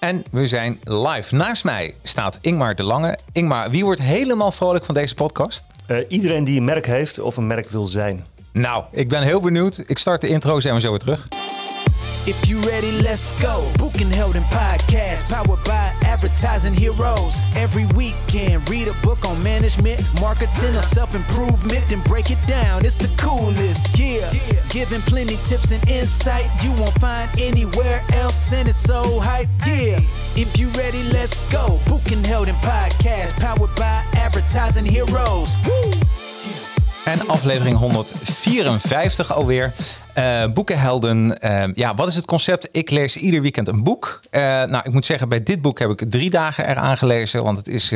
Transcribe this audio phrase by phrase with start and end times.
[0.00, 1.34] En we zijn live.
[1.34, 3.18] Naast mij staat Ingmar de Lange.
[3.32, 5.64] Ingmar, wie wordt helemaal vrolijk van deze podcast?
[5.88, 8.24] Uh, iedereen die een merk heeft of een merk wil zijn.
[8.52, 9.82] Nou, ik ben heel benieuwd.
[9.86, 11.28] Ik start de intro, zijn we zo weer terug.
[12.26, 13.66] If you ready, let's go.
[13.78, 17.40] Book and Held podcast, powered by advertising heroes.
[17.56, 22.84] Every weekend, read a book on management, marketing, or self improvement, then break it down.
[22.84, 24.30] It's the coolest, yeah.
[24.68, 29.98] Giving plenty tips and insight you won't find anywhere else, and it's so hype, yeah.
[30.36, 31.80] If you ready, let's go.
[31.88, 35.56] Book and Held podcast, powered by advertising heroes.
[35.66, 36.29] Woo!
[37.04, 39.72] En aflevering 154 alweer.
[40.18, 41.38] Uh, boekenhelden.
[41.44, 42.68] Uh, ja, wat is het concept?
[42.72, 44.20] Ik lees ieder weekend een boek.
[44.30, 47.42] Uh, nou, ik moet zeggen, bij dit boek heb ik drie dagen eraan gelezen.
[47.42, 47.92] Want het is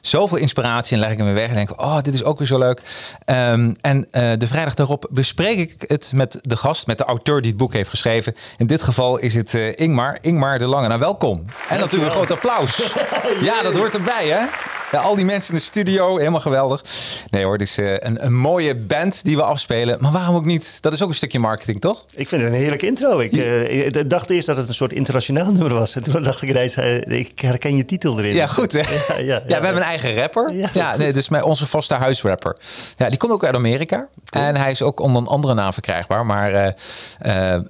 [0.00, 0.94] zoveel inspiratie.
[0.94, 2.80] En leg ik hem weer weg en denk, oh, dit is ook weer zo leuk.
[3.26, 7.50] Um, en de vrijdag daarop bespreek ik het met de gast, met de auteur die
[7.50, 8.34] het boek heeft geschreven.
[8.58, 10.88] In dit geval is het Ingmar, Ingmar de Lange.
[10.88, 11.44] Nou, welkom.
[11.68, 12.92] En natuurlijk een groot applaus.
[13.48, 14.46] ja, dat hoort erbij, hè?
[14.90, 16.84] Ja, al die mensen in de studio, helemaal geweldig.
[17.30, 19.98] Nee hoor, het is een, een mooie band die we afspelen.
[20.00, 20.78] Maar waarom ook niet?
[20.80, 22.04] Dat is ook een stukje marketing, toch?
[22.14, 23.18] Ik vind het een heerlijke intro.
[23.18, 25.94] Ik, uh, ik dacht eerst dat het een soort internationaal nummer was.
[25.94, 28.34] En toen dacht ik ineens, uh, ik herken je titel erin.
[28.34, 28.78] Ja, goed hè?
[28.78, 28.84] Ja,
[29.16, 30.52] ja, ja, ja we hebben een eigen rapper.
[30.72, 32.56] Ja, nee, dus mijn, onze vaste huisrapper.
[32.96, 34.08] Ja, die komt ook uit Amerika.
[34.30, 36.26] En hij is ook onder een andere naam verkrijgbaar.
[36.26, 36.74] Maar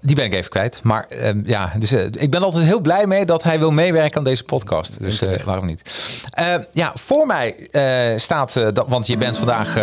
[0.01, 0.81] die ben ik even kwijt.
[0.83, 4.25] Maar ehm, ja, dus, ik ben altijd heel blij mee dat hij wil meewerken aan
[4.25, 5.01] deze podcast.
[5.01, 5.83] Dus waarom niet?
[6.73, 7.69] ja, voor mij
[8.17, 9.79] staat, dat, want je bent vandaag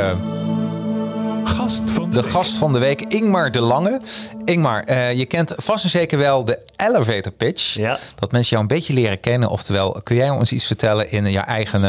[1.43, 4.01] gast van de, de gast van de week, Ingmar de Lange.
[4.45, 7.73] Ingmar, je kent vast en zeker wel de elevator pitch.
[7.73, 7.99] Ja.
[8.19, 9.49] Dat mensen jou een beetje leren kennen.
[9.49, 11.83] Oftewel, kun jij ons iets vertellen in je eigen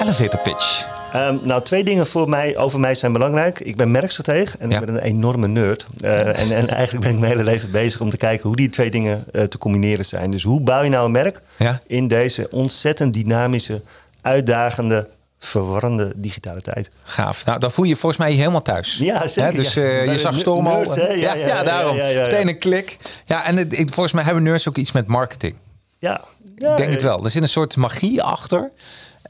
[0.00, 0.94] elevator pitch?
[1.14, 3.60] Um, nou, twee dingen voor mij, over mij zijn belangrijk.
[3.60, 4.80] Ik ben merkstratege en ja.
[4.80, 5.86] ik ben een enorme nerd.
[6.00, 8.70] Uh, en, en, eigenlijk ben ik mijn hele leven bezig om te kijken hoe die
[8.70, 10.30] twee dingen te combineren zijn.
[10.30, 11.80] Dus hoe bouw je nou een merk ja.
[11.86, 13.80] in deze ontzettend dynamische,
[14.26, 16.90] uitdagende, verwarrende digitale tijd.
[17.02, 17.44] Gaaf.
[17.44, 18.96] Nou, dan voel je volgens mij helemaal thuis.
[18.96, 19.54] Ja, zeker.
[19.54, 20.98] Dus uh, je zag Storm al.
[20.98, 21.96] Ja, ja, ja, daarom.
[21.96, 22.98] Meteen een klik.
[23.24, 25.54] Ja, en het, volgens mij hebben nerds ook iets met marketing.
[25.98, 26.20] Ja.
[26.56, 27.24] Ik denk het wel.
[27.24, 28.70] Er zit een soort magie achter.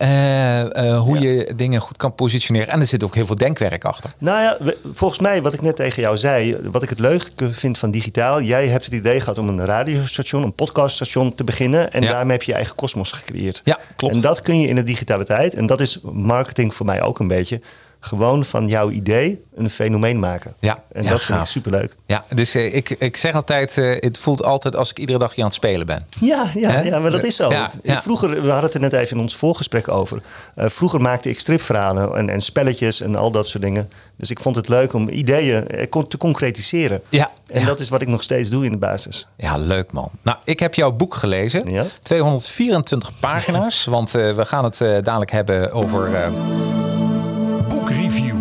[0.03, 2.69] Uh, uh, hoe je dingen goed kan positioneren.
[2.69, 4.11] En er zit ook heel veel denkwerk achter.
[4.19, 7.79] Nou ja, volgens mij, wat ik net tegen jou zei, wat ik het leuke vind
[7.79, 8.41] van digitaal.
[8.41, 11.93] Jij hebt het idee gehad om een radiostation, een podcaststation te beginnen.
[11.93, 13.61] En daarmee heb je je eigen kosmos gecreëerd.
[13.65, 14.15] Ja, klopt.
[14.15, 15.55] En dat kun je in de digitale tijd.
[15.55, 17.61] En dat is marketing voor mij ook een beetje
[18.07, 20.55] gewoon van jouw idee een fenomeen maken.
[20.61, 21.95] Ja, en dat vind ik superleuk.
[22.07, 25.35] Ja, dus uh, ik, ik zeg altijd, uh, het voelt altijd als ik iedere dag
[25.35, 26.07] hier aan het spelen ben.
[26.21, 27.51] Ja, ja, ja maar dat is zo.
[27.51, 28.03] Ja, ja.
[28.03, 30.23] Vroeger, we hadden het er net even in ons voorgesprek over.
[30.57, 33.91] Uh, vroeger maakte ik stripverhalen en, en spelletjes en al dat soort dingen.
[34.17, 35.67] Dus ik vond het leuk om ideeën
[36.09, 37.03] te concretiseren.
[37.09, 39.27] Ja, en dat is wat ik nog steeds doe in de basis.
[39.37, 40.11] Ja, leuk man.
[40.23, 41.71] Nou, ik heb jouw boek gelezen.
[41.71, 41.87] Ja?
[42.03, 43.85] 224 pagina's.
[43.85, 46.33] want we gaan het dadelijk hebben over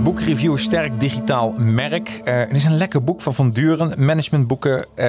[0.05, 0.57] Boekreview.
[0.57, 2.09] Sterk digitaal merk.
[2.09, 4.05] Uh, het is een lekker boek van Van Duren.
[4.05, 4.85] Managementboeken.
[4.95, 5.05] Uh,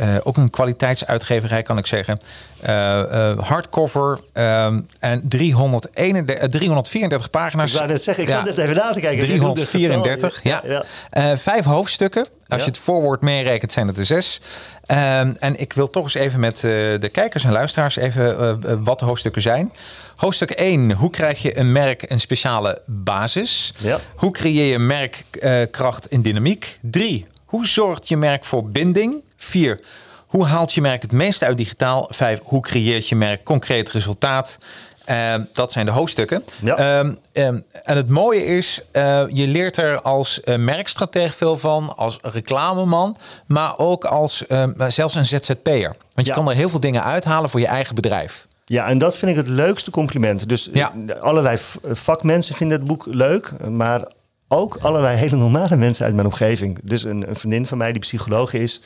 [0.00, 2.20] uh, ook een kwaliteitsuitgeverij, kan ik zeggen.
[2.66, 7.70] Uh, hardcover ehm, en 331, 334 pagina's.
[7.70, 9.26] Ik wou net zeggen, ik zat net even na te kijken.
[9.26, 10.62] 334, ja.
[10.64, 11.36] ja.
[11.36, 12.26] vijf hoofdstukken.
[12.48, 14.40] Als je het voorwoord meerekent, zijn het er zes.
[14.86, 19.04] Ehm, en ik wil toch eens even met de kijkers en luisteraars even wat de
[19.04, 19.72] hoofdstukken zijn.
[20.20, 20.92] Hoofdstuk 1.
[20.92, 23.72] Hoe krijg je een merk een speciale basis?
[23.78, 23.98] Ja.
[24.16, 26.78] Hoe creëer je merkkracht uh, in dynamiek?
[26.82, 27.26] 3.
[27.44, 29.22] Hoe zorgt je merk voor binding?
[29.36, 29.80] 4.
[30.26, 32.06] Hoe haalt je merk het meeste uit digitaal?
[32.10, 32.40] 5.
[32.42, 34.58] Hoe creëert je merk concreet resultaat?
[35.06, 36.44] Uh, dat zijn de hoofdstukken.
[36.62, 36.98] Ja.
[36.98, 41.96] Um, um, en het mooie is, uh, je leert er als uh, merkstratege veel van,
[41.96, 43.16] als reclameman,
[43.46, 44.44] maar ook als
[44.86, 45.94] zelfs een ZZP'er.
[46.14, 46.34] Want je ja.
[46.34, 48.48] kan er heel veel dingen uithalen voor je eigen bedrijf.
[48.70, 50.48] Ja, en dat vind ik het leukste compliment.
[50.48, 50.92] Dus ja.
[51.20, 51.58] allerlei
[51.92, 54.04] vakmensen vinden het boek leuk, maar
[54.48, 56.78] ook allerlei hele normale mensen uit mijn omgeving.
[56.82, 58.80] Dus een, een vriendin van mij die psycholoog is,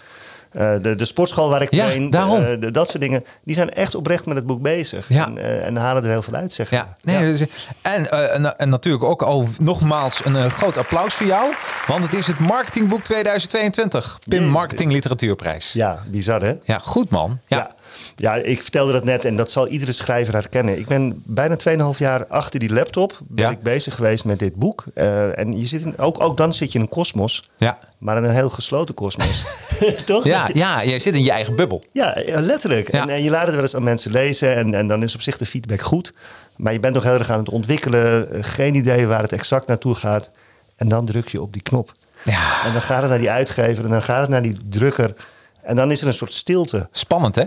[0.53, 3.71] uh, de, de sportschool waar ik ja, train, uh, de, dat soort dingen, die zijn
[3.71, 5.09] echt oprecht met het boek bezig.
[5.09, 5.27] Ja.
[5.27, 6.97] En, uh, en, halen er heel veel uit, zeg ja.
[7.03, 7.21] Nee, ja.
[7.21, 7.41] Dus,
[7.83, 11.55] en, en, en, natuurlijk ook al nogmaals een groot applaus voor jou.
[11.87, 14.19] Want het is het Marketingboek 2022.
[14.29, 15.73] PIM Marketing Literatuurprijs.
[15.73, 16.55] Ja, bizar hè?
[16.63, 17.39] Ja, goed man.
[17.47, 17.75] ja.
[18.17, 20.79] Ja, ik vertelde dat net en dat zal iedere schrijver herkennen.
[20.79, 21.57] Ik ben bijna
[21.93, 24.85] 2,5 jaar achter die laptop ben ik bezig geweest met dit boek.
[24.95, 27.79] Uh, en je zit in, ook, ook dan zit je in een kosmos, ja.
[27.99, 29.45] maar in een heel gesloten kosmos.
[30.07, 30.25] Toch?
[30.25, 31.85] Ja, ja, je zit in je eigen bubbel.
[31.93, 32.89] Ja, letterlijk.
[32.89, 35.21] En, en, je laat het wel eens aan mensen lezen en, en dan is op
[35.21, 36.13] zich de feedback goed.
[36.57, 39.67] Maar je bent nog heel erg aan het ontwikkelen, eh, geen idee waar het exact
[39.67, 40.31] naartoe gaat.
[40.77, 41.93] En dan druk je op die knop.
[42.25, 42.65] Ja.
[42.65, 45.15] En dan gaat het naar die uitgever en dan gaat het naar die drukker.
[45.63, 46.89] En dan is er een soort stilte.
[46.91, 47.45] Spannend, hè?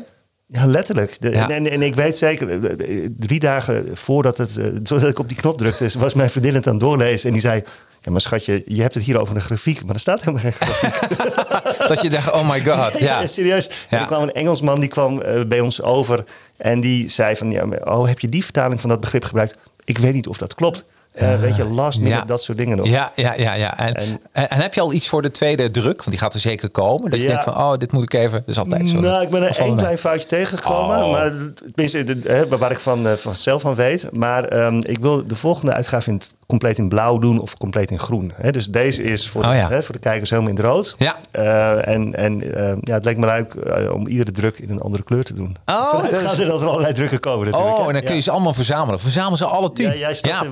[0.49, 1.21] Ja, letterlijk.
[1.21, 2.75] De, En, en, ik weet zeker,
[3.17, 4.51] drie dagen voordat, het,
[4.83, 7.27] voordat ik op die knop drukte, was mijn vriendin het aan het doorlezen.
[7.27, 7.63] En die zei,
[8.01, 10.53] ja, maar schatje, je hebt het hier over een grafiek, maar er staat helemaal geen
[10.53, 11.87] grafiek.
[11.89, 12.99] dat je dacht, oh my god.
[12.99, 13.69] Ja, ja serieus.
[13.89, 16.23] Er kwam een Engelsman, die kwam bij ons over
[16.57, 19.57] en die zei van, ja, oh, heb je die vertaling van dat begrip gebruikt?
[19.83, 20.85] Ik weet niet of dat klopt.
[21.21, 22.87] Uh, weet je, last minute, dat soort dingen nog.
[22.87, 23.53] Ja, ja, ja.
[23.53, 23.77] ja.
[23.77, 24.19] En, en,
[24.49, 25.97] en, heb je al iets voor de tweede druk?
[25.97, 27.11] Want die gaat er zeker komen.
[27.11, 28.39] Dat je denkt van, oh, dit moet ik even.
[28.39, 28.99] Dat is altijd zo.
[28.99, 31.03] Nou, ik ben er één klein foutje tegengekomen.
[31.03, 31.11] Oh.
[31.11, 31.31] Maar
[31.73, 34.09] tenminste, waar ik van, van zelf van weet.
[34.11, 37.91] Maar um, ik wil de volgende uitgave in het compleet in blauw doen of compleet
[37.91, 38.31] in groen.
[38.35, 40.95] He, dus deze is voor, oh, de, voor de kijkers helemaal in het rood.
[40.97, 41.15] Ja.
[41.31, 43.55] Uh, en en uh, ja, het lijkt me leuk
[43.93, 45.55] om iedere druk in een andere kleur te doen.
[45.65, 46.17] Oh, dus...
[46.17, 47.77] gaat er dat er allerlei drukken komen natuurlijk.
[47.77, 48.99] Oh, en dan kun je ze allemaal verzamelen.
[48.99, 49.97] Verzamel ze alle tien.
[49.97, 50.43] Ja,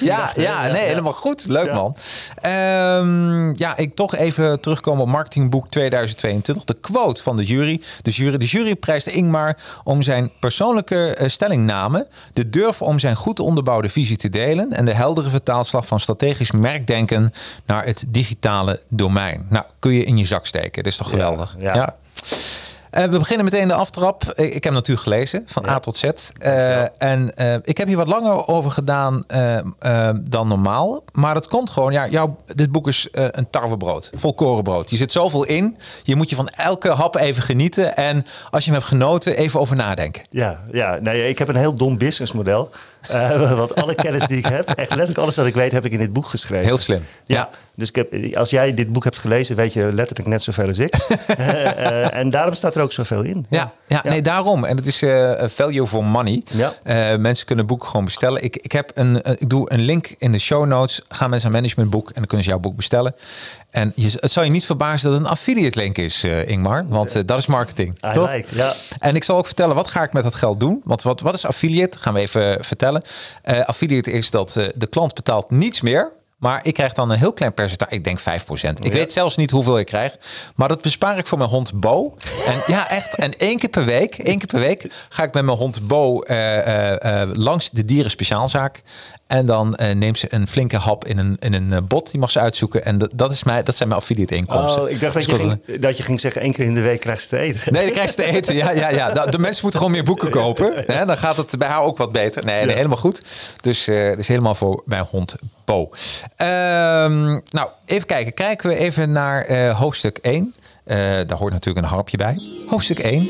[0.00, 0.32] ja.
[0.34, 1.44] Ja, ja, nee, helemaal goed.
[1.46, 1.96] Leuk man.
[2.46, 6.64] Um, ja, ik toch even terugkomen op marketingboek 2022.
[6.64, 7.82] De quote van de jury.
[8.02, 13.40] De jury, de jury prijst Ingmar om zijn persoonlijke stellingname, de durf om zijn goed
[13.40, 17.32] onderbouwde visie te delen en de helder vertaalslag van strategisch merkdenken
[17.66, 19.46] naar het digitale domein.
[19.48, 20.82] Nou, kun je in je zak steken.
[20.82, 21.56] Dat is toch geweldig?
[21.58, 21.96] ja.
[22.98, 24.32] Uh, we beginnen meteen de aftrap.
[24.34, 26.04] Ik, ik heb natuurlijk gelezen, van A tot Z.
[26.04, 29.22] Uh, en uh, ik heb hier wat langer over gedaan
[30.22, 31.04] dan normaal.
[31.12, 34.90] Maar het komt gewoon, ja, jouw, dit boek is een tarwebrood, volkorenbrood.
[34.90, 35.76] Je zit zoveel in.
[36.02, 37.96] Je moet je van elke hap even genieten.
[37.96, 40.22] En als je hem hebt genoten, even over nadenken.
[40.30, 42.70] Ja, ja nee, ik heb een heel dom businessmodel.
[43.10, 45.92] Uh, want alle kennis die ik heb, echt letterlijk alles wat ik weet, heb ik
[45.92, 46.66] in dit boek geschreven.
[46.66, 47.04] Heel slim.
[47.24, 47.50] Ja.
[47.74, 50.78] dus ik heb, als jij dit boek hebt gelezen, weet je letterlijk net zoveel als
[50.78, 50.96] ik.
[51.38, 53.46] uh, en daarom staat er ook zoveel in.
[53.48, 54.64] Ja, ja, nee, daarom.
[54.64, 55.04] En het is
[55.52, 56.42] value for money.
[56.50, 57.16] Ja.
[57.16, 58.42] mensen kunnen boeken gewoon bestellen.
[58.42, 61.00] Ik, ik, heb een, ik doe een link in de show notes.
[61.08, 63.14] Ga mensen aan managementboek en dan kunnen ze jouw boek bestellen.
[63.72, 66.88] En je, het zal je niet verbazen dat het een affiliate link is, uh, Ingmar.
[66.88, 67.98] Want uh, dat is marketing.
[68.12, 68.30] toch?
[68.98, 70.80] En ik zal ook vertellen, wat ga ik met dat geld doen?
[70.84, 71.98] Want wat, wat is affiliate?
[71.98, 73.02] Gaan we even vertellen.
[73.44, 76.12] Uh, affiliate is dat de klant betaalt niets meer.
[76.38, 77.94] Maar ik krijg dan een heel klein percentage.
[77.94, 78.22] Ik denk 5%.
[78.82, 80.16] Ik weet zelfs niet hoeveel ik krijg.
[80.54, 82.16] Maar dat bespaar ik voor mijn hond Bo.
[82.46, 83.14] En ja, echt.
[83.14, 86.22] En één keer per week, één keer per week ga ik met mijn hond Bo
[87.32, 88.82] langs de dieren speciaalzaak.
[89.32, 92.10] En dan uh, neemt ze een flinke hap in een, in een uh, bot.
[92.10, 92.84] Die mag ze uitzoeken.
[92.84, 94.82] En dat, is mij, dat zijn mijn affiliate inkomsten.
[94.82, 97.00] Oh, ik dacht dat, je ging, dat je ging zeggen één keer in de week
[97.00, 97.72] krijgt ze te eten.
[97.72, 98.54] Nee, dan krijgt ze te eten.
[98.54, 99.10] Ja, ja, ja.
[99.10, 100.84] De mensen moeten gewoon meer boeken kopen.
[100.86, 101.06] Hè?
[101.06, 102.44] Dan gaat het bij haar ook wat beter.
[102.44, 103.22] Nee, nee helemaal goed.
[103.60, 105.34] Dus, uh, dus helemaal voor mijn hond
[105.64, 105.80] Bo.
[105.80, 108.34] Um, nou, even kijken.
[108.34, 110.54] Kijken we even naar hoofdstuk 1.
[110.84, 112.38] daar hoort natuurlijk een harpje bij.
[112.68, 113.28] Hoofdstuk 1.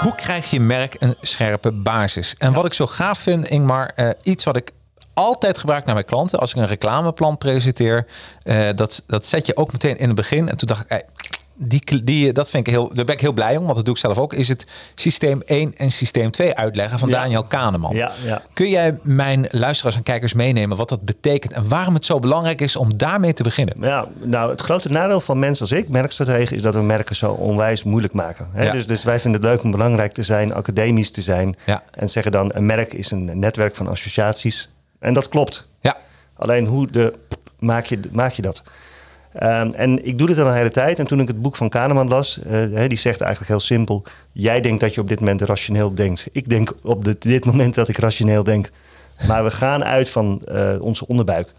[0.00, 2.34] Hoe krijg je merk een scherpe basis?
[2.38, 4.70] En wat ik zo gaaf vind, Ingmar, uh, iets wat ik
[5.20, 6.38] altijd gebruik naar mijn klanten.
[6.38, 8.06] Als ik een reclameplan presenteer,
[8.44, 10.48] uh, dat, dat zet je ook meteen in het begin.
[10.48, 11.04] En toen dacht ik, hey,
[11.62, 13.94] die, die, dat vind ik heel, daar ben ik heel blij om, want dat doe
[13.94, 14.32] ik zelf ook.
[14.32, 17.94] Is het systeem 1 en systeem 2 uitleggen van Daniel Kahneman.
[17.94, 18.42] Ja, ja.
[18.52, 22.60] Kun jij mijn luisteraars en kijkers meenemen wat dat betekent en waarom het zo belangrijk
[22.60, 23.74] is om daarmee te beginnen?
[23.80, 27.32] Ja, nou, het grote nadeel van mensen als ik, merkstrategen, is dat we merken zo
[27.32, 28.48] onwijs moeilijk maken.
[28.52, 28.70] Hè?
[28.70, 31.56] Dus, dus wij vinden het leuk om belangrijk te zijn, academisch te zijn.
[31.90, 34.68] En zeggen dan, een merk is een netwerk van associaties
[35.00, 35.68] en dat klopt.
[35.80, 35.96] Ja.
[36.34, 37.14] Alleen hoe de,
[37.58, 38.62] maak, je, maak je dat?
[39.42, 40.98] Um, en ik doe dit al een hele tijd.
[40.98, 44.02] En toen ik het boek van Kahneman las, uh, die zegt eigenlijk heel simpel:
[44.32, 46.28] Jij denkt dat je op dit moment rationeel denkt.
[46.32, 48.70] Ik denk op dit, dit moment dat ik rationeel denk.
[49.26, 51.52] Maar we gaan uit van uh, onze onderbuik.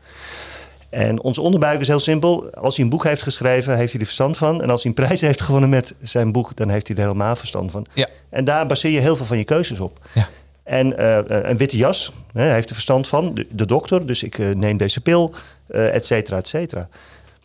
[0.90, 2.54] En onze onderbuik is heel simpel.
[2.54, 4.62] Als hij een boek heeft geschreven, heeft hij er verstand van.
[4.62, 7.36] En als hij een prijs heeft gewonnen met zijn boek, dan heeft hij er helemaal
[7.36, 7.86] verstand van.
[7.94, 8.08] Ja.
[8.30, 10.00] En daar baseer je heel veel van je keuzes op.
[10.14, 10.30] Ja.
[10.64, 14.24] En uh, een witte jas, hè, hij heeft er verstand van, de, de dokter, dus
[14.24, 15.34] ik uh, neem deze pil,
[15.68, 16.90] et cetera, et cetera.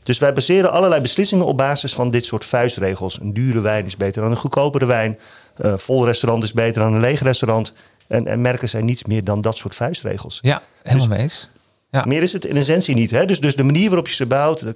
[0.03, 3.21] Dus wij baseren allerlei beslissingen op basis van dit soort vuistregels.
[3.21, 5.19] Een dure wijn is beter dan een goedkopere wijn.
[5.57, 7.73] Een vol restaurant is beter dan een leeg restaurant.
[8.07, 10.39] En, en merken zijn niets meer dan dat soort vuistregels.
[10.43, 11.49] Ja, helemaal dus, mee eens.
[11.91, 12.05] Ja.
[12.07, 13.11] Meer is het in essentie niet.
[13.11, 13.25] Hè?
[13.25, 14.75] Dus, dus de manier waarop je ze bouwt, er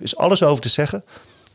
[0.00, 1.04] is alles over te zeggen.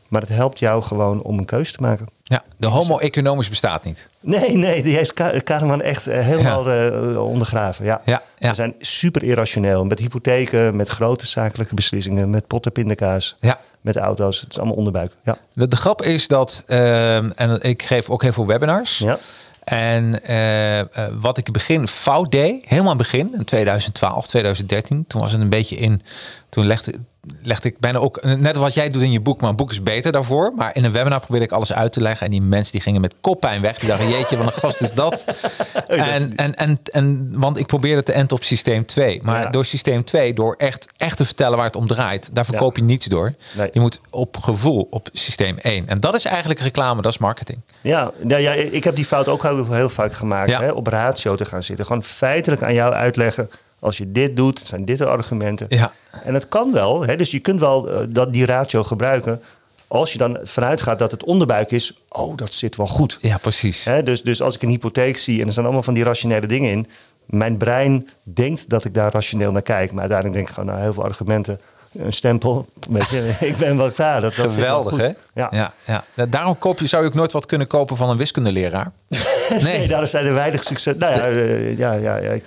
[0.08, 2.06] Maar het helpt jou gewoon om een keuze te maken.
[2.22, 4.08] Ja, de homo economisch bestaat niet.
[4.20, 5.12] Nee, nee, die heeft
[5.44, 6.90] Kahneman echt eh, helemaal ja.
[6.90, 7.84] uh, ondergraven.
[7.84, 8.00] Ja.
[8.04, 8.48] Ja, ja.
[8.48, 9.84] We zijn super irrationeel.
[9.84, 13.36] Met hypotheken, met grote zakelijke beslissingen, met potten pindakaas.
[13.40, 13.60] Ja.
[13.80, 14.40] Met auto's.
[14.40, 15.12] Het is allemaal onderbuik.
[15.24, 15.38] Ja.
[15.52, 18.98] De, de grap is dat, uh, en ik geef ook heel veel webinars.
[18.98, 19.18] Ja.
[19.64, 20.84] En uh, uh,
[21.20, 25.40] wat ik begin fout deed, helemaal in het begin, in 2012, 2013, toen was het
[25.40, 26.02] een beetje in,
[26.48, 26.94] toen legde,
[27.42, 29.82] legde ik bijna ook, net wat jij doet in je boek, maar een boek is
[29.82, 30.52] beter daarvoor.
[30.56, 32.26] Maar in een webinar probeerde ik alles uit te leggen.
[32.26, 33.78] En die mensen die gingen met koppijn weg.
[33.78, 35.24] Die dachten, jeetje, wat een gast is dat.
[35.86, 39.20] en, en, en, en, want ik probeerde te enten op systeem 2.
[39.22, 42.76] Maar door systeem 2, door echt, echt te vertellen waar het om draait, daar verkoop
[42.76, 43.32] je niets door.
[43.72, 45.88] Je moet op gevoel op systeem 1.
[45.88, 47.60] En dat is eigenlijk reclame, dat is marketing.
[47.80, 50.56] Ja, ja, ja ik heb die fout ook heel, heel vaak gemaakt.
[50.56, 51.86] Hè, op ratio te gaan zitten.
[51.86, 55.66] Gewoon feitelijk aan jou uitleggen als je dit doet, zijn dit de argumenten.
[55.68, 55.92] Ja.
[56.24, 59.42] En het kan wel, hè, dus je kunt wel uh, dat, die ratio gebruiken.
[59.86, 63.18] Als je dan vanuit gaat dat het onderbuik is, oh, dat zit wel goed.
[63.20, 63.84] Ja, precies.
[63.84, 66.46] Hè, dus, dus als ik een hypotheek zie en er zijn allemaal van die rationele
[66.46, 66.86] dingen in.
[67.26, 69.90] Mijn brein denkt dat ik daar rationeel naar kijk.
[69.92, 71.60] Maar uiteindelijk denk ik gewoon, nou, heel veel argumenten
[71.98, 72.66] een stempel.
[73.10, 74.20] je, ik ben wel klaar.
[74.20, 75.10] Dat, dat Geweldig, hè?
[75.34, 75.48] Ja.
[75.50, 75.72] Ja,
[76.14, 76.26] ja.
[76.26, 78.92] Daarom koop je, zou je ook nooit wat kunnen kopen van een wiskundeleraar.
[79.48, 80.94] Nee, nee daar zijn er weinig succes.
[80.96, 82.44] Nou ja, uh, ja, ja, ja, ik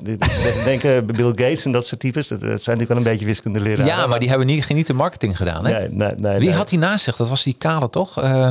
[0.63, 2.27] denk uh, Bill Gates en dat soort types.
[2.27, 3.85] Dat, dat, zijn natuurlijk wel een beetje wiskundeleraar.
[3.85, 5.79] Ja, maar die hebben niet, niet de marketing gedaan, hè?
[5.79, 7.15] Nee, nee, nee, Wie had die naast zich?
[7.15, 8.23] Dat was die kale, toch?
[8.23, 8.49] Uh,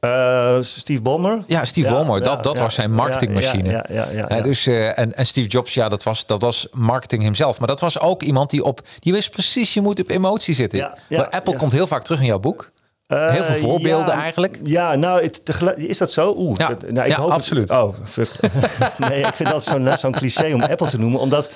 [0.00, 1.42] uh, Steve Ballmer.
[1.46, 2.22] Ja, Steve ja, Ballmer.
[2.22, 3.84] Dat, dat was zijn marketingmachine.
[3.88, 7.58] Ja, dus, uh, en, en Steve Jobs, ja, dat was, dat was marketing hemzelf.
[7.58, 8.80] Maar dat was ook iemand die op...
[8.98, 10.92] Die wist precies, je moet op emotie zitten.
[11.30, 12.70] Apple komt heel vaak terug in jouw boek.
[13.08, 14.60] Uh, heel veel voorbeelden eigenlijk.
[14.62, 15.42] Ja, nou, het,
[15.76, 16.34] is dat zo?
[16.36, 16.56] Oeh,
[16.88, 17.68] nou, ik hoop absoluut.
[17.68, 18.30] Het, oh, fuck.
[19.08, 21.20] nee, ik vind dat zo'n zo'n cliché om Apple te noemen.
[21.20, 21.50] Omdat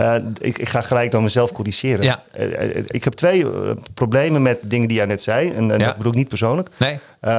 [0.00, 2.04] uh, ik, ik, ga gelijk dan mezelf corrigeren.
[2.04, 2.22] Ja.
[2.38, 3.46] Uh, ik heb twee
[3.94, 5.50] problemen met dingen die jij net zei.
[5.50, 6.68] En, en dat bedoel ik niet persoonlijk.
[6.76, 6.98] Nee.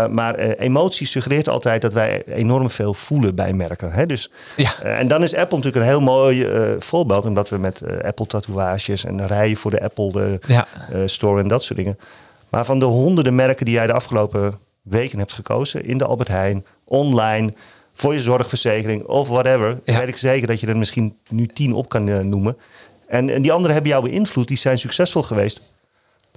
[0.09, 3.91] maar emotie suggereert altijd dat wij enorm veel voelen bij merken.
[3.91, 4.05] Hè?
[4.05, 4.79] Dus, ja.
[4.81, 6.47] en dan is Apple natuurlijk een heel mooi
[6.79, 7.25] voorbeeld.
[7.25, 10.39] Omdat we met Apple tatoeages en rijen voor de Apple
[11.05, 11.97] store en dat soort dingen.
[12.49, 15.85] Maar van de honderden merken die jij de afgelopen weken hebt gekozen...
[15.85, 17.53] in de Albert Heijn, online
[17.98, 19.80] voor je zorgverzekering of whatever.
[19.86, 20.00] Ja.
[20.00, 22.58] weet ik zeker dat je er misschien nu tien op kan uh, noemen.
[23.08, 25.62] En, en die anderen hebben jou beïnvloed, die zijn succesvol geweest.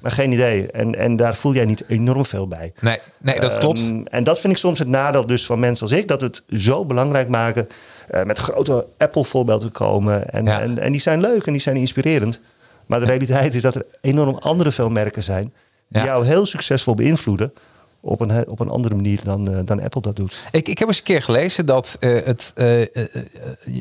[0.02, 0.71] Maar geen idee.
[0.71, 2.73] En, en daar voel jij niet enorm veel bij.
[2.81, 3.81] Nee, nee dat klopt.
[3.81, 6.09] Um, en dat vind ik soms het nadeel dus van mensen als ik.
[6.09, 7.69] Dat het zo belangrijk maken.
[8.14, 10.31] Uh, met grote Apple-voorbeelden komen.
[10.31, 10.61] En, ja.
[10.61, 12.40] en, en die zijn leuk en die zijn inspirerend.
[12.87, 15.52] Maar de realiteit is dat er enorm andere veel merken zijn.
[15.88, 17.52] Die jou heel succesvol beïnvloeden
[18.00, 20.42] op een, op een andere manier dan, uh, dan Apple dat doet.
[20.50, 22.87] Ik, ik heb eens een keer gelezen dat uh, het uh,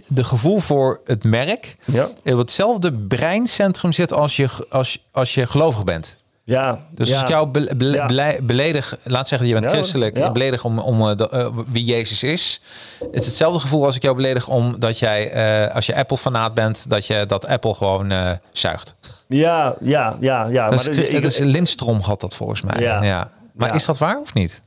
[0.08, 2.10] de gevoel voor het merk ja.
[2.24, 6.18] in hetzelfde breincentrum zit als je, als, als je gelovig bent.
[6.44, 8.38] Ja, dus als jou be, be, ja.
[8.42, 10.32] beledig, laat zeggen je bent christelijk, ja.
[10.32, 12.62] beledig om, om de, wie Jezus is.
[13.00, 17.06] Het is hetzelfde gevoel als ik jou beledig omdat jij, als je Apple-fanaat bent, dat
[17.06, 18.14] je dat Apple gewoon
[18.52, 18.96] zuigt.
[19.28, 20.70] Ja, ja, ja, ja.
[20.70, 22.82] Dus, maar ik, dus Lindstrom had dat volgens mij.
[22.82, 23.32] ja.
[23.60, 24.62] Maar is dat waar of niet?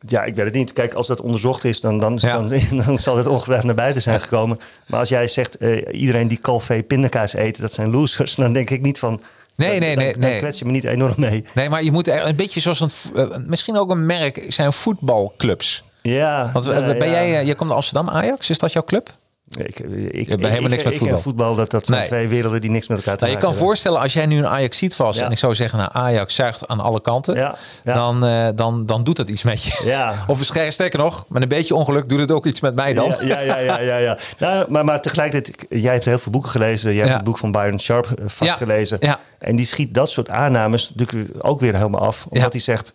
[0.00, 0.72] Ja, ik weet het niet.
[0.72, 2.52] Kijk, als dat onderzocht is, dan, dan, dan,
[2.86, 4.58] dan, zal het ongetwijfeld naar buiten zijn gekomen.
[4.86, 8.70] Maar als jij zegt, uh, iedereen die calvé pindakaas eet, dat zijn losers, dan denk
[8.70, 9.20] ik niet van...
[9.54, 10.12] Nee, nee, nee.
[10.12, 10.38] Dan, nee.
[10.38, 11.44] kwets je me niet enorm mee.
[11.54, 12.90] Nee, maar je moet een beetje zoals een...
[13.14, 15.82] Uh, misschien ook een merk, zijn voetbalclubs.
[16.02, 16.50] Ja.
[16.52, 19.14] Want uh, ben jij, je komt Amsterdam Ajax, is dat jouw club?
[19.58, 19.78] Ik,
[20.10, 21.18] ik, heb helemaal niks met voetbal.
[21.18, 23.66] voetbal dat, dat zijn twee werelden die niks met elkaar te nou, maken Je kan
[23.66, 26.68] voorstellen als jij nu een Ajax ziet was en ik zou zeggen, nou Ajax zuigt
[26.68, 29.82] aan alle kanten, ja, Dan, uh, dan, dan doet dat iets met je.
[29.84, 30.14] Ja.
[30.26, 33.14] of sterker nog, met een beetje ongeluk doet het ook iets met mij dan.
[33.20, 34.18] Ja, ja, ja, ja, ja.
[34.38, 36.92] Nou, maar, maar tegelijkertijd, jij hebt heel veel boeken gelezen.
[36.92, 38.98] Jij hebt het boek van Byron Sharp uh, vastgelezen.
[39.38, 42.26] En die schiet dat soort aannames natuurlijk ook weer helemaal af.
[42.28, 42.94] Omdat hij zegt,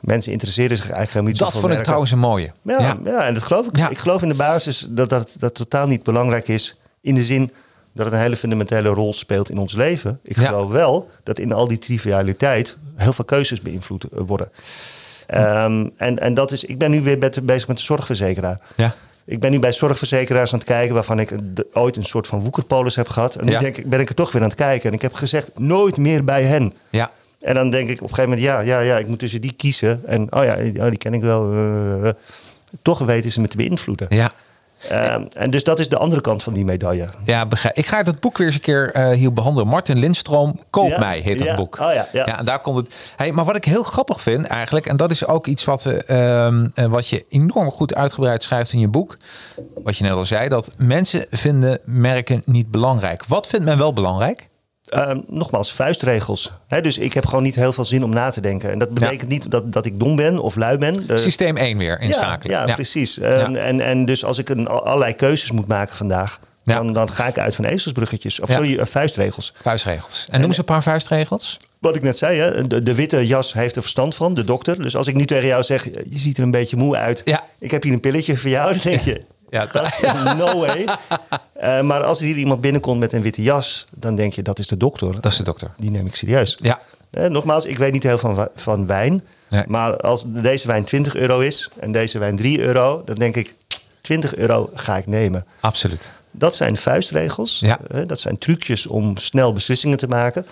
[0.00, 2.52] mensen interesseren zich eigenlijk helemaal niet dat zo Dat vond ik trouwens een mooie.
[2.62, 3.26] Ja, ja.
[3.26, 3.78] en dat geloof ik.
[3.90, 6.76] Ik geloof in de basis dat, dat dat totaal niet belangrijk is.
[7.00, 7.52] In de zin
[7.92, 10.20] dat het een hele fundamentele rol speelt in ons leven.
[10.22, 14.50] Ik geloof wel dat in al die trivialiteit heel veel keuzes beïnvloed eh, worden.
[15.34, 18.60] Um, en, en dat is, ik ben nu weer bezig met de zorgverzekeraar.
[18.76, 18.94] Ja.
[19.24, 21.34] Ik ben nu bij zorgverzekeraars aan het kijken waarvan ik
[21.72, 23.34] ooit een soort van woekerpolis heb gehad.
[23.34, 24.88] En nu denk ik, ben ik er toch weer aan het kijken.
[24.88, 26.72] En ik heb gezegd, nooit meer bij hen.
[26.90, 27.10] Ja.
[27.40, 29.52] En dan denk ik op een gegeven moment, ja, ja, ja, ik moet tussen die
[29.52, 30.02] kiezen.
[30.06, 31.52] En oh ja, oh, die ken ik wel.
[31.54, 32.08] Uh,
[32.82, 34.06] toch weten ze me te beïnvloeden.
[34.10, 34.32] Ja.
[34.90, 37.08] Uh, en dus dat is de andere kant van die medaille.
[37.24, 37.76] Ja, begrijp.
[37.76, 39.68] Ik ga dat boek weer eens een keer uh, hier behandelen.
[39.68, 41.78] Martin Lindstroom, Koop mij, heet dat boek.
[41.80, 42.26] Oh, ja, ja.
[42.26, 42.94] ja, en daar komt het.
[43.16, 46.70] Hey, maar wat ik heel grappig vind eigenlijk, en dat is ook iets wat, we,
[46.74, 49.16] uh, wat je enorm goed uitgebreid schrijft in je boek.
[49.84, 53.24] Wat je net al zei, dat mensen vinden merken niet belangrijk.
[53.24, 54.48] Wat vindt men wel belangrijk?
[54.94, 56.50] Uh, nogmaals, vuistregels.
[56.82, 58.70] dus ik heb gewoon niet heel veel zin om na te denken.
[58.70, 61.06] En dat betekent niet dat, dat ik dom ben of lui ben.
[61.14, 62.56] Systeem 1 weer inschakelen.
[62.56, 63.18] Ja, ja, precies.
[63.18, 66.38] En, en, en dus als ik een, allerlei keuzes moet maken vandaag...
[66.74, 68.40] Dan, dan ga ik uit van ezelsbruggetjes.
[68.40, 69.54] Of sorry, uh, vuistregels.
[69.62, 70.26] Vuistregels.
[70.30, 71.56] En, noem eens een paar vuistregels.
[71.78, 72.66] Wat ik net zei, hè?
[72.66, 74.82] De, de, witte jas heeft er verstand van, de dokter.
[74.82, 77.22] Dus als ik nu tegen jou zeg, je ziet er een beetje moe uit.
[77.58, 78.72] Ik heb hier een pilletje voor jou.
[78.72, 79.68] Dan denk je, Ja,
[80.38, 80.86] no way.
[81.62, 84.58] Uh, maar als er hier iemand binnenkomt met een witte jas, dan denk je dat
[84.58, 85.20] is de dokter.
[85.20, 85.70] Dat is de dokter.
[85.76, 86.58] Die neem ik serieus.
[86.62, 86.80] Ja.
[87.10, 89.22] Uh, nogmaals, ik weet niet heel van, van wijn.
[89.48, 89.64] Nee.
[89.66, 93.54] Maar als deze wijn 20 euro is en deze wijn 3 euro, dan denk ik
[94.00, 95.44] 20 euro ga ik nemen.
[95.60, 96.12] Absoluut.
[96.30, 97.58] Dat zijn vuistregels.
[97.60, 97.78] Ja.
[97.94, 100.46] Uh, dat zijn trucjes om snel beslissingen te maken.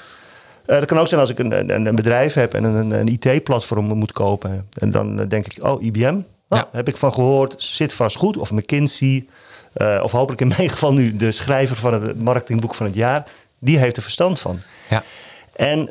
[0.67, 3.09] Uh, dat kan ook zijn als ik een, een, een bedrijf heb en een, een
[3.09, 4.69] IT-platform moet kopen.
[4.79, 6.77] En dan denk ik, oh, IBM, nou, ja.
[6.77, 8.37] heb ik van gehoord, zit vast goed.
[8.37, 9.27] Of McKinsey,
[9.77, 13.27] uh, of hopelijk in mijn geval nu de schrijver van het marketingboek van het jaar.
[13.59, 14.61] Die heeft er verstand van.
[14.89, 15.03] Ja.
[15.53, 15.91] En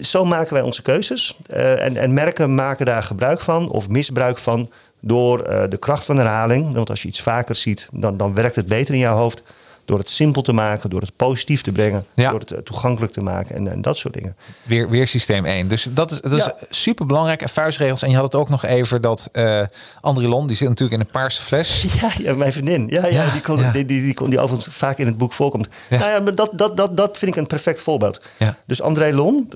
[0.00, 1.36] zo maken wij onze keuzes.
[1.50, 6.04] Uh, en, en, merken maken daar gebruik van of misbruik van door uh, de kracht
[6.04, 6.74] van herhaling.
[6.74, 9.42] Want als je iets vaker ziet, dan, dan werkt het beter in jouw hoofd.
[9.88, 12.30] Door het simpel te maken, door het positief te brengen, ja.
[12.30, 14.36] door het uh, toegankelijk te maken en, en, dat soort dingen.
[14.62, 15.68] Weer, weer systeem 1.
[15.68, 16.54] Dus dat is, dat is ja.
[16.70, 17.48] super belangrijk.
[17.48, 18.02] Vuistregels.
[18.02, 19.60] En je had het ook nog even dat uh,
[20.00, 21.86] Andrilon, die zit natuurlijk in een paarse fles.
[22.00, 22.86] Ja, ja mijn vriendin.
[22.88, 25.32] Ja, ja, ja die, kon, die, die, die, kon, die overigens vaak in het boek
[25.32, 25.68] voorkomt.
[25.90, 28.20] Nou ja, maar dat, dat, dat, dat vind ik een perfect voorbeeld.
[28.66, 29.48] Dus André Lon,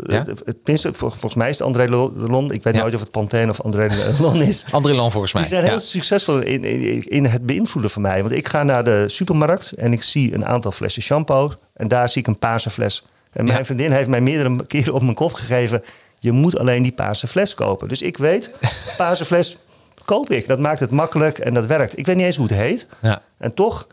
[0.65, 2.53] tenminste, volgens mij is het André Lon.
[2.53, 3.89] Ik weet nooit of het Pantene of André
[4.21, 4.65] Lon is.
[4.71, 5.43] André Lon volgens mij.
[5.43, 8.23] Die zijn heel succesvol in, in, in het beïnvloeden van mij.
[8.23, 11.53] Want ik ga naar de supermarkt en ik zie een aantal flessen shampoo.
[11.75, 13.05] En daar zie ik een paarse fles.
[13.33, 15.83] En mijn vriendin heeft mij meerdere keren op mijn kop gegeven...
[16.19, 17.89] je moet alleen die paarse fles kopen.
[17.89, 18.51] Dus ik weet,
[18.97, 19.57] paarse fles
[20.05, 20.47] koop ik.
[20.47, 21.99] Dat maakt het makkelijk en dat werkt.
[21.99, 22.87] Ik weet niet eens hoe het heet.
[23.01, 23.23] Ja.
[23.39, 23.87] En toch,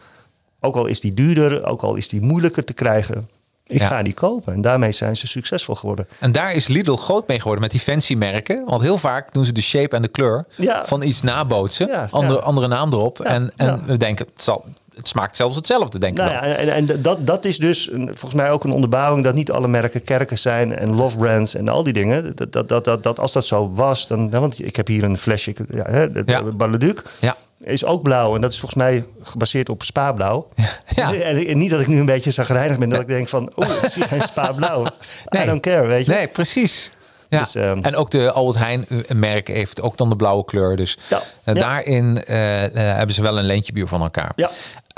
[0.60, 3.30] ook al is die duurder, ook al is die moeilijker te krijgen...
[3.70, 4.54] Ik ga die kopen.
[4.54, 6.08] En daarmee zijn ze succesvol geworden.
[6.20, 8.66] En daar is Lidl groot mee geworden met die fancy merken.
[8.66, 10.46] Want heel vaak doen ze de shape en de kleur
[10.86, 12.12] van iets nabootsen.
[12.12, 13.20] andere, andere naam erop.
[13.20, 14.66] en en we denken, het zal,
[15.00, 16.24] het smaakt zelfs hetzelfde, denk ik.
[16.24, 19.52] Nou ja, en, en dat, dat is dus volgens mij ook een onderbouwing dat niet
[19.52, 22.36] alle merken kerken zijn en love brands en al die dingen.
[22.36, 24.30] Dat, dat, dat, dat, dat als dat zo was, dan.
[24.30, 26.44] Want ik heb hier een flesje, ja, hè, de, ja.
[26.44, 27.04] Balladuc.
[27.20, 27.36] Ja.
[27.64, 30.48] Is ook blauw en dat is volgens mij gebaseerd op spa-blauw.
[30.96, 31.14] Ja.
[31.14, 33.90] En, niet dat ik nu een beetje zagrijnig ben, dat ik denk van, oeh, ik
[33.90, 34.84] zie geen spa-blauw.
[35.26, 35.44] Nee.
[35.44, 36.12] I don't care, weet je.
[36.12, 36.92] Nee, precies.
[37.30, 37.40] Ja.
[37.40, 40.76] Dus, um, en ook de Albert Heijn merk heeft ook dan de blauwe kleur.
[40.76, 41.22] Dus ja.
[41.46, 44.32] Uh, daarin uh, uh, hebben ze wel een leentje bier van elkaar.
[44.36, 44.50] Ja.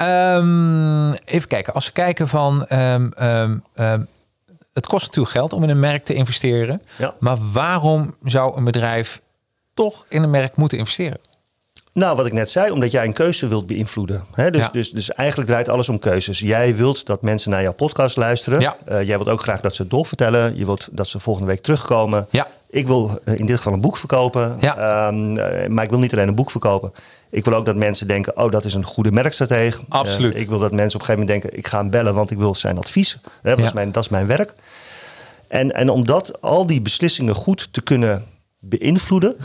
[0.02, 1.74] Um, even kijken.
[1.74, 2.66] Als we kijken van...
[2.74, 3.64] Um,
[4.74, 6.82] het kost natuurlijk geld om in een merk te investeren.
[6.98, 7.14] Ja.
[7.20, 9.22] Maar waarom zou een bedrijf
[9.74, 11.20] toch in een merk moeten investeren?
[11.94, 14.24] Nou, wat ik net zei, omdat jij een keuze wilt beïnvloeden.
[14.34, 14.70] He, dus, ja.
[14.72, 16.40] dus, dus eigenlijk draait alles om keuzes.
[16.40, 18.60] Jij wilt dat mensen naar jouw podcast luisteren.
[18.60, 18.78] Ja.
[18.90, 20.58] Uh, jij wilt ook graag dat ze het doorvertellen.
[20.58, 22.28] Je wilt dat ze volgende week terugkomen.
[22.30, 22.48] Ja.
[22.70, 24.58] Ik wil in dit geval een boek verkopen.
[24.60, 25.08] Ja.
[25.08, 26.94] Um, uh, maar ik wil niet alleen een boek verkopen.
[27.32, 29.82] Ik wil ook dat mensen denken, oh, dat is een goede merkstratege.
[29.90, 30.36] Absoluut.
[30.36, 32.32] Uh, ik wil dat mensen op een gegeven moment denken, ik ga hem bellen, want
[32.32, 33.20] ik wil zijn advies.
[33.42, 33.66] Hè, dat, ja.
[33.66, 34.54] is mijn, dat is mijn werk.
[35.48, 38.26] En, en om dat, al die beslissingen goed te kunnen
[38.60, 39.36] beïnvloeden...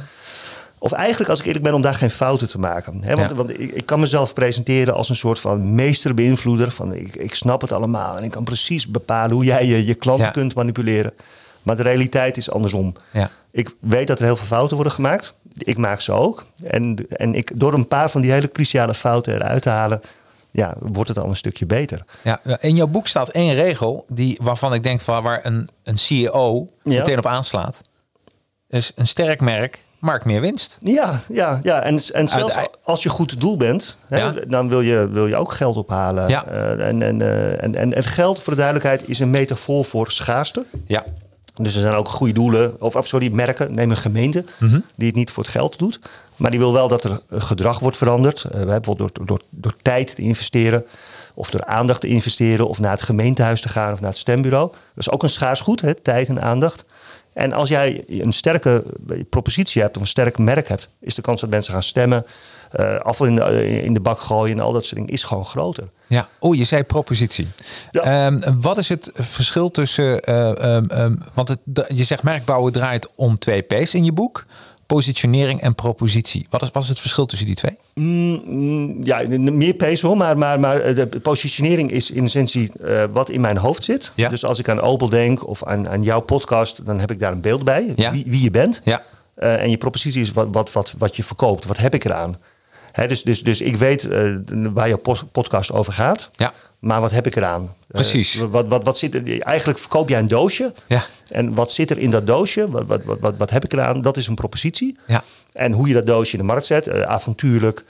[0.78, 3.02] Of eigenlijk, als ik eerlijk ben, om daar geen fouten te maken.
[3.02, 3.36] He, want, ja.
[3.36, 6.70] want ik, ik, kan mezelf presenteren als een soort van meesterbeïnvloeder.
[6.70, 9.94] Van ik, ik snap het allemaal en ik kan precies bepalen hoe jij je, je
[9.94, 10.30] klanten ja.
[10.30, 11.12] kunt manipuleren.
[11.62, 12.94] Maar de realiteit is andersom.
[13.10, 13.30] Ja.
[13.56, 15.34] Ik weet dat er heel veel fouten worden gemaakt.
[15.58, 16.44] Ik maak ze ook.
[16.64, 20.00] En, en ik, door een paar van die hele cruciale fouten eruit te halen,
[20.50, 22.04] ja, wordt het al een stukje beter.
[22.22, 25.98] Ja, in jouw boek staat één regel die, waarvan ik denk van waar een, een
[25.98, 26.98] CEO ja.
[26.98, 27.82] meteen op aanslaat.
[28.68, 30.78] Dus een sterk merk maakt meer winst.
[30.80, 31.80] Ja, ja, ja.
[31.82, 34.34] En, en zelfs als je goed doel bent, hè, ja.
[34.48, 36.28] dan wil je, wil je ook geld ophalen.
[36.28, 36.44] Ja.
[36.48, 40.10] Uh, en, en, uh, en, en het geld, voor de duidelijkheid, is een metafoor voor
[40.10, 40.64] schaarste.
[40.86, 41.04] Ja.
[41.62, 44.84] Dus er zijn ook goede doelen, of, of sorry, merken, neem een gemeente, mm -hmm.
[44.94, 46.00] die het niet voor het geld doet.
[46.36, 48.44] Maar die wil wel dat er gedrag wordt veranderd.
[48.54, 50.84] Uh, bijvoorbeeld door, door, door tijd te investeren,
[51.34, 54.68] of door aandacht te investeren, of naar het gemeentehuis te gaan, of naar het stembureau.
[54.70, 56.84] Dat is ook een schaars goed, hè, tijd en aandacht.
[57.32, 58.84] En als jij een sterke
[59.30, 62.26] propositie hebt of een sterk merk hebt, is de kans dat mensen gaan stemmen,
[62.80, 65.44] uh, afval in de, in de bak gooien en al dat soort dingen, is gewoon
[65.44, 65.88] groter.
[66.06, 67.48] Ja, oh, je zei propositie.
[67.90, 68.26] Ja.
[68.26, 73.08] Um, wat is het verschil tussen, uh, um, um, want het, je zegt merkbouwen draait
[73.14, 74.44] om twee P's in je boek.
[74.86, 76.46] Positionering en propositie.
[76.50, 77.78] Wat is, wat is het verschil tussen die twee?
[77.94, 83.30] Mm, ja, meer P's hoor, maar, maar, maar de positionering is in essentie uh, wat
[83.30, 84.12] in mijn hoofd zit.
[84.14, 84.28] Ja.
[84.28, 87.32] Dus als ik aan Opel denk of aan, aan jouw podcast, dan heb ik daar
[87.32, 87.92] een beeld bij.
[87.96, 88.12] Ja.
[88.12, 88.80] Wie, wie, je bent.
[88.84, 89.02] Ja.
[89.38, 91.66] Uh, en je propositie is wat, wat, wat, wat je verkoopt.
[91.66, 92.36] Wat heb ik eraan?
[93.04, 94.36] Dus, dus, dus ik weet uh,
[94.72, 94.96] waar je
[95.32, 96.30] podcast over gaat.
[96.32, 96.52] Ja.
[96.78, 97.74] Maar wat heb ik eraan?
[97.86, 98.34] Precies.
[98.34, 99.40] Uh, wat, wat, wat zit er?
[99.40, 100.72] Eigenlijk verkoop jij een doosje.
[100.86, 101.04] Ja.
[101.28, 102.70] En wat zit er in dat doosje?
[102.70, 104.00] Wat, wat, wat, wat, heb ik eraan?
[104.00, 104.96] Dat is een propositie.
[105.06, 105.22] Ja.
[105.52, 107.84] En hoe je dat doosje in de markt zet, uh, avontuurlijk,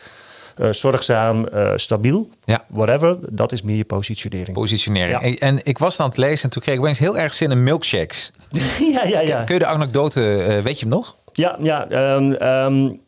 [0.57, 2.65] uh, zorgzaam, stabiel, ja.
[2.69, 4.53] whatever, dat is meer je positionering.
[4.53, 5.21] Positionering.
[5.21, 5.27] Ja.
[5.27, 7.51] En, en, ik was aan het lezen en toen kreeg ik opeens heel erg zin
[7.51, 8.31] in milkshakes.
[8.95, 9.45] ja, ja, ja.
[9.45, 10.21] Kun je de anekdote,
[10.65, 11.17] weet je hem nog?
[11.33, 12.15] Ja, ja.
[12.15, 13.01] Um, um,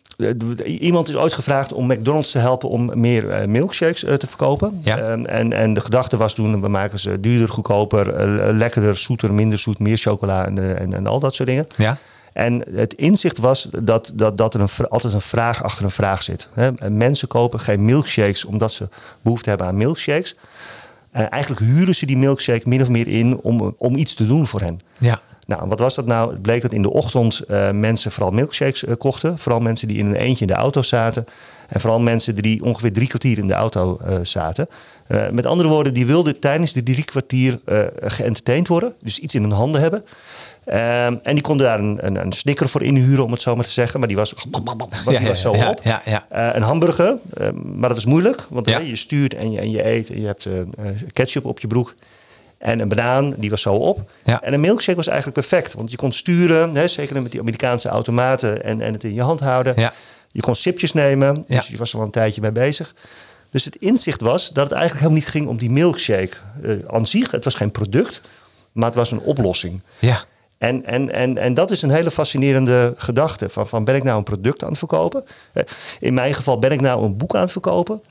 [0.64, 4.80] iemand is ooit gevraagd om McDonald's te helpen om meer milkshakes te verkopen.
[4.82, 4.98] Ja.
[4.98, 9.58] Ehm, en, en de gedachte was toen, we maken ze duurder, goedkoper, lekkerder, zoeter, minder
[9.58, 11.66] zoet, meer chocola en, en, en al dat soort dingen.
[11.76, 11.98] Ja.
[12.32, 16.22] En het inzicht was dat, dat, dat er een, altijd een vraag achter een vraag
[16.22, 16.48] zit.
[16.88, 18.88] Mensen kopen geen milkshakes omdat ze
[19.22, 20.36] behoefte hebben aan milkshakes.
[21.16, 24.46] Uh, eigenlijk huren ze die milkshake min of meer in om, om iets te doen
[24.46, 24.80] voor hen.
[24.98, 25.20] Ja.
[25.48, 26.30] Nou, wat was dat nou?
[26.30, 29.38] Het bleek dat in de ochtend uh, mensen vooral milkshakes uh, kochten.
[29.38, 31.24] Vooral mensen die in een eentje in de auto zaten.
[31.68, 34.68] En vooral mensen die ongeveer drie kwartier in de auto zaten.
[35.30, 37.60] met andere woorden, die wilden tijdens die drie kwartier
[38.00, 38.94] geëntertained worden.
[39.00, 40.04] Dus iets in hun handen hebben.
[40.64, 43.64] Ehm, en die konden daar een, een, een, snicker voor inhuren, om het zo maar
[43.64, 43.98] te zeggen.
[43.98, 44.34] Maar die was,
[45.04, 45.80] die was zo op.
[45.82, 46.26] Ja, ja.
[46.32, 48.46] Uh, een hamburger, uh, maar dat is moeilijk.
[48.50, 50.48] Want je stuurt en je, en je eet en je hebt
[51.12, 51.94] ketchup op je broek.
[52.58, 54.10] En een banaan, die was zo op.
[54.24, 55.74] En een milkshake was eigenlijk perfect.
[55.74, 58.64] Want je kon sturen, hè, zeker met die Amerikaanse automaten...
[58.64, 59.92] en, en het in je hand houden.
[60.32, 62.94] Je kon sipjes nemen, dus je was er al een tijdje mee bezig.
[63.50, 66.36] Dus het inzicht was dat het eigenlijk helemaal niet ging om die milkshake
[66.86, 67.30] aan zich.
[67.30, 68.20] Het was geen product,
[68.72, 69.82] maar het was een oplossing.
[69.98, 70.24] Ja.
[70.58, 73.48] En, en, en, en dat is een hele fascinerende gedachte.
[73.48, 75.24] Van, van ben ik nou een product aan het verkopen?
[75.52, 75.62] Eh,
[76.00, 78.02] in mijn geval ben ik nou een boek aan het verkopen?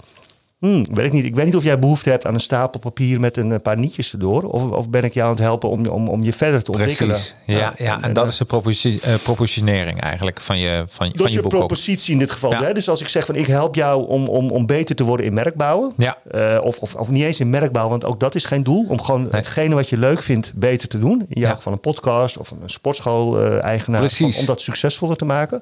[0.60, 1.26] Hmm, weet ik, niet.
[1.26, 4.14] ik weet niet of jij behoefte hebt aan een stapel papier met een paar nietjes
[4.14, 4.44] erdoor.
[4.44, 7.10] Of, of ben ik jou aan het helpen om, om, om je verder te ontwikkelen.
[7.10, 7.36] Precies.
[7.46, 11.32] Ja, ja, en, dat is de propositie, uh, propositionering eigenlijk van je, van, dat van
[11.32, 11.52] je, boek.
[11.52, 12.54] Is propositie in dit geval.
[12.54, 12.74] Hè?
[12.74, 15.34] Dus als ik zeg van ik help jou om, om, om beter te worden in
[15.34, 15.94] merkbouwen.
[15.98, 16.18] Ja.
[16.32, 18.86] Uh, of, of, of niet eens in merkbouw, want ook dat is geen doel.
[18.88, 19.32] Om gewoon nee.
[19.32, 21.26] hetgene wat je leuk vindt beter te doen.
[21.30, 21.58] In ja.
[21.60, 24.04] van een podcast of een sportschool-eigenaar.
[24.20, 25.62] Uh, om dat succesvoller te maken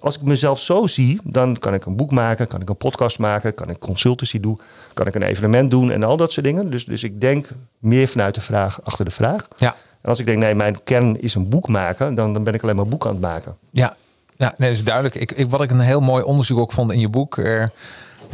[0.00, 3.18] als ik mezelf zo zie, dan kan ik een boek maken, kan ik een podcast
[3.18, 4.60] maken, kan ik consultancy doen,
[4.94, 6.70] kan ik een evenement doen en al dat soort dingen.
[6.70, 9.48] Dus, dus ik denk meer vanuit de vraag achter de vraag.
[9.56, 9.74] Ja.
[10.00, 12.62] En als ik denk, nee, mijn kern is een boek maken, dan, dan ben ik
[12.62, 13.56] alleen maar boek aan het maken.
[13.70, 13.96] Ja,
[14.36, 15.14] ja nee, dat is duidelijk.
[15.14, 17.66] Ik, ik, wat ik een heel mooi onderzoek ook vond in je boek, uh,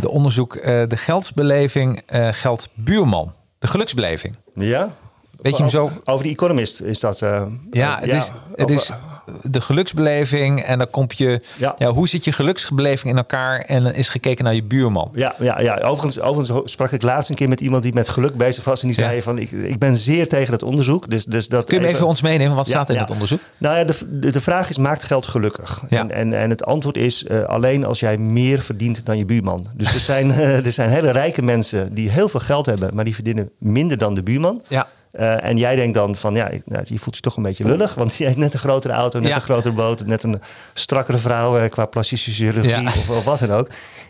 [0.01, 3.33] de onderzoek, uh, de geldsbeleving, uh, geldbuurman.
[3.59, 4.37] De geluksbeleving.
[4.55, 4.89] Ja.
[5.41, 5.91] Weet je hem zo?
[6.05, 7.19] Over die Economist is dat.
[7.71, 8.93] ja, het is, het is
[9.43, 10.61] de geluksbeleving.
[10.63, 11.41] En dan komt je.
[11.57, 11.75] Ja.
[11.79, 11.91] ja.
[11.91, 13.61] hoe zit je geluksbeleving in elkaar?
[13.61, 15.11] En dan is gekeken naar je buurman.
[15.15, 15.75] Ja, ja, ja.
[15.77, 18.83] Overigens, overigens sprak ik laatst een keer met iemand die met geluk bezig was.
[18.83, 21.11] En die zei van ik, ik ben zeer tegen dat onderzoek.
[21.11, 22.57] Dus, dus dat Kun je even, even ons meenemen?
[22.57, 23.41] Wat staat in het onderzoek?
[23.59, 25.83] Nou ja, de, de, vraag is: maakt geld gelukkig?
[25.89, 29.67] En, en, en het antwoord is uh, alleen als jij meer verdient dan je buurman.
[29.75, 33.05] Dus er zijn, uh, er zijn hele rijke mensen die heel veel geld hebben, maar
[33.05, 34.63] die verdienen minder dan de buurman.
[34.69, 34.89] Ja.
[35.13, 37.95] Uh, en jij denkt dan van, ja, nou, je voelt je toch een beetje lullig.
[37.95, 39.35] Want je hebt net een grotere auto, net Ja.
[39.35, 40.07] een grotere boot...
[40.07, 40.41] net een
[40.75, 42.83] strakkere vrouw uh, qua plastische chirurgie Ja.
[42.87, 43.69] of, of wat dan ook.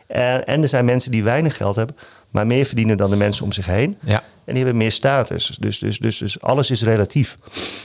[0.09, 1.97] Uh, en er zijn mensen die weinig geld hebben...
[2.33, 3.97] maar meer verdienen dan de mensen om zich heen.
[4.05, 4.23] Ja.
[4.45, 5.57] En die hebben meer status.
[5.61, 7.37] Dus, dus, dus, dus alles is relatief.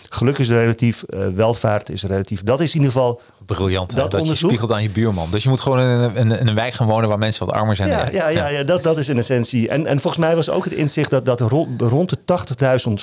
[0.10, 2.44] Geluk is relatief, uh, welvaart is relatief.
[2.44, 3.96] Dat is in ieder geval Briljant.
[3.96, 5.28] Dat je onderzoek- spiegelt aan je buurman.
[5.32, 7.56] Dus je moet gewoon in een, in, in een wijk gaan wonen waar mensen wat
[7.56, 7.90] armer zijn.
[7.90, 9.70] Ja, ja, ja, ja dat, dat is in essentie.
[9.70, 12.18] En, en volgens mij was ook het inzicht dat, dat rond, rond de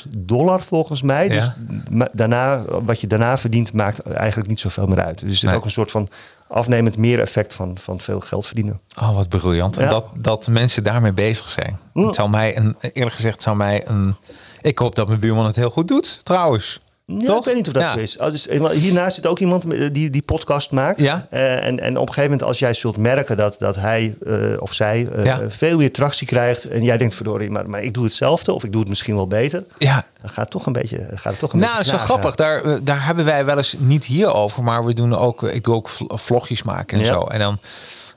[0.07, 1.29] 80.000 dollar volgens mij.
[1.29, 1.51] Dus
[1.91, 2.09] Ja.
[2.13, 5.21] daarna, wat je daarna verdient, maakt eigenlijk niet zoveel meer uit.
[5.21, 5.59] Dus er zit Nee.
[5.59, 6.09] ook een soort van
[6.55, 8.81] afnemend meer effect van, van veel geld verdienen.
[9.01, 9.77] Oh, wat briljant.
[9.77, 11.79] En dat, dat mensen daarmee bezig zijn.
[11.93, 14.17] Het zou mij, een, eerlijk gezegd, zou mij een...
[14.61, 16.81] Ik hoop dat mijn buurman het heel goed doet, trouwens.
[17.07, 17.39] Ja, Toch?
[17.39, 17.93] ik weet niet of dat Ja.
[17.93, 18.17] zo is.
[18.19, 21.01] Oh, dus, eh, hiernaast zit ook iemand eh, die die podcast maakt.
[21.01, 21.27] Ja.
[21.31, 24.15] Eh, en, en op een gegeven moment, als jij zult merken dat, dat hij
[24.59, 25.09] of zij
[25.49, 26.65] veel meer tractie krijgt.
[26.65, 29.27] En jij denkt, verdorie, maar, maar ik doe hetzelfde of ik doe het misschien wel
[29.27, 29.65] beter.
[29.79, 32.07] Ja, Dan gaat het toch een beetje, gaat het toch een nou, dat beetje is
[32.07, 32.35] wel grappig.
[32.35, 35.75] Daar, daar hebben wij wel eens niet hier over, maar we doen ook, ik doe
[35.75, 37.21] ook vl- vlogjes maken en zo.
[37.21, 37.59] En dan,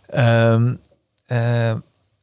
[0.09, 0.73] ehm,
[1.25, 1.71] eh,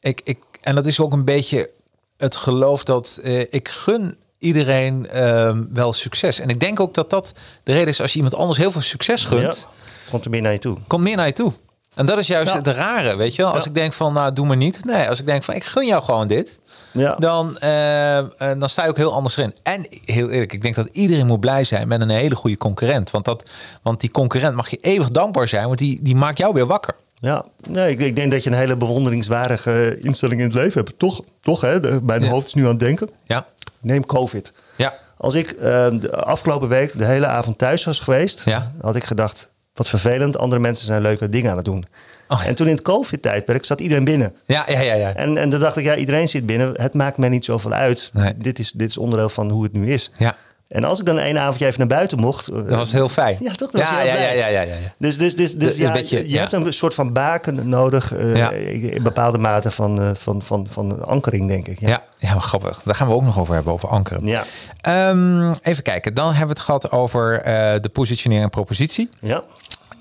[0.00, 1.70] ik, ik, en dat is ook een beetje
[2.16, 6.41] het geloof dat ik gun iedereen ehm, wel succes.
[6.41, 8.81] En ik denk ook dat dat de reden is als je iemand anders heel veel
[8.81, 10.79] succes gunt, Ja, komt er meer naar je toe.
[10.87, 11.53] komt meer naar je toe.
[11.95, 12.57] En dat is juist Ja.
[12.59, 13.53] het rare, weet je wel.
[13.53, 13.69] Als Ja.
[13.69, 14.85] ik denk van, nou, doe maar niet.
[14.85, 16.59] Nee, als ik denk van, ik gun jou gewoon dit.
[16.93, 17.15] Ja.
[17.15, 19.55] Dan, eh, eh, dan sta je ook heel anders erin.
[19.63, 23.11] En heel eerlijk, ik denk dat iedereen moet blij zijn met een hele goede concurrent.
[23.11, 23.51] Want, dat,
[23.83, 26.95] want die concurrent mag je eeuwig dankbaar zijn, want die, die maakt jou weer wakker.
[27.25, 30.99] Ja, nee, ik, ik denk dat je een hele bewonderingswaardige instelling in het leven hebt.
[30.99, 31.81] Toch, toch hè?
[31.81, 32.29] De- mijn Ja.
[32.31, 33.11] hoofd is nu aan het denken.
[33.27, 33.47] Ja,
[33.81, 34.53] Neem COVID.
[34.77, 35.61] ja, Als ik eh,
[36.01, 38.73] de afgelopen week de hele avond thuis was geweest, Ja.
[38.81, 41.87] had ik gedacht, wat vervelend, andere mensen zijn leuke dingen aan het doen.
[42.29, 42.47] Oh.
[42.47, 44.33] En toen in het COVID-tijdperk zat iedereen binnen.
[44.47, 44.95] ja, ja, ja.
[44.95, 45.15] ja.
[45.15, 46.73] En, en toen dacht ik, ja, iedereen zit binnen.
[46.81, 48.11] Het maakt mij niet zoveel uit.
[48.13, 48.37] Nee.
[48.37, 50.11] Dit, is, dit is onderdeel van hoe het nu is.
[50.19, 50.37] ja.
[50.68, 52.53] En als ik dan één avondje even naar buiten mocht...
[52.53, 53.37] Dat was heel fijn.
[53.40, 53.72] Ja, toch?
[53.72, 54.74] Ja, ja, ja, ja, ja.
[54.98, 56.38] Dus, dus, dus, dus ja, beetje, je, ja.
[56.40, 58.12] hebt een soort van baken nodig.
[58.14, 58.50] eh, Ja.
[58.50, 61.81] In bepaalde mate van, eh, van, van, van ankering, denk ik.
[61.81, 62.03] Ja.
[62.18, 62.81] Ja, grappig.
[62.85, 64.27] Daar gaan we ook nog over hebben, over ankeren.
[64.27, 64.44] Ja.
[64.81, 69.09] Ehm, even kijken, dan hebben we het gehad over eh, de positionering en propositie.
[69.20, 69.42] ja.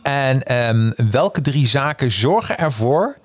[0.04, 3.16] En ehm, welke drie zaken zorgen ervoor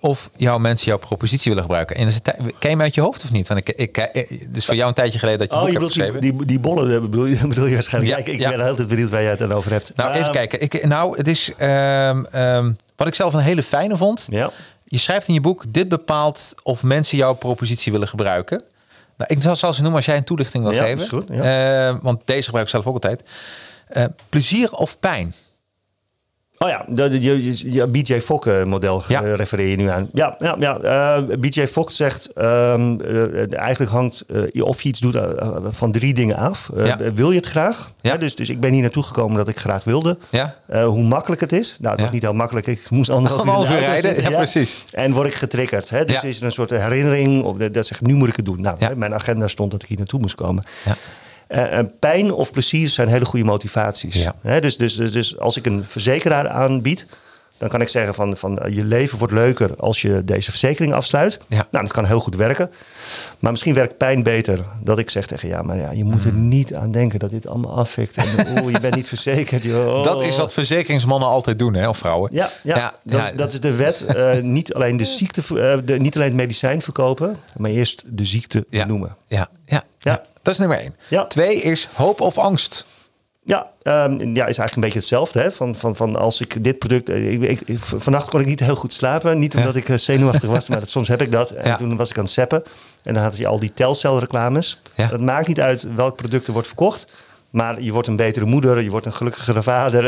[0.00, 1.96] of jouw mensen jouw propositie willen gebruiken.
[1.96, 2.20] En is
[2.58, 3.48] ken je uit je hoofd of niet?
[3.48, 5.78] Want ik, ik, het is voor jou een tijdje geleden dat je oh, boek je
[5.78, 6.20] hebt geschreven.
[6.20, 8.16] Die, die, bollen eh, bedoel je, bedoel je waarschijnlijk.
[8.16, 9.92] Ja, ik, ik ben altijd benieuwd waar jij het dan over hebt.
[9.96, 10.60] Nou, even ehm, kijken.
[10.60, 14.26] Ik, nou, het is um, um, wat ik zelf een hele fijne vond.
[14.30, 14.50] Ja.
[14.84, 18.62] Je schrijft in je boek, dit bepaalt of mensen jouw propositie willen gebruiken.
[19.16, 21.02] Nou, ik zal ze noemen als jij een toelichting wil ja, geven.
[21.02, 21.88] Is goed, ja.
[21.88, 23.22] uh, want deze gebruik ik zelf ook altijd.
[23.92, 25.34] Uh, plezier of pijn?
[26.64, 29.20] Oh ja, de, je, je BJ Fogg model ja.
[29.20, 30.08] refereer je nu aan.
[30.12, 30.80] Ja, ja, ja.
[31.28, 35.18] Uh, BJ Fogg zegt um, uh, eigenlijk hangt uh, of je iets doet
[35.70, 36.70] van drie dingen af.
[36.76, 37.12] Ja.
[37.14, 37.92] Wil je het graag?
[38.00, 38.16] Ja.
[38.16, 40.18] dus, dus ik ben hier naartoe gekomen dat ik graag wilde.
[40.30, 40.56] Ja.
[40.84, 41.76] hoe makkelijk het is.
[41.80, 42.66] Nou, het was niet heel makkelijk.
[42.66, 44.22] Ik moest anderhalf uur, uur rijden.
[44.22, 44.84] Ja, precies.
[44.92, 45.90] En word ik getriggerd.
[45.90, 46.04] Hè?
[46.04, 47.42] Dus is er een soort herinnering.
[47.42, 48.60] Of dat zegt, nu moet ik het doen.
[48.60, 50.64] Nou, mijn agenda stond dat ik hier naartoe moest komen.
[51.50, 51.78] Ja.
[51.78, 54.28] Uh, pijn of plezier zijn hele goede motivaties.
[54.60, 57.06] dus, dus, dus, dus, als ik een verzekeraar aanbied,
[57.60, 60.92] dan kan ik zeggen van, van eh, je leven wordt leuker als je deze verzekering
[60.92, 61.38] afsluit.
[61.46, 61.66] Ja.
[61.70, 62.70] Nou, dat kan heel goed werken.
[63.38, 66.30] Maar misschien werkt pijn beter dat ik zeg tegen ja, maar ja, je moet er
[66.30, 66.48] hmm.
[66.48, 68.16] niet aan denken dat dit allemaal afvikt.
[68.16, 68.24] En
[68.62, 69.62] oh, je bent niet verzekerd.
[69.62, 70.04] Joh.
[70.04, 72.30] Dat is wat verzekeringsmannen altijd doen, hè, of vrouwen.
[72.32, 74.04] Ja, ja, dat, Is, dat is de wet.
[74.42, 75.42] niet alleen de ziekte,
[75.84, 79.16] de, niet alleen het medicijn verkopen, maar eerst de ziekte noemen.
[79.26, 80.22] Ja, ja, ja.
[80.42, 80.96] Dat is nummer één.
[81.08, 81.26] Ja.
[81.26, 82.86] Twee is hoop of angst.
[83.44, 85.40] Ja, um, ja, is eigenlijk een beetje hetzelfde.
[85.40, 85.52] Hè?
[85.52, 87.08] Van, van, van als ik dit product.
[87.08, 89.38] Eh, ik, ik, vannacht kon ik niet heel goed slapen.
[89.38, 91.50] Niet omdat ik eh, zenuwachtig was, maar dat, soms heb ik dat.
[91.50, 92.62] En toen was ik aan het zeppen.
[93.02, 94.80] En dan had je al die telcelreclames.
[94.94, 95.06] Ja.
[95.06, 97.06] Dat maakt niet uit welk product er wordt verkocht.
[97.50, 100.04] Maar je wordt een betere moeder, je wordt een gelukkigere vader.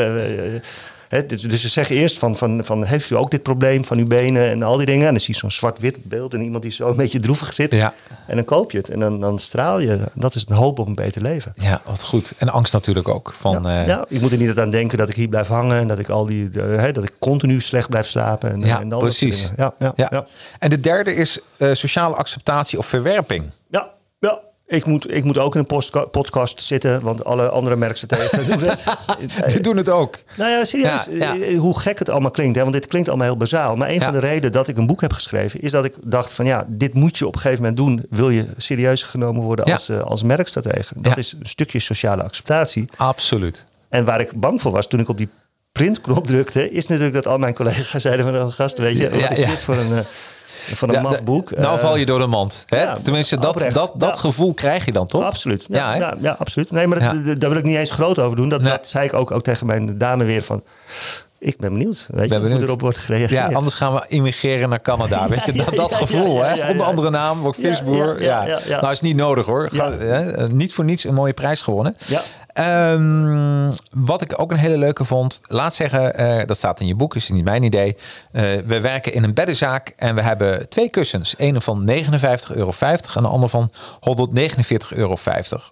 [1.27, 4.07] Dus, dus, ze zeggen eerst van, van, van, heeft u ook dit probleem van uw
[4.07, 5.07] benen en al die dingen.
[5.07, 7.71] En dan zie je zo'n zwart-wit beeld en iemand die zo een beetje droevig zit.
[7.71, 7.93] Ja.
[8.27, 9.99] En dan koop je het en dan, dan straal je.
[10.13, 11.53] Dat is een hoop op een beter leven.
[11.55, 12.33] Ja, wat goed.
[12.37, 13.33] En angst natuurlijk ook.
[13.39, 13.87] Van, ja, uh...
[13.87, 16.09] ja ik moet er niet aan denken dat ik hier blijf hangen en dat ik,
[16.09, 18.51] al die, uh, dat ik continu slecht blijf slapen.
[18.51, 19.51] En, ja, en precies.
[19.57, 20.25] Ja, ja, ja,
[20.59, 23.51] En de derde is uh, sociale acceptatie of verwerping.
[23.69, 23.92] Ja.
[24.73, 28.83] Ik moet, ik moet ook in een podcast zitten, want alle andere merkstrategen doen het.
[29.47, 30.19] Die doen het ook.
[30.37, 31.07] Nou ja, serieus.
[31.07, 32.55] Eh, hoe gek het allemaal klinkt.
[32.55, 32.61] Hè?
[32.61, 33.75] Want dit klinkt allemaal heel bazaal.
[33.75, 35.61] Maar een van de redenen dat ik een boek heb geschreven...
[35.61, 38.05] is dat ik dacht van ja, dit moet je op een gegeven moment doen...
[38.09, 40.93] wil je serieus genomen worden als, uh, als merkstratege.
[40.97, 42.89] Dat is een stukje sociale acceptatie.
[42.95, 43.65] Absoluut.
[43.89, 45.29] En waar ik bang voor was toen ik op die
[45.71, 46.71] printknop drukte...
[46.71, 48.35] is natuurlijk dat al mijn collega's zeiden van...
[48.35, 49.91] Oh, gast, weet je, wat is dit voor een...
[49.91, 49.99] Uh,
[50.63, 51.57] van een mafboek.
[51.57, 52.63] Nou val je door de mand.
[52.67, 53.01] Hè?
[53.01, 55.23] Tenminste, dat, dat, dat gevoel krijg je dan toch?
[55.23, 55.65] Absoluut.
[55.69, 56.71] Ja, ja, ja, absoluut.
[56.71, 58.49] Nee, maar dat, daar wil ik niet eens groot over doen.
[58.49, 60.63] Dat, dat zei ik ook, ook tegen mijn dame weer van...
[61.39, 63.49] Ik ben benieuwd, weet je, hoe erop wordt gereageerd.
[63.49, 65.27] Ja, anders gaan we immigreren naar Canada.
[65.27, 66.69] Weet je, dat, dat gevoel, hè?
[66.69, 68.21] Onder andere naam, wordt visboer.
[68.21, 69.69] Ja, Nou, is niet nodig hoor.
[69.71, 70.47] Ga, hè?
[70.47, 71.95] Niet voor niets een mooie prijs gewonnen.
[72.05, 72.21] Ja.
[72.59, 76.95] Um, wat ik ook een hele leuke vond, laat zeggen, uh, dat staat in je
[76.95, 77.95] boek, is niet mijn idee.
[78.31, 81.35] Uh, we werken in een beddenzaak en we hebben twee kussens.
[81.37, 81.95] Een van 59,50
[82.55, 83.77] euro en de ander van 149,50
[84.89, 85.17] euro.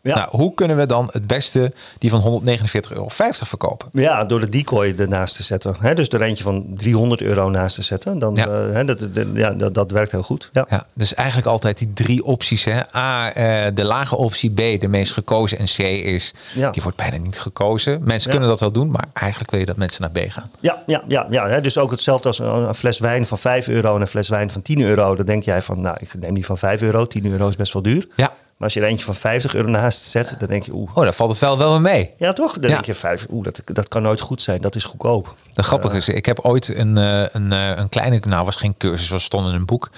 [0.02, 0.16] Ja.
[0.16, 3.88] Nou, hoe kunnen we dan het beste die van 149,50 euro verkopen?
[3.92, 5.76] Ja, door de decoy ernaast te zetten.
[5.80, 5.94] Hè?
[5.94, 8.20] Dus er eentje van 300 euro naast te zetten.
[8.20, 8.48] Dan, ja.
[8.48, 10.50] Uh, hè, dat, de, ja, dat, dat, werkt heel goed.
[10.52, 10.66] Ja.
[10.70, 10.86] ja.
[10.94, 12.66] dus eigenlijk altijd die drie opties.
[12.66, 12.96] Hè?
[12.96, 13.32] A,
[13.72, 14.52] de lage optie.
[14.52, 15.58] B, de meest gekozen.
[15.58, 18.02] En C is ja die wordt bijna niet gekozen.
[18.04, 20.52] Mensen kunnen dat wel doen, maar eigenlijk wil je dat mensen naar B gaan.
[20.60, 24.02] Ja, ja, ja, ja dus ook hetzelfde als een, fles wijn van 5 euro en
[24.02, 25.16] een fles wijn van 10 euro.
[25.16, 27.08] Dan denk jij van, nou, ik neem die van 5 euro.
[27.08, 28.08] 10 euro is best wel duur.
[28.16, 28.34] Ja.
[28.62, 30.90] Maar als je er eentje van 50 euro naast zet, dan denk je, oeh.
[30.94, 32.14] Oh, dan valt het wel wel mee.
[32.18, 32.60] Ja, toch?
[32.60, 34.62] Dan denk je, vijf, oeh, dat, dat kan nooit goed zijn.
[34.62, 35.36] Dat is goedkoop.
[35.54, 38.78] De grappige is, ik heb ooit een, eh, een, eh, een kleine, nou was geen
[38.78, 39.90] cursus, was stond in een boek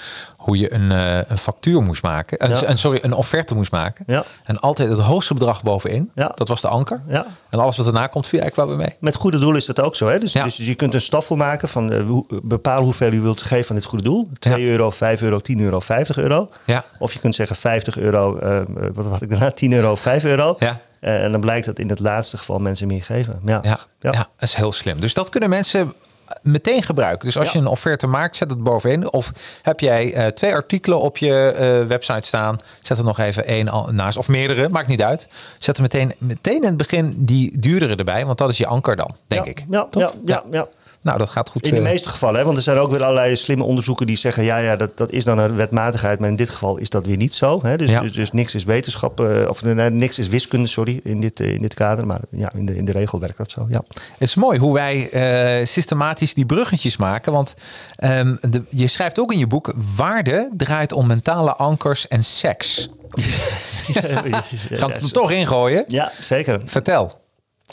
[0.44, 2.46] hoe je een, uh, een factuur moest maken.
[2.46, 4.04] Een, een, sorry, een offerte moest maken.
[4.08, 4.24] Ja.
[4.44, 6.12] En altijd het hoogste bedrag bovenin.
[6.16, 6.32] Ja.
[6.36, 7.02] Dat was de anker.
[7.08, 7.26] Ja.
[7.50, 8.98] En alles wat erna komt, viel eigenlijk wel weer mee.
[9.00, 10.08] Met goede doel is dat ook zo.
[10.08, 10.20] Hè?
[10.20, 13.76] Dus, dus je kunt een staffel maken van uh, bepaal hoeveel u wilt geven aan
[13.76, 14.28] dit goede doel.
[14.39, 16.50] 2 euro, 5 euro, 10 euro, 50 euro.
[16.66, 16.86] Ja.
[17.00, 18.62] Of je kunt zeggen 50 euro, uh,
[18.94, 19.52] wat had ik daarna?
[19.52, 20.56] 10 euro, 5 euro.
[20.60, 20.80] Ja.
[21.04, 23.39] En dan blijkt dat in het laatste geval mensen meer geven.
[23.46, 23.60] Ja.
[23.63, 23.80] Ja.
[24.00, 24.12] Ja.
[24.12, 25.00] dat is heel slim.
[25.00, 25.94] Dus dat kunnen mensen
[26.42, 27.26] meteen gebruiken.
[27.26, 29.12] Dus als je een offerte maakt, zet het bovenin.
[29.12, 33.46] Of heb jij uh, twee artikelen op je uh, website staan, zet er nog even
[33.46, 34.18] één naast.
[34.18, 35.28] Of meerdere, maakt niet uit.
[35.58, 38.96] Zet er meteen, meteen in het begin die duurdere erbij, want dat is je anker
[38.96, 39.66] dan, denk ja, ik.
[39.70, 40.68] Ja, ja, ja, ja.
[41.04, 41.68] Nou, dat gaat goed.
[41.68, 42.46] In de eh, meeste gevallen, hè?
[42.46, 45.24] want er zijn ook weer allerlei slimme onderzoeken die zeggen: ja, ja dat, dat is
[45.24, 47.60] dan een wetmatigheid, maar in dit geval is dat weer niet zo.
[47.63, 47.78] Hè?
[47.78, 51.39] Dus, dus, dus, niks is wetenschap, uh, of nee, niks is wiskunde, sorry, in dit,
[51.39, 52.08] uh, in dit kader.
[52.08, 53.66] Maar ja, in de, in de regel werkt dat zo.
[53.70, 53.84] Ja.
[53.89, 55.10] Het is mooi hoe wij
[55.60, 57.32] uh, systematisch die bruggetjes maken.
[57.32, 57.54] Want
[58.04, 62.89] um, de, je schrijft ook in je boek: waarde draait om mentale ankers en seks.
[64.70, 65.86] Gaan we er toch ingooien?
[65.88, 66.62] Ja, zeker.
[66.66, 67.22] Vertel.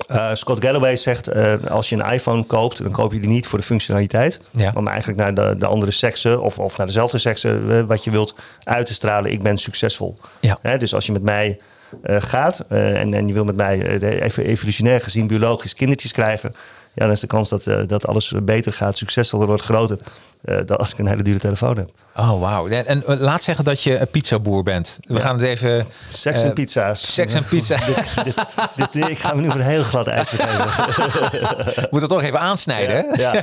[0.08, 3.46] Uh, Scott Galloway zegt, uh, als je een iPhone koopt, dan koop je die niet
[3.46, 4.40] voor de functionaliteit.
[4.50, 4.72] Ja.
[4.72, 8.34] Maar eigenlijk naar de, de andere seksen of, of naar dezelfde seksen wat je wilt
[8.64, 9.32] uit te stralen.
[9.32, 10.18] Ik ben succesvol.
[10.40, 10.58] Ja.
[10.62, 11.58] Hè, dus als je met mij
[12.04, 16.54] gaat en, en je wil met mij even evolutionair gezien biologisch kindertjes krijgen
[17.00, 19.98] ja, dan is de kans dat, uh, dat alles beter gaat, succesvoller wordt, groter.
[20.44, 21.90] Uh, dan als ik een hele dure telefoon heb.
[22.16, 22.68] Oh, wauw.
[22.68, 24.98] En, en uh, laat zeggen dat je een pizzaboer bent.
[25.00, 25.20] We ja.
[25.20, 25.86] gaan het even...
[26.12, 27.12] Seks en pizza's.
[27.14, 27.76] Seks en pizza.
[27.86, 28.34] dit,
[28.76, 31.88] dit, dit, ik ga me nu voor een heel glad ijs geven.
[31.90, 33.32] Moet het toch even aansnijden, ja.
[33.34, 33.42] Ja.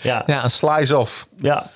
[0.00, 0.22] ja.
[0.34, 0.44] ja.
[0.44, 1.28] een slice off.
[1.36, 1.70] Ja.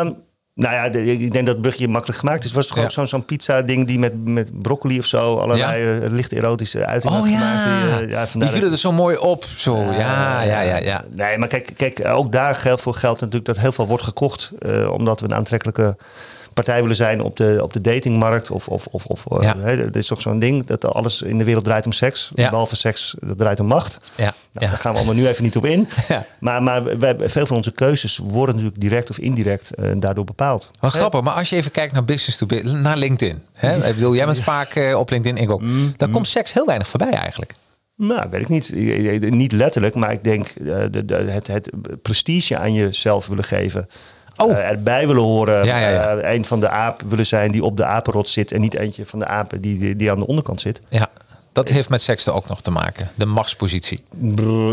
[0.00, 0.16] Um,
[0.62, 2.44] nou ja, ik denk dat het brugje makkelijk gemaakt is.
[2.44, 5.94] Het was toch ook zo'n pizza ding die met, met broccoli of zo allerlei ja.
[5.94, 7.64] uh, licht erotische uitingen oh, had gemaakt.
[7.98, 9.44] Die, uh, ja, die vielen er zo mooi op.
[9.56, 9.76] Zo.
[9.76, 13.58] Ja, ja, ja, ja, Nee, maar kijk, kijk ook daar geldt voor geld natuurlijk dat
[13.58, 14.50] heel veel wordt gekocht.
[14.58, 15.96] Uh, omdat we een aantrekkelijke
[16.54, 18.50] partij willen zijn op de, op de datingmarkt.
[18.50, 19.58] Of, of, of, of eh, ja.
[19.58, 22.30] hè, er is toch zo'n ding dat alles in de wereld draait om seks.
[22.34, 22.50] Ja.
[22.50, 23.98] Behalve seks, dat draait om macht.
[24.14, 24.22] Ja.
[24.22, 24.68] Nou, ja.
[24.68, 25.88] Daar gaan we allemaal nu even niet op in.
[26.08, 26.24] Ja.
[26.38, 30.70] Maar, maar wij, veel van onze keuzes worden natuurlijk direct of indirect uh, daardoor bepaald.
[30.80, 33.42] Wel grappig, maar als je even kijkt naar business to business, naar LinkedIn.
[33.52, 33.76] Hè?
[33.88, 35.60] Ik bedoel, jij bent vaak uh, op LinkedIn, ik ook.
[35.60, 36.14] Mm, dan mm.
[36.14, 37.54] komt seks heel weinig voorbij eigenlijk.
[37.96, 38.72] Nou, weet ik niet.
[39.30, 41.70] Niet letterlijk, maar ik denk de, de, het, het
[42.02, 43.88] prestige aan jezelf willen geven
[44.44, 44.50] oh.
[44.50, 45.64] uh, erbij willen horen.
[45.64, 46.16] Ja, ja, ja.
[46.16, 49.06] Uh, een van de apen willen zijn die op de apenrot zit en niet eentje
[49.06, 50.80] van de apen die, die, die aan de onderkant zit.
[50.88, 51.08] Ja.
[51.52, 54.02] Dat heeft met seks er ook nog te maken, de machtspositie.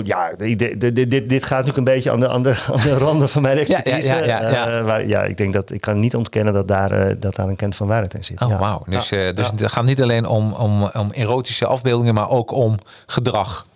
[0.04, 2.98] Ja, dit, dit, dit, dit gaat natuurlijk een beetje aan de, aan de, aan de
[2.98, 4.08] randen van mijn expertise.
[4.08, 6.68] Ja, ja, ja, ja, uh, maar ja, ik denk dat ik kan niet ontkennen dat
[6.68, 8.42] daar, uh, dat daar een kent van waarheid in zit.
[8.42, 8.58] Oh, ja.
[8.58, 8.84] wauw.
[8.86, 12.78] Dus, uh, dus het gaat niet alleen om, om, om erotische afbeeldingen, maar ook om
[13.06, 13.68] gedrag.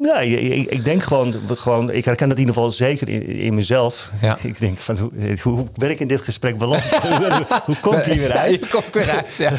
[0.00, 3.54] Ja, ik, ik, denk gewoon, gewoon, ik herken het in ieder geval zeker in, in
[3.54, 4.10] mezelf.
[4.20, 4.38] Ja.
[4.42, 5.10] Ik denk van, hoe,
[5.42, 6.82] hoe ben ik in dit gesprek beland?
[7.64, 8.54] hoe kom ik hier weer uit?
[8.54, 9.52] Ja, je komt weer uit, ja.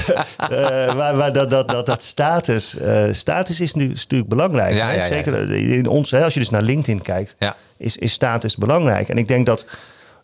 [0.52, 4.76] uh, maar, maar dat, dat, dat, dat status, uh, status is nu is natuurlijk belangrijk.
[4.76, 7.36] Ja, ja, zeker in ons, hè, als je dus naar LinkedIn kijkt,
[7.78, 9.10] is, is status belangrijk.
[9.10, 9.66] En ik denk dat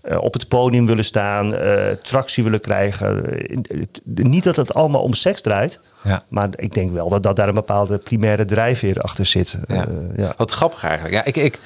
[0.10, 3.24] uh, op het podium willen staan, uh, tractie willen krijgen.
[4.04, 5.80] niet dat het allemaal om seks draait.
[6.04, 6.24] Ja.
[6.28, 9.58] Maar ik denk wel dat, dat daar een bepaalde primaire drijfveer achter zit.
[9.68, 9.86] Ja.
[10.16, 10.34] Ja.
[10.38, 11.14] Wat grappig eigenlijk.
[11.14, 11.60] Ja, ik, ik,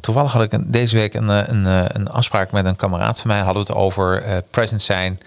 [0.00, 1.64] toevallig had ik deze week een, een,
[1.96, 3.40] een afspraak met een kameraad van mij.
[3.40, 5.20] Hadden we het over present zijn.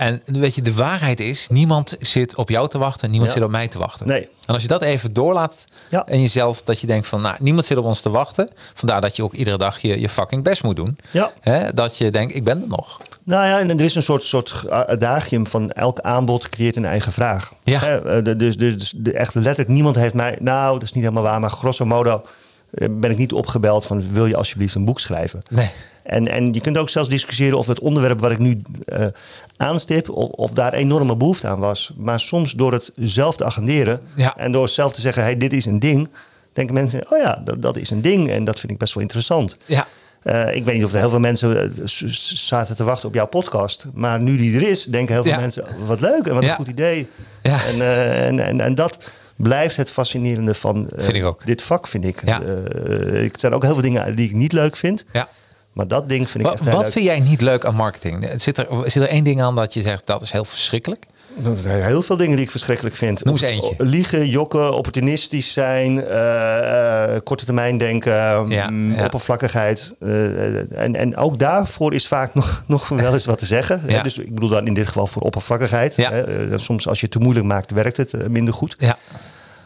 [0.00, 3.50] En weet je, de waarheid is, niemand zit op jou te wachten, niemand zit op
[3.50, 4.06] mij te wachten.
[4.06, 4.28] Nee.
[4.46, 6.06] En als je dat even doorlaat ja.
[6.06, 8.48] en jezelf, dat je denkt van, nou, niemand zit op ons te wachten.
[8.74, 10.98] Vandaar dat je ook iedere dag je, je fucking best moet doen.
[11.10, 11.32] Ja.
[11.40, 11.74] Hè?
[11.74, 13.00] Dat je denkt, ik ben er nog.
[13.22, 17.12] Nou ja, en er is een soort, soort adagium van elk aanbod creëert een eigen
[17.12, 17.52] vraag.
[17.62, 17.80] Ja.
[17.80, 18.22] Hè?
[18.22, 21.40] Dus, dus, dus de, echt letterlijk niemand heeft mij, nou, dat is niet helemaal waar,
[21.40, 22.22] maar grosso modo
[22.70, 25.42] eh, ben ik niet opgebeld van wil je alsjeblieft een boek schrijven.
[25.50, 25.70] Nee.
[26.10, 29.06] En, en je kunt ook zelfs discussiëren of het onderwerp wat ik nu uh,
[29.56, 31.92] aanstip, of, of, daar enorme behoefte aan was.
[31.96, 34.36] Maar soms door het zelf te agenderen ja.
[34.36, 36.08] en door zelf te zeggen, hey, dit is een ding,
[36.52, 39.02] denken mensen, oh ja, dat, dat is een ding en dat vind ik best wel
[39.02, 39.56] interessant.
[39.66, 39.86] Ja.
[40.22, 41.74] Uh, ik weet niet of er heel veel mensen
[42.34, 43.86] zaten te wachten op jouw podcast.
[43.94, 45.38] Maar nu die er is, denken heel veel ja.
[45.38, 47.08] mensen: wat leuk en wat een goed idee.
[47.42, 47.64] Ja.
[47.64, 48.98] En, uh, en, en, en, dat
[49.36, 52.22] blijft het fascinerende van uh, dit vak, vind ik.
[52.24, 52.42] Ja.
[52.42, 55.04] er zijn ook heel veel dingen die ik niet leuk vind.
[55.12, 55.28] Ja.
[55.72, 58.28] Maar dat ding vind ik echt Wat vind jij niet leuk aan marketing?
[58.36, 61.06] Zit er, zit er één ding aan dat je zegt dat is heel verschrikkelijk?
[61.62, 63.24] Heel veel dingen die ik verschrikkelijk vind.
[63.24, 63.74] Noem eens eentje.
[63.78, 69.04] Liegen, jokken, opportunistisch zijn, uh, korte termijn denken, ja, mm, ja.
[69.04, 69.94] oppervlakkigheid.
[70.00, 73.82] Uh, en, en ook daarvoor is vaak nog, nog wel eens wat te zeggen.
[73.86, 74.02] Ja.
[74.02, 76.08] Dus ik bedoel dan in dit geval voor oppervlakkigheid.
[76.54, 78.76] soms als je het te moeilijk maakt, werkt het minder goed.
[78.78, 78.98] Ja.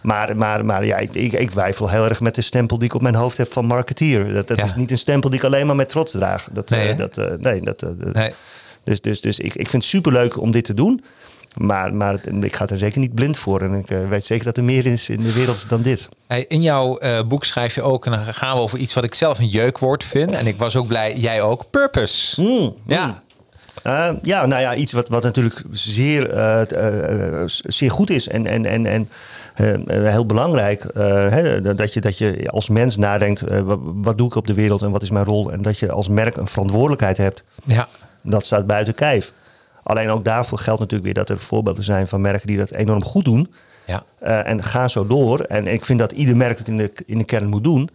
[0.05, 2.95] Maar, maar, maar ja, ik, ik, ik wijfel heel erg met de stempel die ik
[2.95, 4.33] op mijn hoofd heb van marketeer.
[4.33, 6.49] Dat, dat is niet een stempel die ik alleen maar met trots draag.
[6.53, 8.35] Dat, nee, uh, dat, uh, nee, dat, uh, nee.
[8.83, 11.05] Dus, dus, dus ik, ik vind het superleuk om dit te doen.
[11.55, 13.61] Maar, maar ik ga er zeker niet blind voor.
[13.61, 16.09] En ik weet zeker dat er meer is in de wereld dan dit.
[16.27, 19.14] Hey, in jouw boek schrijf je ook, en dan gaan we over iets wat ik
[19.14, 20.31] zelf een jeukwoord vind.
[20.31, 22.43] En ik was ook blij, jij ook, purpose.
[22.43, 23.07] Mm, ja.
[23.07, 23.23] Mm.
[23.87, 28.47] Uh, ja, nou ja, iets wat, wat natuurlijk zeer, uh, uh, zeer goed is en,
[28.47, 29.09] en, en, en
[30.11, 30.87] heel belangrijk.
[30.95, 33.45] Hè, dat, je, dat je als mens nadenkt,
[33.83, 35.53] wat, doe ik op de wereld en wat is mijn rol?
[35.53, 37.45] En dat je als merk een verantwoordelijkheid hebt.
[37.65, 37.89] Ja.
[38.23, 39.33] Dat staat buiten kijf.
[39.83, 43.05] Alleen ook daarvoor geldt natuurlijk weer dat er voorbeelden zijn van merken die dat enorm
[43.05, 43.53] goed doen.
[43.87, 44.05] Ja.
[44.45, 45.41] en ga zo door.
[45.41, 47.91] En ik vind dat ieder merk het in de, in de kern moet doen.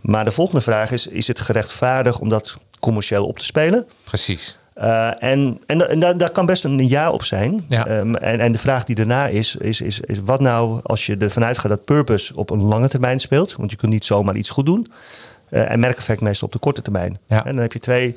[0.00, 3.86] Maar de volgende vraag is: is het gerechtvaardig om dat commercieel op te spelen?
[4.04, 4.58] Precies.
[4.80, 7.64] Uh, en en, en daar, kan best een ja op zijn.
[7.68, 7.98] Ja.
[7.98, 11.16] Um, en, en de vraag die daarna is, is, is, is, wat nou als je
[11.16, 13.54] ervan uitgaat dat purpose op een lange termijn speelt?
[13.56, 14.86] Want je kunt niet zomaar iets goed doen.
[15.50, 17.18] Uh, en merkeffect meestal op de korte termijn.
[17.26, 17.44] Ja.
[17.44, 18.16] En dan heb je twee.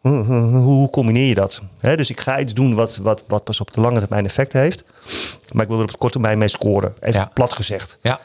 [0.00, 1.62] Hoe combineer je dat?
[1.80, 4.52] He, dus ik ga iets doen wat, wat, wat pas op de lange termijn effect
[4.52, 4.84] heeft.
[5.52, 6.94] Maar ik wil er op de korte termijn mee scoren.
[7.00, 7.30] Even ja.
[7.34, 7.98] plat gezegd.
[8.00, 8.20] Ja.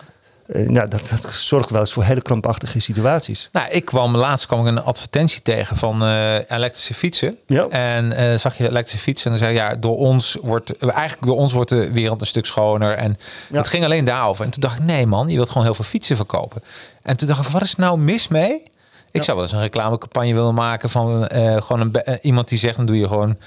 [0.51, 3.49] Uh, nou, dat, dat, zorgt wel eens voor hele krampachtige situaties.
[3.51, 7.35] Nou, ik kwam laatst kwam ik een advertentie tegen van uh, elektrische fietsen.
[7.47, 7.67] Ja.
[7.67, 11.37] En uh, zag je elektrische fietsen en dan zei ja, door ons wordt eigenlijk door
[11.37, 12.93] ons wordt de wereld een stuk schoner.
[12.93, 13.17] En
[13.51, 14.45] het ging alleen daarover.
[14.45, 16.63] En toen dacht ik, nee man, je wilt gewoon heel veel fietsen verkopen.
[17.01, 18.63] En toen dacht ik, wat is nou mis mee?
[19.11, 21.29] Ik zou wel eens een reclamecampagne willen maken van
[21.63, 23.37] gewoon een, iemand die zegt, dan doe je gewoon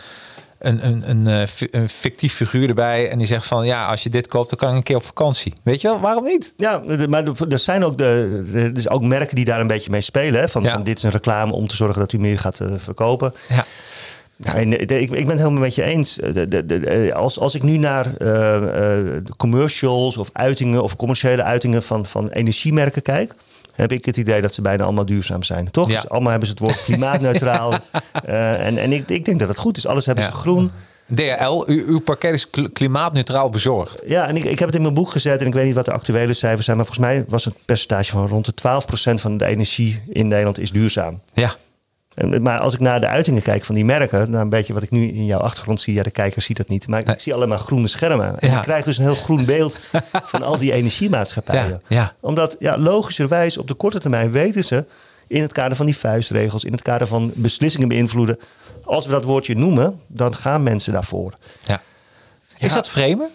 [0.65, 3.11] een, een, een, eh, een, fictief figuur erbij.
[3.11, 5.05] En die zegt van ja, als je dit koopt, dan kan ik een keer op
[5.05, 5.55] vakantie.
[5.63, 6.55] Weet je wel, waarom niet?
[6.57, 10.01] Ja, maar er zijn ook, de, er is ook merken die daar een beetje mee
[10.01, 10.41] spelen.
[10.41, 10.49] Hè?
[10.49, 13.35] Van, van dit is een reclame om te zorgen dat u meer gaat uh, verkopen.
[13.49, 13.65] Ja.
[14.37, 16.15] Nou, ik, ik ben het helemaal met je eens.
[16.15, 21.83] De, de, de, als, als ik nu naar uh, commercials of uitingen of commerciële uitingen
[21.83, 23.35] van, van energiemerken kijk
[23.75, 25.71] heb ik het idee dat ze bijna allemaal duurzaam zijn.
[25.71, 25.89] Toch?
[25.89, 26.01] Ja.
[26.01, 27.73] Dus allemaal hebben ze het woord klimaatneutraal.
[27.73, 29.87] uh, en en ik, ik denk dat het goed is.
[29.87, 30.71] Alles hebben ze groen.
[31.07, 34.03] DRL, u, uw pakket is klimaatneutraal bezorgd.
[34.07, 35.85] Ja, en ik, ik heb het in mijn boek gezet en ik weet niet wat
[35.85, 39.37] de actuele cijfers zijn, maar volgens mij was het percentage van rond de 12% van
[39.37, 41.21] de energie in Nederland is duurzaam.
[41.35, 41.55] Ja.
[42.41, 44.91] Maar als ik naar de uitingen kijk van die merken, nou een beetje wat ik
[44.91, 47.49] nu in jouw achtergrond zie, ja, de kijker ziet dat niet, maar ik zie alleen
[47.49, 48.39] maar groene schermen.
[48.39, 48.57] En ja.
[48.57, 49.79] je krijgt dus een heel groen beeld
[50.33, 51.83] van al die energiemaatschappijen.
[51.89, 54.87] Ja, Omdat, ja, logischerwijs op de korte termijn weten ze
[55.27, 58.39] in het kader van die vuistregels, in het kader van beslissingen beïnvloeden,
[58.85, 61.35] als we dat woordje noemen, dan gaan mensen daarvoor.
[61.61, 61.83] Ja.
[62.59, 63.31] Is dat framen?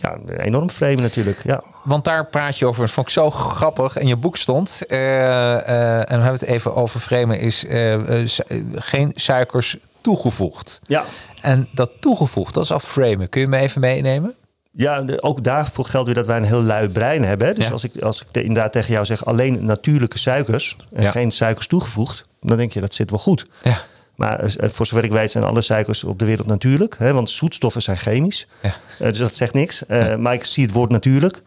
[0.00, 1.40] Ja, enorm frame natuurlijk.
[1.44, 1.62] Ja.
[1.84, 2.80] Want daar praat je over.
[2.80, 3.96] Dat vond ik zo grappig.
[3.96, 4.80] En je boek stond.
[4.88, 7.40] Uh, uh, en we hebben het even over framen.
[7.40, 8.26] Is uh,
[8.74, 10.80] geen suikers toegevoegd.
[10.86, 11.04] Ja.
[11.42, 13.28] En dat toegevoegd, dat is al framen.
[13.28, 14.34] Kun je me even meenemen?
[14.70, 17.54] Ja, ook daarvoor geldt weer dat wij een heel lui brein hebben.
[17.54, 21.66] Dus als ik, als ik inderdaad tegen jou zeg alleen natuurlijke suikers en geen suikers
[21.66, 23.46] toegevoegd, dan denk je dat zit wel goed.
[23.62, 23.76] Ja.
[24.18, 26.94] Maar eh, voor zover ik weet zijn alle suikers op de wereld natuurlijk.
[26.98, 28.46] Hè, want zoetstoffen zijn chemisch.
[28.62, 28.74] Ja.
[29.00, 29.82] Uh, dus dat zegt niks.
[29.88, 31.42] Uh, maar ik zie het woord natuurlijk.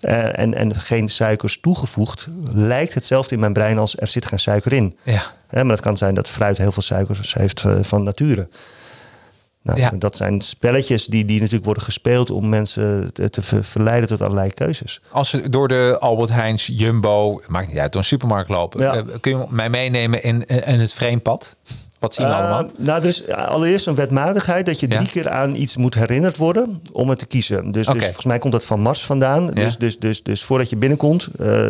[0.00, 2.26] en, en geen suikers toegevoegd.
[2.52, 4.96] Lijkt hetzelfde in mijn brein als er zit geen suiker in.
[5.02, 5.32] Ja.
[5.50, 8.48] maar dat kan zijn dat fruit heel veel suikers heeft van nature.
[9.62, 9.90] Nou, ja.
[9.90, 14.50] Dat zijn spelletjes die, die natuurlijk worden gespeeld om mensen te, te verleiden tot allerlei
[14.50, 15.00] keuzes.
[15.10, 19.38] Als ze door de Albert Heijns, Jumbo, maakt niet uit, door een supermarkt lopen, kun
[19.38, 21.56] je mij meenemen in, in het vreempad?
[21.98, 22.70] Wat zien we uh, allemaal?
[22.76, 26.82] Nou, er is allereerst een wetmatigheid dat je drie keer aan iets moet herinnerd worden
[26.92, 27.72] om het te kiezen.
[27.72, 29.46] Dus, dus volgens mij komt dat van Mars vandaan.
[29.46, 31.68] Dus, dus, dus, dus voordat je binnenkomt, uh,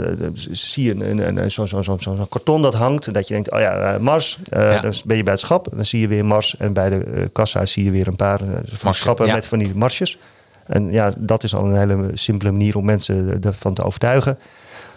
[0.51, 3.15] zie je een, een, een, zo'n zo, zo, zo, karton dat hangt.
[3.15, 4.39] Dat je denkt, oh ja, uh, Mars.
[4.45, 4.81] Ja.
[4.81, 5.69] Dan ben je bij het schap.
[5.75, 6.57] Dan zie je weer Mars.
[6.57, 8.41] En bij de kassa zie je weer een paar
[8.73, 10.19] van schappen met van die marsjes.
[10.67, 14.39] En ja, dat is al een hele simpele manier om mensen ervan te overtuigen.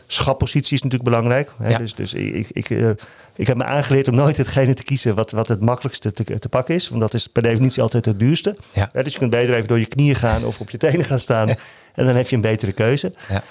[0.07, 1.51] Schappositie is natuurlijk belangrijk.
[1.57, 1.77] Hè?
[1.77, 2.95] Dus, dus ik, ik,
[3.39, 6.49] ik heb me aangeleerd om nooit hetgene te kiezen wat, wat het makkelijkste te, te
[6.49, 6.89] pakken is.
[6.89, 8.55] Want dat is per definitie altijd het duurste.
[8.73, 8.89] Ja.
[8.93, 11.49] dus je kunt beter even door je knieën gaan of op je tenen gaan staan.
[11.93, 13.13] En dan heb je een betere keuze.
[13.29, 13.43] Ja.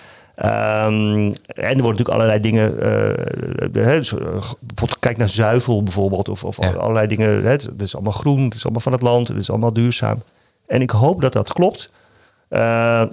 [0.87, 2.73] Um, en er worden natuurlijk allerlei dingen.
[2.73, 4.11] Uh, dus,
[4.61, 6.29] bijvoorbeeld, kijk naar zuivel bijvoorbeeld.
[6.29, 7.45] Of, of allerlei dingen.
[7.45, 10.23] Het is allemaal groen, het is allemaal van het land, het is allemaal duurzaam.
[10.67, 11.91] En ik hoop dat dat klopt.
[12.51, 12.59] Uh,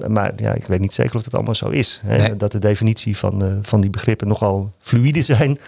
[0.08, 2.02] maar ja, ik weet niet zeker of dat allemaal zo is.
[2.38, 5.60] Dat de definitie van, van die begrippen nogal fluïde zijn.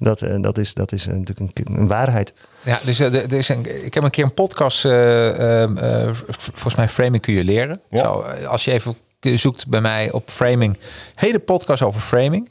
[0.00, 2.32] Dat, uh, dat, is, dat is natuurlijk een, een, waarheid.
[2.62, 6.88] Ja, dus uh, er is een, ik heb een keer een podcast, uh, volgens mij
[6.88, 7.80] Framing kun je leren.
[7.90, 7.98] Ja.
[7.98, 10.78] Zo, als je even zoekt bij mij op Framing,
[11.14, 12.50] hele podcast over Framing.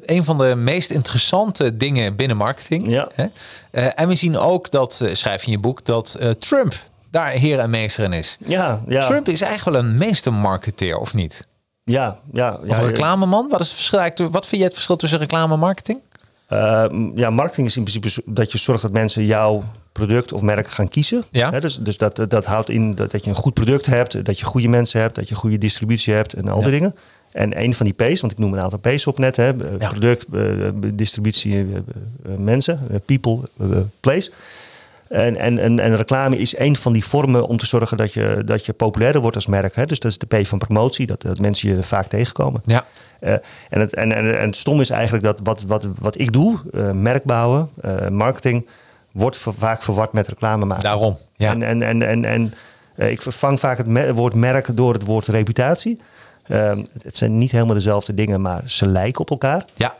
[0.00, 2.88] een van de meest interessante dingen binnen marketing.
[2.88, 3.08] Ja.
[3.14, 3.26] Hè?
[3.86, 6.74] en we zien ook dat, schrijf in je boek, dat Trump
[7.10, 8.38] daar heer en meester in is.
[8.44, 9.06] Ja, ja.
[9.06, 11.46] Trump is eigenlijk wel een meestermarketeer, of niet?
[11.84, 12.58] Ja, ja.
[12.64, 13.48] ja of reclameman?
[13.48, 16.00] Wat, is het verschil, wat vind jij het verschil tussen reclame en marketing?
[16.52, 16.84] Uh,
[17.14, 20.88] ja, marketing is in principe dat je zorgt dat mensen jouw product of merk gaan
[20.88, 21.24] kiezen.
[21.30, 21.50] Ja.
[21.50, 24.44] dus dus dat, dat houdt in dat, dat, je een goed product hebt, dat je
[24.44, 26.94] goede mensen hebt, dat je goede distributie hebt en al die dingen.
[27.32, 30.26] En een van die P's, want ik noem een aantal P's op net, hè, product,
[30.94, 31.66] distributie,
[32.36, 33.38] mensen, people,
[34.00, 34.30] place.
[35.08, 38.42] En, en, en, en, reclame is een van die vormen om te zorgen dat je,
[38.44, 39.74] dat je populairder wordt als merk.
[39.74, 39.86] Hè?
[39.86, 42.60] Dus dat is de P van promotie, dat, dat mensen je vaak tegenkomen.
[42.64, 42.86] Ja.
[43.20, 43.32] Uh,
[43.68, 46.58] en, het, en, en, en het stom is eigenlijk dat wat, wat, wat ik doe,
[46.74, 48.68] uh, merk bouwen, uh, marketing,
[49.10, 50.84] wordt vaak verward met reclame maken.
[50.84, 51.50] Daarom, ja.
[51.50, 52.52] En, en, en, en, en
[53.08, 56.00] ik vervang vaak het woord merk door het woord reputatie.
[57.02, 59.64] het zijn niet helemaal dezelfde dingen, maar ze lijken op elkaar.
[59.74, 59.94] Ja.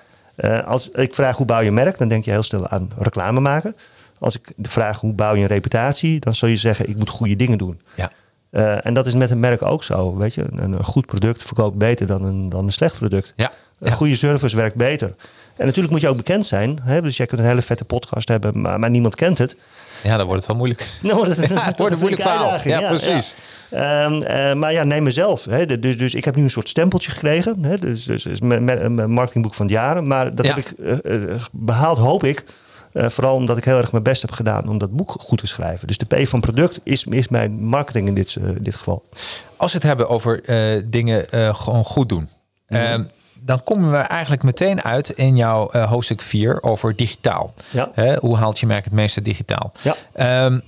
[0.61, 3.77] als ik vraag hoe bouw je merk, dan denk je heel snel aan reclame maken.
[4.19, 7.37] Als ik vraag hoe bouw je een reputatie, dan zul je zeggen ik moet goede
[7.37, 7.81] dingen doen.
[7.95, 8.11] Ja.
[8.51, 10.17] Uh, en dat is met een merk ook zo.
[10.17, 13.33] Weet je, een, een goed product verkoopt beter dan een, dan een slecht product.
[13.37, 13.53] Ja.
[13.79, 15.15] Een goede service werkt beter.
[15.57, 16.79] En natuurlijk moet je ook bekend zijn.
[16.83, 17.03] Hè?
[17.03, 19.57] Dus jij kunt een hele vette podcast hebben, maar, maar niemand kent het.
[20.03, 20.89] Ja, dan wordt het wel moeilijk.
[21.03, 22.59] Nou, dat, ja, het wordt een moeilijk verhaal.
[22.65, 23.35] Ja, precies.
[23.71, 25.45] Ehm, eh, maar ja, neem mezelf.
[25.45, 25.79] Hè.
[25.79, 27.65] Dus, dus ik heb nu een soort stempeltje gekregen.
[27.65, 27.79] Hè.
[27.79, 30.07] Dus, dus, dus mijn marketingboek van het jaren.
[30.07, 32.45] Maar dat heb ik uh, behaald, hoop ik.
[32.93, 35.87] Vooral omdat ik heel erg mijn best heb gedaan om dat boek goed te schrijven.
[35.87, 39.09] Dus de P van product is, is mijn marketing in dit, dit geval.
[39.57, 40.43] Als we het hebben over
[40.91, 42.29] dingen gewoon goed doen.
[42.69, 43.07] Mm
[43.43, 47.55] dan komen we eigenlijk meteen uit in jouw hoofdstuk 4 over digitaal.
[47.71, 48.17] Ja.
[48.19, 49.73] hoe haalt je merk het meeste digitaal?
[49.83, 49.95] Ja.
[50.13, 50.61] Ehm,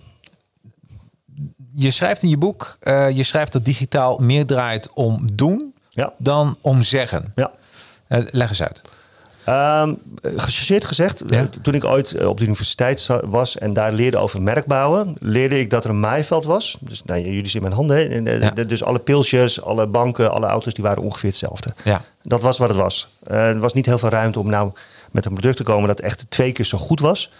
[1.74, 2.78] je schrijft in je boek,
[3.12, 6.12] je schrijft dat digitaal meer draait om doen ja.
[6.18, 7.32] dan om zeggen.
[7.34, 7.50] Ja.
[8.08, 8.82] Leg eens uit.
[9.48, 11.48] Um, gechargeerd gezegd, ja.
[11.62, 15.84] toen ik ooit op de universiteit was en daar leerde over merkbouwen, leerde ik dat
[15.84, 16.76] er een maaiveld was.
[16.80, 18.24] Dus nou, jullie zien mijn handen.
[18.40, 18.50] Ja.
[18.50, 21.72] Dus alle pilsjes, alle banken, alle auto's, die waren ongeveer hetzelfde.
[21.84, 22.02] Ja.
[22.22, 23.08] Dat was wat het was.
[23.30, 24.72] Uh, er was niet heel veel ruimte om nou
[25.10, 27.30] met een product te komen dat echt twee keer zo goed was.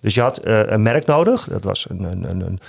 [0.00, 1.48] Dus je had uh, een merk nodig.
[1.50, 2.60] Dat was een, een, een, een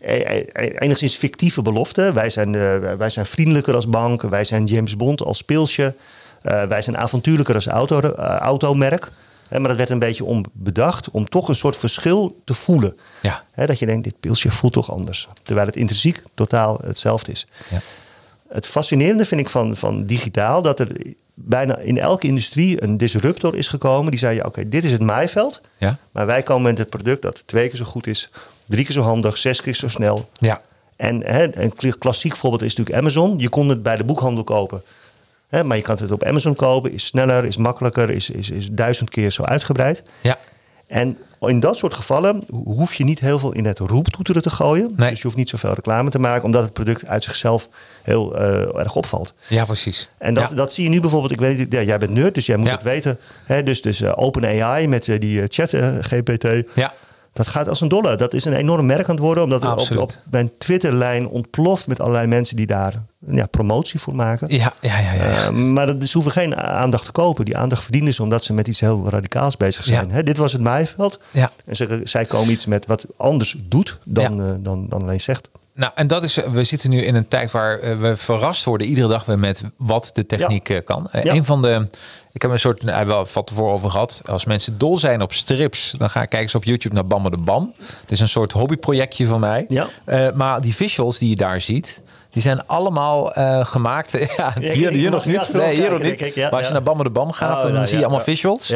[0.00, 2.12] e, e, e, enigszins fictieve belofte.
[2.12, 4.22] Wij zijn, uh, wij zijn vriendelijker als bank.
[4.22, 5.42] Wij zijn James Bond als
[6.42, 6.68] pilsje.
[6.68, 9.12] wij zijn avontuurlijker als auto, automerk.
[9.48, 12.96] maar dat werd een beetje om bedacht om toch een soort verschil te voelen.
[13.22, 13.44] Ja.
[13.54, 15.28] dat je denkt, dit pilsje voelt toch anders.
[15.42, 17.46] Terwijl het intrinsiek totaal hetzelfde is.
[17.70, 17.78] Ja
[18.52, 20.88] het fascinerende vind ik van, van digitaal dat er
[21.34, 24.10] bijna in elke industrie een disruptor is gekomen.
[24.10, 25.60] Die zei: ja, Oké, dit is het maaiveld.
[25.78, 25.98] Ja.
[26.10, 28.30] Maar wij komen met het product dat twee keer zo goed is,
[28.66, 30.28] drie keer zo handig, zes keer zo snel.
[30.38, 30.60] Ja.
[30.96, 33.38] En hè, een klassiek voorbeeld is natuurlijk Amazon.
[33.38, 34.82] Je kon het bij de boekhandel kopen.
[35.52, 38.68] Hè, maar je kan het op Amazon kopen, is sneller, is makkelijker, is, is, is
[38.70, 40.02] duizend keer zo uitgebreid.
[40.20, 40.38] Ja.
[40.86, 44.92] En in dat soort gevallen hoef je niet heel veel in het roeptoeteren te gooien.
[44.96, 47.68] Dus je hoeft niet zoveel reclame te maken, omdat het product uit zichzelf
[48.02, 49.34] heel uh, erg opvalt.
[49.48, 50.08] Ja, precies.
[50.18, 51.32] En dat, dat zie je nu bijvoorbeeld.
[51.32, 53.18] Ik weet niet, ja, jij bent nerd, dus jij moet het weten.
[53.44, 56.46] Hè, dus dus uh, OpenAI met uh, die chat GPT.
[56.74, 56.92] Ja.
[57.32, 58.16] Dat gaat als een dolle.
[58.16, 59.44] Dat is een enorm merk aan het worden.
[59.44, 64.56] Omdat op, op, mijn Twitterlijn ontploft met allerlei mensen die daar ja, promotie voor maken.
[64.56, 65.12] Ja, ja, ja.
[65.12, 65.50] ja.
[65.50, 67.44] Uh, maar dat, ze hoeven geen aandacht te kopen.
[67.44, 70.10] Die aandacht verdienen ze omdat ze met iets heel radicaals bezig zijn.
[70.12, 70.22] Ja.
[70.22, 71.18] dit was het maaiveld.
[71.30, 71.50] Ja.
[71.64, 75.48] En ze, zij komen iets met wat anders doet dan, uh, dan, dan alleen zegt.
[75.82, 78.86] Nou, en dat is, we zitten nu in een tijd waar eh, we verrast worden
[78.86, 80.80] iedere dag weer met wat de techniek ja.
[80.80, 81.08] kan.
[81.12, 81.32] Ja.
[81.32, 81.88] Een van de,
[82.32, 84.22] ik heb een soort, nou, wel van tevoren over gehad.
[84.26, 87.36] Als mensen dol zijn op strips, dan ga ik kijken op YouTube naar Bammer de
[87.36, 87.74] Bam.
[88.00, 89.64] Het is een soort hobbyprojectje van mij.
[89.68, 89.88] Ja.
[90.06, 94.10] Uh, maar die visuals die je daar ziet, die zijn allemaal uh, gemaakt.
[94.36, 95.52] ja, hier, hier nog niet.
[95.52, 96.36] Nee, hier nog niet.
[96.36, 98.72] maar als je naar Bammer de Bam gaat, oh, dan zie je allemaal visuals.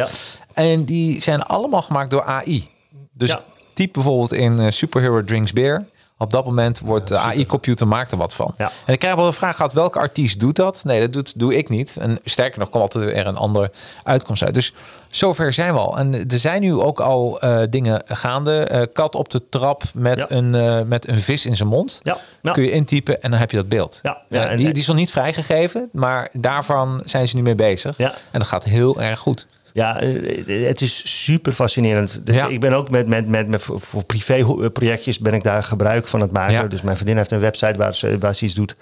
[0.55, 2.69] En die zijn allemaal gemaakt door AI.
[3.13, 3.37] Dus
[3.75, 5.87] typ bijvoorbeeld in Superhero Drinks Beer.
[6.19, 8.55] Op dat moment wordt de AI-computer maakt er wat van.
[8.59, 8.73] Ja.
[8.87, 10.85] En ik krijg wel de vraag gehad, welke artiest doet dat?
[10.85, 11.97] Nee, dat doet, doe ik niet.
[12.01, 13.71] En sterker nog, komt altijd weer een andere
[14.03, 14.55] uitkomst uit.
[14.55, 14.73] Dus
[15.09, 15.99] zover zijn we al.
[15.99, 18.69] En er zijn nu ook al uh, dingen gaande.
[18.73, 22.01] Uh, kat op de trap met, een, uh, met een vis in zijn mond.
[22.03, 22.19] Ja.
[22.53, 24.01] Kun je intypen en dan heb je dat beeld.
[24.03, 24.23] Ja.
[24.29, 27.99] Die, die is nog niet vrijgegeven, maar daarvan zijn ze nu mee bezig.
[27.99, 29.47] En dat gaat heel erg goed.
[29.77, 32.21] Ja, eh, het is super fascinerend.
[32.49, 36.33] Ik ben ook met, met, met, met voor privéprojectjes ben ik daar gebruik van het
[36.33, 36.71] maken.
[36.71, 38.77] Dus mijn vriendin heeft een website waar ze, waar ze iets doet.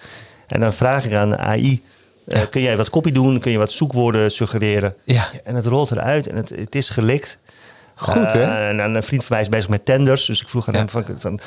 [0.46, 1.82] En dan vraag ik aan AI,
[2.26, 3.40] uh, kun jij wat kopie doen?
[3.40, 4.94] Kun je wat zoekwoorden suggereren?
[5.04, 5.28] Ja.
[5.44, 7.38] En het rolt eruit en het, het is gelikt.
[7.94, 8.42] Goed, hè?
[8.42, 10.26] Uh, en een vriend van mij is bezig met tenders.
[10.26, 11.04] Dus ik vroeg aan hem van...
[11.18, 11.40] van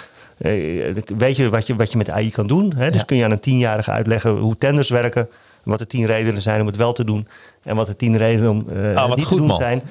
[1.17, 2.73] weet je wat, je wat je met AI kan doen?
[2.75, 2.91] Hè?
[2.91, 5.29] Dus kun je aan een tienjarige uitleggen hoe tenders werken
[5.69, 7.27] wat de tien redenen zijn om het wel te doen.
[7.63, 9.81] En wat de tien redenen om uh, niet te doen zijn.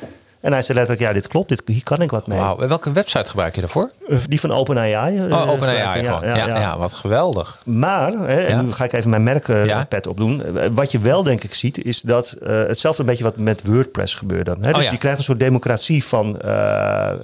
[0.41, 2.39] En hij zei letterlijk, ja, dit klopt, dit, hier kan ik wat mee.
[2.39, 2.69] Wow.
[2.69, 3.91] Welke website gebruik je daarvoor?
[4.09, 5.27] Uh, die van OpenAI.
[5.27, 7.61] Uh, oh, OpenAI ja, ja, ja, ja, wat geweldig.
[7.65, 10.43] Maar, hè, en nu ga ik even mijn merkpad opdoen.
[10.75, 14.57] Wat je wel denk ik ziet, is dat hetzelfde een beetje wat met WordPress gebeurde.
[14.61, 14.73] Hè?
[14.73, 16.39] Dus oh, je krijgt een soort democratie van,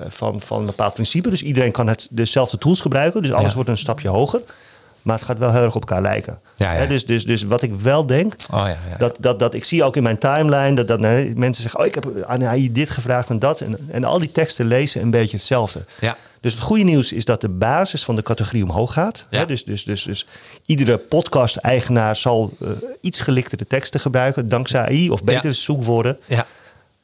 [0.09, 1.31] van, van een bepaald principe.
[1.31, 3.23] Dus iedereen kan het, dezelfde tools gebruiken.
[3.23, 4.41] Dus alles wordt een stapje hoger.
[5.03, 6.41] Maar het gaat wel heel erg op elkaar lijken.
[6.55, 9.97] Ja, dus, dus, dus wat ik wel denk, oh, Dat, dat, dat ik zie ook
[9.97, 13.39] in mijn timeline dat, dat mensen zeggen: Oh, ik heb aan AI dit gevraagd en
[13.39, 13.61] dat.
[13.61, 15.85] En, en al die teksten lezen een beetje hetzelfde.
[16.01, 16.17] Ja.
[16.41, 19.27] Dus het goede nieuws is dat de basis van de categorie omhoog gaat.
[19.31, 19.45] Ja.
[19.45, 20.27] Dus, dus, dus, dus
[20.67, 22.69] iedere podcast-eigenaar zal uh,
[23.01, 26.19] iets geliktere teksten gebruiken dankzij AI of betere zoekwoorden.
[26.27, 26.47] Ja.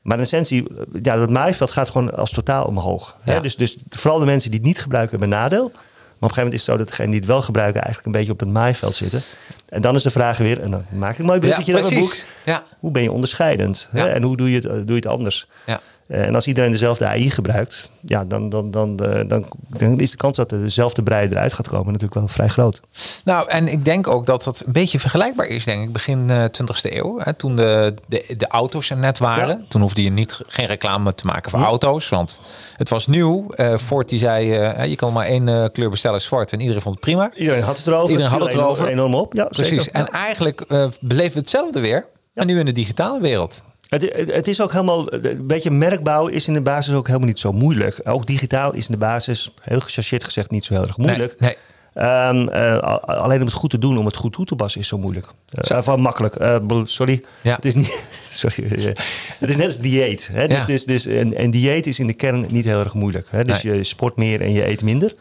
[0.03, 0.66] Maar in essentie,
[1.03, 3.16] ja, dat maaiveld gaat gewoon als totaal omhoog.
[3.42, 5.72] Dus, dus vooral de mensen die het niet gebruiken hebben nadeel.
[6.18, 8.06] Maar op een gegeven moment is het zo dat degenen die het wel gebruiken eigenlijk
[8.06, 9.22] een beetje op het maaiveld zitten.
[9.68, 11.90] En dan is de vraag weer, en dan maak ik een mooi bruggetje ja, naar
[11.90, 12.14] mijn boek.
[12.44, 12.64] Ja.
[12.78, 13.88] Hoe ben je onderscheidend?
[13.90, 14.08] Hè?
[14.08, 15.46] En hoe doe je het, doe je het anders?
[15.66, 15.80] Ja.
[16.09, 20.11] Eh, en als iedereen dezelfde AI gebruikt, ja, dan, dan, dan, eh, dan, dan is
[20.11, 22.80] de kans dat er dezelfde brei eruit gaat komen natuurlijk wel vrij groot.
[23.24, 26.44] Nou, en ik denk ook dat dat een beetje vergelijkbaar is, denk ik, begin uh,
[26.44, 27.18] 20e eeuw.
[27.18, 29.64] Hè, toen de, de, de auto's er net waren.
[29.68, 32.40] Toen hoefde je niet, geen reclame te maken voor auto's, want
[32.76, 33.46] het was nieuw.
[33.56, 34.44] Uh, Ford die zei,
[34.88, 36.52] je kan maar één kleur bestellen, zwart.
[36.52, 37.30] En iedereen vond het prima.
[37.34, 38.11] Iedereen had het erover.
[38.11, 38.88] Iedereen had het erover.
[38.88, 39.34] Enorm op.
[39.34, 39.90] Ja, Precies.
[39.90, 40.64] En eigenlijk
[41.00, 42.06] beleven we hetzelfde weer.
[42.34, 43.62] En nu in de digitale wereld.
[43.89, 47.39] Het, het, is ook helemaal, een beetje merkbouw is in de basis ook helemaal niet
[47.39, 48.01] zo moeilijk.
[48.05, 51.34] Ook digitaal is in de basis, heel gechargeerd gezegd, niet zo heel erg moeilijk.
[51.39, 51.57] Nee,
[51.95, 54.89] Um, uh, alleen om het goed te doen, om het goed toe te passen, is
[54.89, 55.26] zo moeilijk.
[55.70, 56.41] Uh, van makkelijk.
[56.41, 57.22] Uh, sorry.
[57.43, 57.55] Ja.
[57.55, 58.09] Het is niet.
[58.26, 58.68] Sorry.
[59.39, 60.28] het is net als dieet.
[60.32, 60.49] Hè?
[60.49, 60.64] Dus, ja.
[60.64, 63.26] dus, dus, en, en, dieet is in de kern niet heel erg moeilijk.
[63.30, 63.45] Hè?
[63.45, 63.76] Dus nee.
[63.76, 65.14] je sport meer en je eet minder.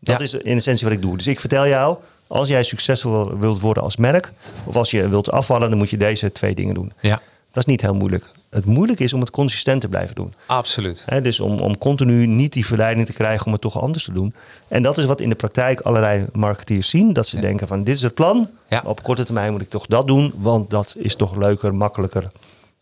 [0.00, 0.24] Dat ja.
[0.24, 1.16] is in essentie wat ik doe.
[1.16, 1.96] Dus ik vertel jou,
[2.26, 4.32] als jij succesvol wilt worden als merk,
[4.64, 6.92] of als je wilt afvallen, dan moet je deze twee dingen doen.
[7.00, 7.20] Ja.
[7.54, 8.24] Dat is niet heel moeilijk.
[8.50, 10.34] Het moeilijke is om het consistent te blijven doen.
[10.46, 11.04] Absoluut.
[11.22, 14.34] dus om, om continu niet die verleiding te krijgen om het toch anders te doen.
[14.68, 17.12] En dat is wat in de praktijk allerlei marketeers zien.
[17.12, 18.50] Dat ze denken van dit is het plan.
[18.68, 18.82] Ja.
[18.84, 20.32] Op korte termijn moet ik toch dat doen.
[20.36, 22.30] Want dat is toch leuker, makkelijker,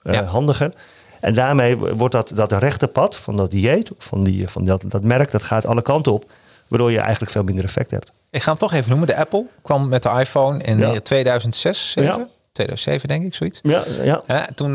[0.03, 0.73] uh, handiger.
[1.21, 5.03] En daarmee wordt dat, dat rechte pad van dat dieet, van, die, van dat, dat
[5.03, 6.31] merk, dat gaat alle kanten op.
[6.69, 8.13] Waardoor je eigenlijk veel minder effect hebt.
[8.31, 9.09] Ik ga hem toch even noemen.
[9.09, 11.01] De Apple kwam met de iPhone in ja.
[11.01, 12.29] 2006, 7.
[12.53, 12.65] Ja.
[12.65, 13.61] 2007 denk ik, zoiets.
[13.63, 14.23] Ja, ja.
[14.27, 14.75] ja toen, uh,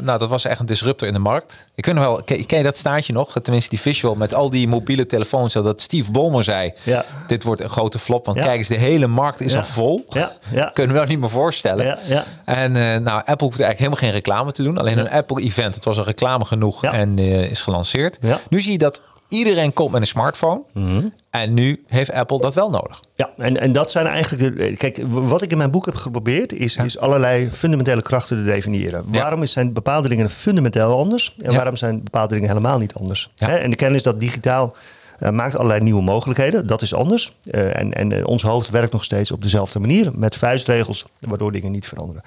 [0.00, 1.68] nou dat was echt een disruptor in de markt.
[1.74, 3.32] Ik weet nog wel, ken, ken, je dat staartje nog?
[3.42, 5.52] Tenminste die visual met al die mobiele telefoons.
[5.52, 7.04] Dat Steve Ballmer zei, ja.
[7.26, 8.26] dit wordt een grote flop.
[8.26, 10.04] Want kijk eens, de hele markt is al vol.
[10.08, 10.32] Ja.
[10.50, 10.70] Ja.
[10.74, 11.84] Kunnen we wel niet meer voorstellen.
[11.84, 11.98] Ja.
[12.04, 12.24] Ja.
[12.44, 14.78] En uh, nou, Apple hoeft eigenlijk helemaal geen reclame te doen.
[14.78, 18.18] Alleen een Apple event, het was een reclame genoeg en uh, is gelanceerd.
[18.48, 20.60] Nu zie je dat Iedereen komt met een smartphone.
[20.72, 21.06] Mhm.
[21.30, 23.00] En nu heeft Apple dat wel nodig.
[23.16, 24.78] Ja, en, en dat zijn eigenlijk.
[24.78, 29.04] Kijk, wat ik in mijn boek heb geprobeerd, is, is allerlei fundamentele krachten te definiëren.
[29.10, 29.20] Ja.
[29.20, 31.34] Waarom zijn bepaalde dingen fundamenteel anders?
[31.38, 33.30] En waarom zijn bepaalde dingen helemaal niet anders?
[33.36, 34.76] En de kennis dat digitaal.
[35.22, 36.66] Uh, maakt allerlei nieuwe mogelijkheden.
[36.66, 37.32] Dat is anders.
[37.44, 40.10] Uh, en en uh, ons hoofd werkt nog steeds op dezelfde manier.
[40.14, 42.22] Met vuistregels, waardoor dingen niet veranderen.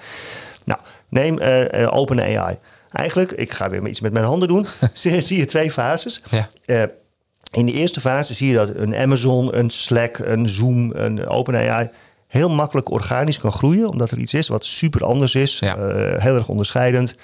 [0.64, 1.38] Nou, neem
[1.86, 2.58] OpenAI.
[2.92, 6.22] Eigenlijk, ik ga weer iets met mijn handen doen, zie je twee fases.
[6.30, 6.48] Ja.
[6.66, 6.82] Uh,
[7.52, 11.90] in de eerste fase zie je dat een Amazon, een Slack, een Zoom, een OpenAI
[12.26, 15.76] heel makkelijk organisch kan groeien, omdat er iets is wat super anders is, ja.
[15.76, 17.14] uh, heel erg onderscheidend,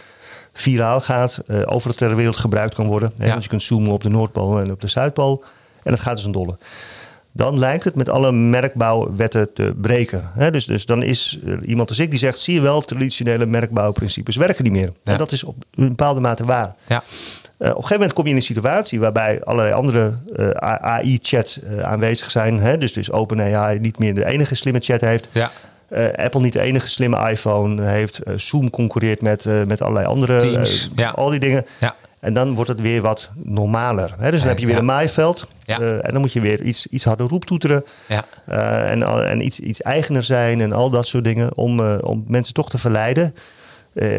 [0.52, 3.12] viraal gaat, uh, overal ter wereld gebruikt kan worden.
[3.18, 3.28] Ja.
[3.28, 5.44] Want je kunt zoomen op de Noordpool en op de Zuidpool
[5.82, 6.58] en het gaat dus een dolle
[7.38, 10.30] dan lijkt het met alle merkbouwwetten te breken.
[10.50, 14.36] dus, dus dan is er iemand als ik die zegt: zie je wel, traditionele merkbouwprincipes
[14.36, 14.92] werken niet meer.
[15.02, 15.12] Ja.
[15.12, 16.74] En dat is op een bepaalde mate waar.
[16.86, 17.02] Ja.
[17.58, 21.62] Uh, op een gegeven moment kom je in een situatie waarbij allerlei andere uh, AI-chats
[21.62, 22.58] uh, aanwezig zijn.
[22.58, 22.78] Hè?
[22.78, 25.28] Dus, dus OpenAI niet meer de enige slimme chat heeft.
[25.32, 25.50] Ja.
[26.16, 28.20] Apple niet de enige slimme iPhone heeft.
[28.36, 30.36] Zoom concurreert met, met allerlei andere.
[30.36, 31.10] Teams, ja.
[31.10, 31.66] Al die dingen.
[31.80, 31.94] Ja.
[32.20, 34.14] En dan wordt het weer wat normaler.
[34.18, 34.30] Hè?
[34.30, 35.46] Dus dan heb je weer een maaiveld.
[35.62, 35.80] Ja.
[35.80, 37.84] Uh, en dan moet je weer iets, iets harder roeptoeteren.
[38.06, 38.24] Ja.
[38.48, 41.56] Uh, en en iets, iets eigener zijn en al dat soort dingen.
[41.56, 43.34] Om, uh, om mensen toch te verleiden.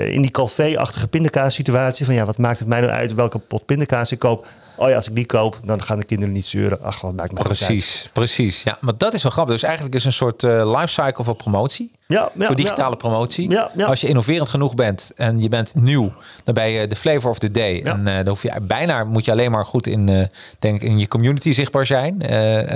[0.09, 2.05] In die café-achtige pindakaas situatie.
[2.05, 4.47] Van ja, wat maakt het mij nou uit welke pot pindakaas ik koop?
[4.79, 6.81] Oh ja, als ik die koop, dan gaan de kinderen niet zeuren.
[6.81, 8.13] Ach, wat maakt me Precies, uit.
[8.13, 8.63] precies.
[8.63, 9.53] Ja, maar dat is wel grappig.
[9.53, 11.91] Dus eigenlijk is een soort uh, lifecycle voor promotie.
[12.07, 12.95] Ja, ja voor digitale ja.
[12.95, 13.49] promotie.
[13.49, 13.71] Ja.
[13.77, 16.13] Als je innoverend genoeg bent en je bent nieuw,
[16.43, 17.81] dan ben je de flavor of the day.
[17.81, 20.25] En uh, dan hoef je bijna moet je alleen maar goed in, uh,
[20.59, 22.33] denk in je community zichtbaar zijn,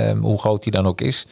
[0.10, 1.28] um, hoe groot die dan ook is.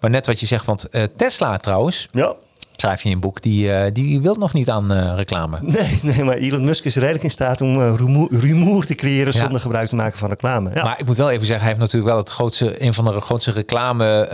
[0.00, 2.08] Maar net wat je zegt, want Tesla trouwens.
[2.10, 2.34] Ja
[2.76, 5.58] schrijf je een boek, die, uh, die wil nog niet aan uh, reclame.
[5.76, 9.32] Nee, nee, maar Elon Musk is redelijk in staat om uh, rumoer, rumoer te creëren
[9.32, 9.40] Ja.
[9.40, 10.70] zonder gebruik te maken van reclame.
[10.74, 10.82] Ja.
[10.82, 13.20] Maar ik moet wel even zeggen, hij heeft natuurlijk wel het grootste, een van de
[13.20, 14.28] grootste reclame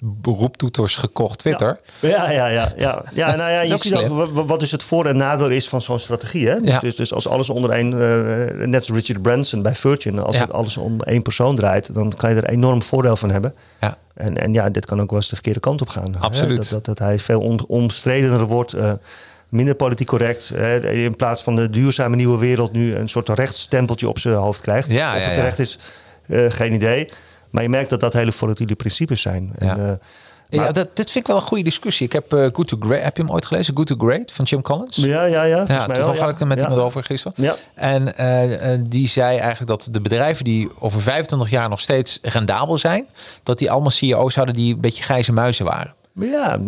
[0.00, 1.80] beroeptoeters gekocht, Twitter.
[2.00, 2.72] Ja, ja, ja.
[2.76, 3.02] ja.
[3.14, 5.82] ja nou ja, is je ziet wat- wat dus het voor- en nadeel is van
[5.82, 6.48] zo'n strategie.
[6.48, 6.60] Hè?
[6.60, 6.78] Dus, Ja.
[6.80, 10.52] dus, dus als alles onder één, eh, net als Richard Branson bij Virgin, als het
[10.52, 13.54] alles om één persoon draait, dan kan je er enorm voordeel van hebben.
[13.80, 13.98] Ja.
[14.16, 16.12] En, en ja, dit kan ook wel eens de verkeerde kant op gaan.
[16.12, 16.18] hè.
[16.18, 16.56] Absoluut.
[16.56, 18.92] Dat, dat, dat hij veel om, omstredener wordt, eh,
[19.48, 20.48] minder politiek correct.
[20.48, 20.90] hè.
[20.92, 24.92] in plaats van de duurzame nieuwe wereld nu een soort rechtsstempeltje op zijn hoofd krijgt.
[24.92, 25.40] Ja, of ja, het ja.
[25.40, 25.78] terecht is,
[26.26, 27.08] eh, geen idee.
[27.50, 29.52] Maar je merkt dat dat hele volatiele principes zijn.
[29.58, 30.00] En,
[30.48, 30.72] Ja.
[30.72, 32.06] dat, dit vind ik wel een goede discussie.
[32.06, 33.76] Ik heb eh, Good to Great, heb je hem ooit gelezen?
[33.76, 34.96] Good to Great van Jim Collins?
[34.96, 35.64] ja, ja, ja.
[35.68, 36.02] Ja, ja.
[36.04, 36.62] had ik het met Ja.
[36.62, 37.42] iemand over gisteren.
[37.44, 37.54] Ja.
[37.74, 42.18] En eh, eh, die zei eigenlijk dat de bedrijven die over 25 jaar nog steeds
[42.22, 43.06] rendabel zijn,
[43.42, 45.94] dat die allemaal CEO's hadden die een beetje grijze muizen waren.
[46.20, 46.58] Ja,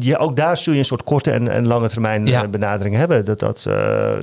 [0.00, 2.48] ja, ook daar zul je een soort korte en, en lange termijn Ja.
[2.48, 3.24] benadering hebben.
[3.24, 3.66] Dat, dat,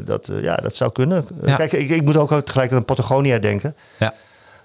[0.06, 1.26] dat, ja, dat zou kunnen.
[1.46, 1.56] Ja.
[1.56, 3.76] Kijk, ik, ik moet ook tegelijk aan Patagonia denken.
[3.98, 4.14] Ja.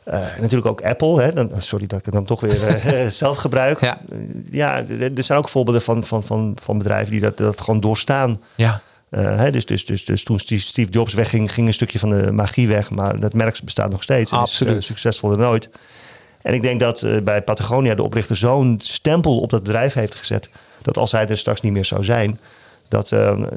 [0.05, 1.23] Eh, natuurlijk ook Apple.
[1.23, 1.33] Hè?
[1.33, 3.81] Dan, sorry dat ik het dan toch weer eh, zelf gebruik.
[3.81, 4.01] Ja.
[4.09, 4.19] Eh,
[4.51, 4.85] ja,
[5.15, 8.41] er zijn ook voorbeelden van, van, van, van bedrijven die dat, dat gewoon doorstaan.
[8.55, 8.81] Ja.
[9.11, 12.69] Uh, dus, dus, dus, dus toen Steve Jobs wegging, ging een stukje van de magie
[12.69, 12.91] weg.
[12.91, 14.31] Maar dat merk bestaat nog steeds.
[14.31, 14.77] Absoluut.
[14.77, 15.69] Is, succesvoller dan ooit.
[16.43, 20.51] En ik denk dat bij Patagonia de oprichter zo'n stempel op dat bedrijf heeft gezet.
[20.83, 22.41] Dat als hij er straks niet meer zou zijn,
[22.93, 23.09] dat,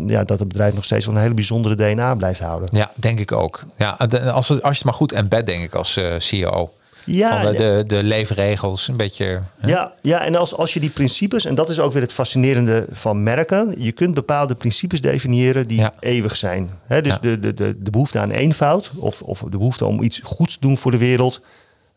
[0.07, 2.69] ja, dat het bedrijf nog steeds wel een hele bijzondere DNA blijft houden.
[2.71, 3.63] Ja, denk ik ook.
[3.77, 3.89] Ja,
[4.31, 6.71] als, als je het maar goed embed, denk ik, als CEO.
[7.05, 9.39] Ja, de, de leefregels, een beetje.
[9.65, 12.85] Ja, ja en als, als je die principes, en dat is ook weer het fascinerende
[12.91, 16.69] van merken, je kunt bepaalde principes definiëren die eeuwig zijn.
[16.87, 20.53] Dus de, de, de, de behoefte aan eenvoud, of, of de behoefte om iets goeds
[20.53, 21.41] te doen voor de wereld,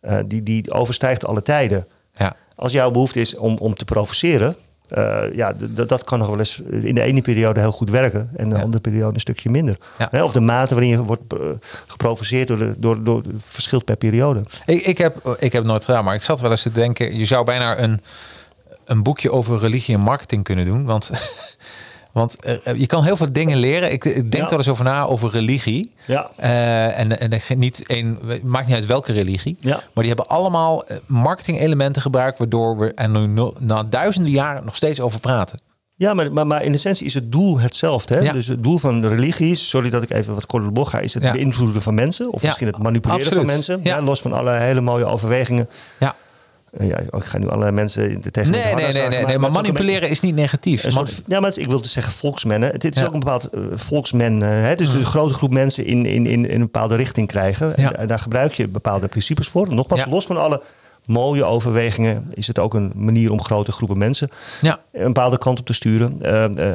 [0.03, 1.87] uh, die, die overstijgt alle tijden.
[2.15, 2.37] Ja.
[2.55, 4.57] Als jouw behoefte is om, om te provoceren,
[4.97, 5.55] uh, ja,
[5.87, 8.63] dat kan nog wel eens in de ene periode heel goed werken en de ja.
[8.63, 9.79] andere periode een stukje minder.
[10.11, 10.25] Ja.
[10.25, 11.41] Of de mate waarin je wordt uh,
[11.87, 14.43] geprovoceerd door, de, door, door verschilt per periode.
[14.67, 17.25] Ik, ik, heb, ik heb nooit gedaan, maar ik zat wel eens te denken, je
[17.25, 18.01] zou bijna een,
[18.85, 20.85] een boekje over religie en marketing kunnen doen.
[20.85, 21.11] Want
[22.19, 23.93] Want uh, je kan heel veel dingen leren.
[23.93, 24.49] Ik, ik denk ja.
[24.49, 25.95] wel eens over na over religie.
[26.07, 26.31] Ja.
[26.41, 29.57] Uh, en, en niet een, maakt niet uit welke religie.
[29.61, 29.75] Ja.
[29.75, 35.01] Maar die hebben allemaal marketing-elementen gebruikt, waardoor we er nu na duizenden jaren nog steeds
[35.01, 35.61] over praten.
[35.95, 38.15] Ja, maar, maar, maar in essentie is het doel hetzelfde.
[38.15, 38.21] Hè?
[38.21, 38.33] Ja.
[38.33, 40.91] Dus het doel van de religie is, sorry dat ik even wat korter de bocht
[40.91, 41.33] ga, is het Ja.
[41.33, 42.33] beïnvloeden van mensen.
[42.33, 43.45] Of misschien het manipuleren Absoluut.
[43.45, 43.81] van mensen.
[43.83, 45.69] Ja, los van alle hele mooie overwegingen.
[45.99, 46.15] Ja.
[46.71, 50.09] Eh, ja, ik ga nu allerlei mensen tegen Nee, nee, nee, nee, nee, maar manipuleren
[50.09, 50.83] is niet negatief.
[51.27, 52.71] Ja, maar ik wil dus zeggen volksmennen.
[52.71, 54.43] Het, is ook een bepaald eh, volksmen.
[54.43, 57.77] eh, hè, dus, dus een grote groep mensen in, in, in, een bepaalde richting krijgen.
[57.77, 59.75] En, daar gebruik je bepaalde principes voor.
[59.75, 60.63] Nogmaals, los van alle
[61.05, 62.31] mooie overwegingen...
[62.35, 64.29] is het ook een manier om grote groepen mensen...
[64.61, 66.23] Ja, een bepaalde kant op te sturen.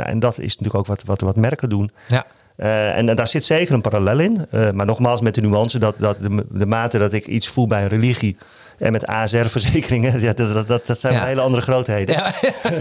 [0.06, 1.92] En dat is natuurlijk ook wat, wat, wat merken doen.
[2.08, 2.26] ja.
[2.56, 4.46] En, en daar zit zeker een parallel in.
[4.74, 7.82] Maar nogmaals met de nuance dat, dat de, de mate dat ik iets voel bij
[7.82, 8.38] een religie...
[8.78, 11.26] en met ASR-verzekeringen, ja, dat, dat, dat, dat zijn Ja.
[11.26, 12.16] hele andere grootheden.
[12.16, 12.32] ja.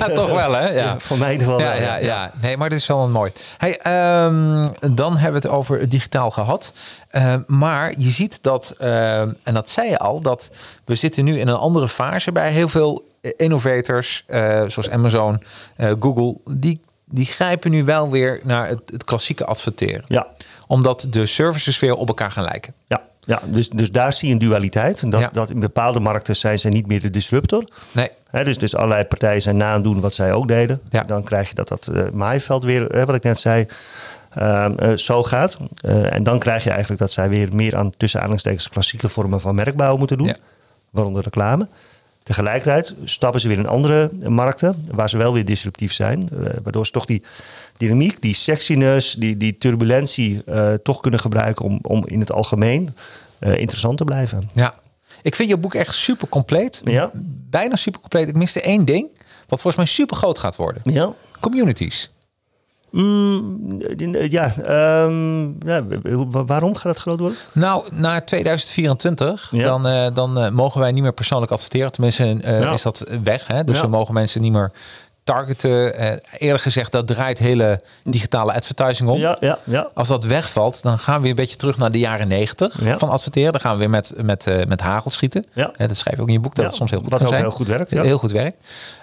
[0.14, 0.72] toch wel, hè?
[0.82, 0.99] Ja.
[0.99, 2.32] Voor mij in ieder geval Ja, wel, ja, ja.
[2.40, 3.32] Nee, maar dit is wel een mooi.
[3.59, 6.72] Hey, ehm, dan hebben we het over digitaal gehad.
[7.11, 10.51] Ehm, maar je ziet dat, ehm, en dat zei je al, dat
[10.84, 15.43] we zitten nu in een andere fase bij heel veel eh, innovators, eh, zoals Amazon,
[15.76, 16.36] eh, Google.
[16.51, 20.03] Die, die grijpen nu wel weer naar het, het klassieke adverteren.
[20.07, 20.26] Ja,
[20.66, 22.74] Omdat de services weer op elkaar gaan lijken.
[22.86, 25.11] Ja, ja dus, dus daar zie je een dualiteit.
[25.11, 25.31] Dat, Ja.
[25.33, 27.68] dat in bepaalde markten zijn ze niet meer de disruptor.
[27.93, 30.81] Nee, Hè, dus, dus allerlei partijen zijn na doen wat zij ook deden.
[30.89, 31.03] Ja.
[31.03, 33.66] Dan krijg je dat dat eh, maaiveld weer, wat ik net zei,
[34.31, 35.57] ehm, eh, zo gaat.
[35.81, 39.41] Eh, en dan krijg je eigenlijk dat zij weer meer aan tussen aanhalingstekens klassieke vormen
[39.41, 40.27] van merkbouw moeten doen.
[40.27, 40.37] Ja.
[40.91, 41.68] Waaronder reclame.
[42.23, 46.29] Tegelijkertijd stappen ze weer in andere markten waar ze wel weer disruptief zijn.
[46.31, 47.23] eh, waardoor ze toch die
[47.77, 52.95] dynamiek, die sexiness, die, die turbulentie eh, toch kunnen gebruiken om, om in het algemeen
[53.39, 54.51] eh, interessant te blijven.
[54.53, 54.75] ja.
[55.23, 56.81] Ik vind je boek echt super compleet.
[56.85, 57.11] Ja.
[57.51, 58.29] Bijna super compleet.
[58.29, 59.09] Ik miste één ding,
[59.47, 60.83] wat volgens mij super groot gaat worden.
[60.85, 61.12] Ja.
[61.41, 62.11] Communities.
[62.93, 63.80] Mm,
[64.14, 65.82] eh, ja, ehm, ja,
[66.30, 67.38] wa- waarom gaat het groot worden?
[67.53, 69.62] Nou, naar 2024, Ja.
[69.64, 71.93] dan, eh, dan eh, mogen wij niet meer persoonlijk adverteren.
[71.93, 72.72] Tenminste, Ja.
[72.72, 73.47] is dat weg.
[73.47, 73.64] Hè?
[73.64, 74.72] Dus dan mogen mensen niet meer
[75.25, 75.95] targeten.
[75.99, 79.18] Eh, eerlijk gezegd, dat draait hele digitale advertising om.
[79.18, 79.89] Ja, ja, ja.
[79.95, 82.99] Als dat wegvalt, dan gaan we weer een beetje terug naar de jaren 90 Ja.
[82.99, 83.53] van adverteren.
[83.53, 85.45] Dan gaan we weer met, met, eh, met hagel schieten.
[85.53, 85.73] Ja.
[85.77, 87.29] Eh, dat schrijf je ook in je boek, dat het soms heel goed kan ook
[87.29, 87.41] zijn.
[87.41, 88.03] heel goed werkt, ja.
[88.03, 88.57] Heel goed werkt.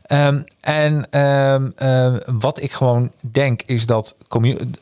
[0.06, 4.16] Ehm, en ehm, ehm, wat ik gewoon denk, is dat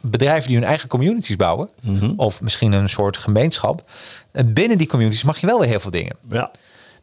[0.02, 2.14] bedrijven die hun eigen communities bouwen, Mhm.
[2.16, 3.84] of misschien een soort gemeenschap,
[4.32, 6.16] eh, binnen die communities mag je wel weer heel veel dingen.
[6.30, 6.52] ja.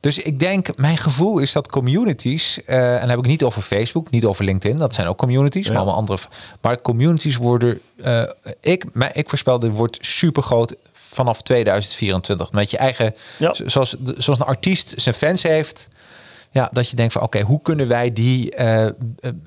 [0.05, 3.63] Dus ik denk, mijn gevoel is dat communities, eh, en dan heb ik niet over
[3.63, 6.19] Facebook, niet over LinkedIn, dat zijn ook communities, maar allemaal andere.
[6.61, 8.23] Maar communities worden, eh,
[8.61, 12.53] ik, mij, ik voorspel, dit wordt super groot vanaf 2024.
[12.53, 13.55] Met je eigen, Ja.
[13.67, 15.89] zoals, zoals een artiest zijn fans heeft,
[16.55, 18.93] ja, dat je denkt van, oké, hoe kunnen wij die eh, eh,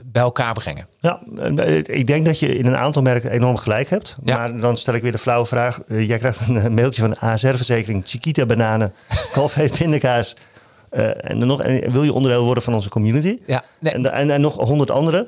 [0.06, 0.88] bij elkaar brengen?
[1.00, 4.16] Ja, eh, ik denk dat je in een aantal merken enorm gelijk hebt.
[4.24, 4.38] Ja.
[4.38, 5.80] Maar dan stel ik weer de flauwe vraag.
[5.88, 8.04] Jij krijgt een mailtje van de ASR-verzekering.
[8.06, 8.94] Chiquita bananen,
[9.34, 10.36] Calvé pindakaas.
[10.90, 13.40] En, dan nog, en wil je onderdeel worden van onze community?
[13.46, 13.94] Ja, nee.
[13.94, 15.28] En, en, en nog honderd andere.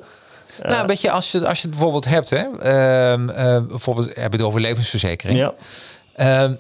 [0.62, 4.32] nou, weet je, als je, als je het bijvoorbeeld hebt, hè, ehm, eh, bijvoorbeeld heb
[4.32, 5.40] je het over levensverzekering.
[5.40, 5.54] Ja,
[6.20, 6.54] Ehm,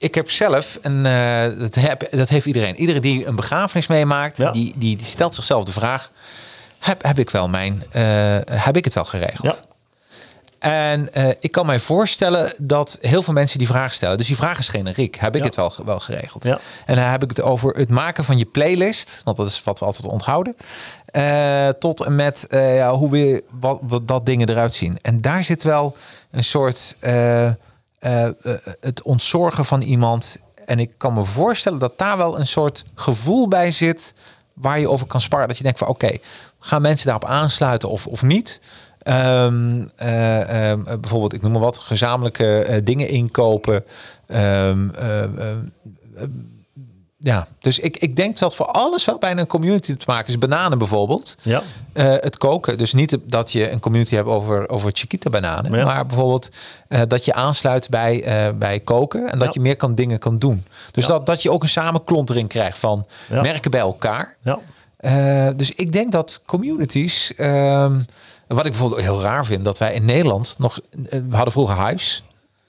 [0.00, 2.76] ik heb zelf, en eh, dat, heb, dat heeft iedereen.
[2.76, 4.50] Iedereen die een begrafenis meemaakt, Ja.
[4.50, 6.10] die, die, die stelt zichzelf de vraag:
[6.78, 8.02] heb, heb ik wel mijn, eh,
[8.50, 9.62] heb ik het wel geregeld?
[10.58, 14.18] ja, En eh, ik kan mij voorstellen dat heel veel mensen die vraag stellen.
[14.18, 15.16] Dus die vraag is generiek.
[15.16, 15.46] Heb ik Ja.
[15.46, 16.44] het wel, wel geregeld?
[16.44, 16.58] Ja.
[16.86, 19.20] En dan heb ik het over het maken van je playlist.
[19.24, 20.56] Want dat is wat we altijd onthouden.
[21.78, 24.98] tot en met ja, hoe we wat, wat dat dingen eruit zien.
[25.02, 25.96] En daar zit wel
[26.30, 26.96] een soort
[28.00, 30.40] eh, eh, eh, het ontzorgen van iemand.
[30.64, 34.14] En ik kan me voorstellen dat daar wel een soort gevoel bij zit
[34.54, 35.48] waar je over kan sparren.
[35.48, 36.18] Dat je denkt van oké,
[36.58, 38.60] gaan mensen daarop aansluiten of, of niet?
[38.98, 43.84] Ehm, ehm, bijvoorbeeld, ik noem maar wat, gezamenlijke dingen inkopen.
[44.26, 44.90] Um,
[47.22, 50.38] ja, dus ik, ik denk dat voor alles wel bijna een community te maken is.
[50.38, 51.36] Bananen bijvoorbeeld.
[51.42, 51.62] Ja.
[51.94, 52.78] Uh, het koken.
[52.78, 55.84] Dus niet dat je een community hebt over, over Chiquita bananen.
[55.84, 56.48] Maar bijvoorbeeld
[56.88, 59.30] uh, dat je aansluit bij, uh, bij koken.
[59.30, 60.64] En dat je meer kan dingen kan doen.
[60.90, 64.36] Dus dat, dat je ook een samenklontering krijgt van merken bij elkaar.
[64.40, 65.52] Ja.
[65.52, 67.34] dus ik denk dat communities.
[67.34, 68.00] Ehm,
[68.46, 69.64] wat ik bijvoorbeeld heel raar vind.
[69.64, 70.80] Dat wij in Nederland nog.
[71.10, 72.22] we hadden vroeger huis.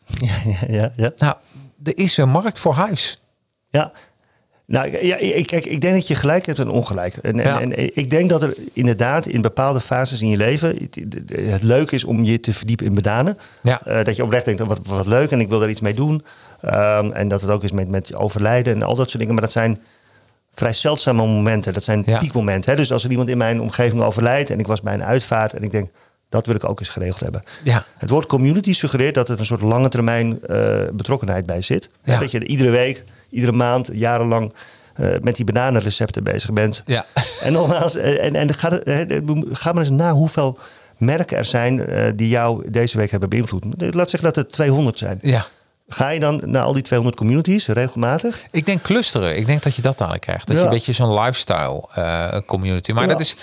[0.19, 1.11] Ja, ja, ja, ja.
[1.17, 1.35] Nou,
[1.83, 3.21] er is een markt voor huis.
[3.69, 3.91] Ja,
[4.65, 7.15] nou ja, ik, kijk, ik denk dat je gelijk hebt en ongelijk.
[7.15, 10.89] En, en, ik denk dat er inderdaad in bepaalde fases in je leven
[11.35, 13.37] het, leuk is om je te verdiepen in bedanen.
[13.61, 13.81] Ja.
[13.87, 16.23] Uh, dat je oprecht denkt, wat, wat leuk en ik wil daar iets mee doen.
[16.65, 19.33] Um, en dat het ook is met, met overlijden en al dat soort dingen.
[19.33, 19.81] Maar dat zijn
[20.55, 21.73] vrij zeldzame momenten.
[21.73, 22.17] Dat zijn ja.
[22.17, 22.71] piekmomenten.
[22.71, 22.77] Hè?
[22.77, 25.63] Dus als er iemand in mijn omgeving overlijdt en ik was bij een uitvaart en
[25.63, 25.89] ik denk,
[26.29, 27.43] dat wil ik ook eens geregeld hebben.
[27.63, 27.85] Ja.
[27.97, 31.89] Het woord community suggereert dat er een soort lange termijn uh, betrokkenheid bij zit.
[32.03, 32.19] Ja.
[32.19, 34.53] Dat je iedere week iedere maand jarenlang
[34.99, 36.81] uh, met die bananenrecepten bezig bent.
[36.85, 37.05] Ja.
[37.41, 38.79] En nogmaals, uh, en, en ga,
[39.51, 40.57] ga maar eens na hoeveel
[40.97, 43.65] merken er zijn uh, die jou deze week hebben beïnvloed.
[43.77, 45.19] Laat zeggen dat er 200 zijn.
[45.21, 45.45] Ja.
[45.87, 48.45] Ga je dan naar al die 200 communities regelmatig?
[48.51, 49.37] Ik denk clusteren.
[49.37, 50.47] Ik denk dat je dat dadelijk krijgt.
[50.47, 50.61] Dat ja.
[50.61, 52.91] je een beetje zo'n lifestyle uh, community.
[52.91, 53.09] Maar ja.
[53.09, 53.35] dat is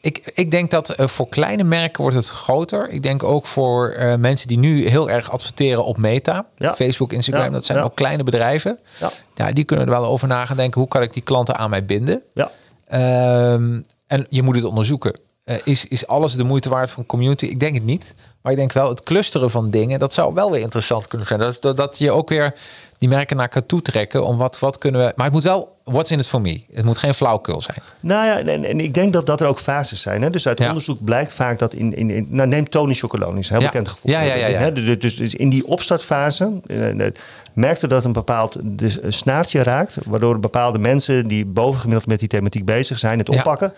[0.00, 2.88] ik, ik denk dat uh, voor kleine merken wordt het groter.
[2.88, 6.46] Ik denk ook voor uh, mensen die nu heel erg adverteren op Meta.
[6.56, 6.74] Ja.
[6.74, 7.50] Facebook, Instagram, Ja.
[7.50, 7.84] dat zijn Ja.
[7.84, 8.78] ook kleine bedrijven.
[9.00, 9.10] Ja.
[9.34, 10.80] Ja, die kunnen er wel over na gaan denken.
[10.80, 12.22] Hoe kan ik die klanten aan mij binden?
[12.34, 12.50] Ja.
[12.88, 15.18] Ehm, en je moet het onderzoeken.
[15.44, 17.46] Eh, is, is alles de moeite waard van community?
[17.46, 18.14] Ik denk het niet.
[18.42, 21.40] Maar ik denk wel het clusteren van dingen, dat zou wel weer interessant kunnen zijn.
[21.40, 22.54] Dat, dat, dat je ook weer
[22.98, 24.24] die merken naar elkaar toe trekken.
[24.24, 25.12] Om wat, wat kunnen we.
[25.16, 26.62] Maar het moet wel, what's in it for me?
[26.72, 27.76] Het moet geen flauwkul zijn.
[28.00, 30.22] Nou ja, en, en ik denk dat, dat er ook fases zijn.
[30.22, 30.30] Hè?
[30.30, 30.68] Dus uit Ja.
[30.68, 31.94] onderzoek blijkt vaak dat in...
[31.96, 33.58] in, in nou, neem Tony heel Ja.
[33.58, 34.12] bekend gevoel.
[34.12, 34.58] Ja, ja, ja, ja.
[34.58, 34.72] Hè?
[34.72, 37.12] Dus, dus, dus in die opstartfase eh, eh,
[37.52, 39.98] merkte dat een bepaald dus een snaartje raakt...
[40.06, 43.18] waardoor bepaalde mensen die bovengemiddeld met die thematiek bezig zijn...
[43.18, 43.72] het oppakken.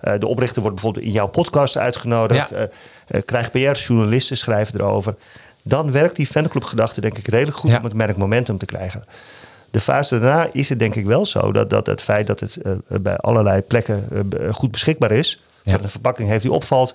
[0.00, 2.50] Eh, de oprichter wordt bijvoorbeeld in jouw podcast uitgenodigd.
[2.50, 2.56] Ja.
[2.56, 2.62] Eh,
[3.06, 5.14] eh, krijgt PR-journalisten schrijven erover.
[5.62, 7.76] Dan werkt die fanclubgedachte denk ik redelijk goed Ja.
[7.78, 9.04] om het merk momentum te krijgen.
[9.70, 12.58] De fase daarna is het denk ik wel zo dat, dat het feit dat het
[12.86, 14.08] bij allerlei plekken
[14.52, 15.72] goed beschikbaar is, Ja.
[15.72, 16.94] dat een verpakking heeft die opvalt,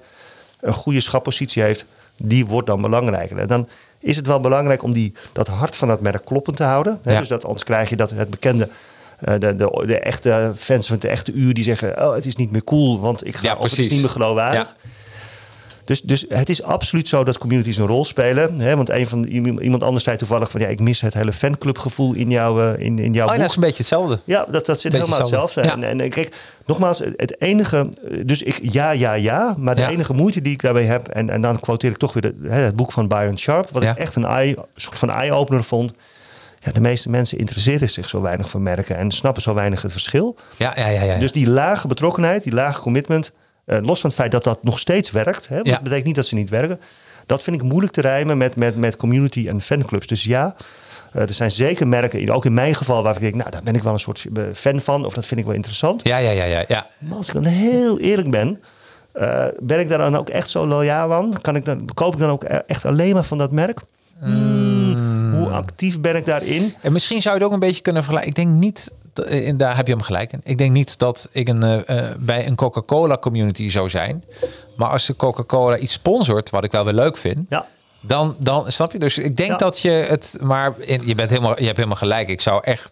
[0.59, 1.85] een goede schappositie heeft,
[2.17, 3.37] die wordt dan belangrijker.
[3.37, 3.67] En dan
[3.99, 6.99] is het wel belangrijk om die, dat hart van dat merk kloppend te houden.
[7.03, 7.11] Hè?
[7.11, 7.19] Ja.
[7.19, 8.69] Dus dat anders krijg je dat het bekende.
[9.23, 12.35] Eh, De, de, de echte fans van het echte uur die zeggen: Oh, het is
[12.35, 13.91] niet meer cool, want ik ga Ja, of het is precies.
[13.93, 14.75] niet meer geloofwaardig.
[14.83, 14.89] Ja.
[15.85, 18.59] Dus, dus het is absoluut zo dat communities een rol spelen.
[18.59, 18.75] Hè?
[18.75, 22.29] Want een van, iemand anders zei toevallig van ja, ik mis het hele fanclubgevoel in,
[22.29, 23.39] jouw eh, in, in jouw Oh, boek.
[23.41, 24.19] dat is een beetje hetzelfde.
[24.23, 25.61] Ja, dat, dat zit Beetje helemaal hetzelfde.
[25.61, 25.87] hetzelfde.
[25.87, 27.89] En, en kijk, nogmaals, het enige...
[28.25, 29.55] Dus ik, ja, ja, ja.
[29.57, 29.89] Maar de Ja.
[29.89, 31.07] enige moeite die ik daarbij heb...
[31.07, 33.69] En, en dan quoteer ik toch weer de, het boek van Byron Sharp...
[33.71, 33.91] wat Ja.
[33.91, 35.91] ik echt een eye, soort van eye-opener vond.
[36.63, 38.97] Ja, de meeste mensen interesseren zich zo weinig voor merken...
[38.97, 40.35] en snappen zo weinig het verschil.
[40.57, 41.01] Ja, ja, ja.
[41.03, 41.17] ja.
[41.17, 43.31] Dus die lage betrokkenheid, die lage commitment...
[43.65, 45.47] eh, los van het feit dat dat nog steeds werkt...
[45.47, 45.73] Hè, want Ja.
[45.73, 46.79] dat betekent niet dat ze niet werken...
[47.25, 50.07] dat vind ik moeilijk te rijmen met, met, met community en fanclubs.
[50.07, 50.55] Dus ja...
[51.11, 53.75] eh, er zijn zeker merken, ook in mijn geval, waar ik denk, nou, daar ben
[53.75, 56.03] ik wel een soort eh, fan van, of dat vind ik wel interessant.
[56.03, 56.87] ja, ja, ja, ja, ja.
[56.99, 58.61] Maar als ik dan heel eerlijk ben,
[59.11, 61.41] eh, ben ik daar dan ook echt zo loyaal aan?
[61.41, 63.79] Kan ik dan, koop ik dan ook e- echt alleen maar van dat merk?
[64.19, 64.62] Hmm, hoe
[65.53, 66.73] actief ben ik daarin?
[66.81, 68.29] En misschien zou je het ook een beetje kunnen vergelijken.
[68.29, 70.41] Ik denk niet, eh, en daar heb je hem gelijk in.
[70.43, 74.23] Ik denk niet dat ik een, eh, eh, bij een Coca-Cola community zou zijn.
[74.75, 77.65] Maar als de Coca-Cola iets sponsort, wat ik wel weer leuk vind, Ja,
[78.01, 78.99] dan, dan snap je.
[78.99, 79.57] Dus ik denk Ja.
[79.57, 82.29] dat je het, maar in, je, bent helemaal, je hebt helemaal gelijk.
[82.29, 82.91] Ik zou echt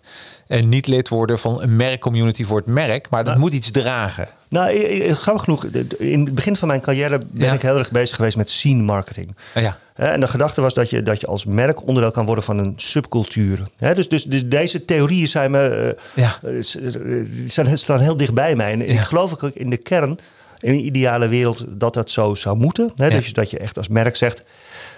[0.52, 4.28] eh, niet lid worden van een merkcommunity voor het merk, maar dat moet iets dragen.
[4.48, 7.54] nou, ik- ik- grappig genoeg, de- de- in het begin van mijn carrière ben Ja.
[7.54, 9.36] ik heel erg bezig geweest met scene marketing.
[9.54, 12.44] Eh, Ja, En de gedachte was dat je, dat je als merk onderdeel kan worden
[12.44, 13.64] van een subcultuur.
[13.78, 16.40] Dus, dus, dus deze theorieën zijn, me, eh, Ja.
[16.44, 18.72] eh, eh, zijn, staan heel dicht bij mij.
[18.72, 20.18] En ik geloof ook in de kern,
[20.60, 22.92] in een ideale wereld, dat dat zo zou moeten.
[22.96, 23.10] Ja.
[23.10, 24.44] dus dat je echt als merk zegt...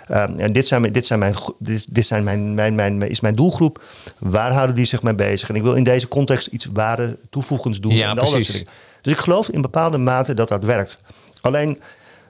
[0.08, 3.36] ehm, en dit, zijn, dit, zijn mijn, dit, dit zijn mijn, mijn, mijn, is mijn
[3.36, 3.82] doelgroep.
[4.18, 5.50] Waar houden die zich mee bezig?
[5.50, 7.94] En ik wil in deze context iets waarde toevoegends doen.
[7.94, 8.58] Ja, en al dat soort precies.
[8.60, 8.74] dingen.
[9.02, 10.98] Dus ik geloof in bepaalde mate dat dat werkt.
[11.42, 11.82] Alleen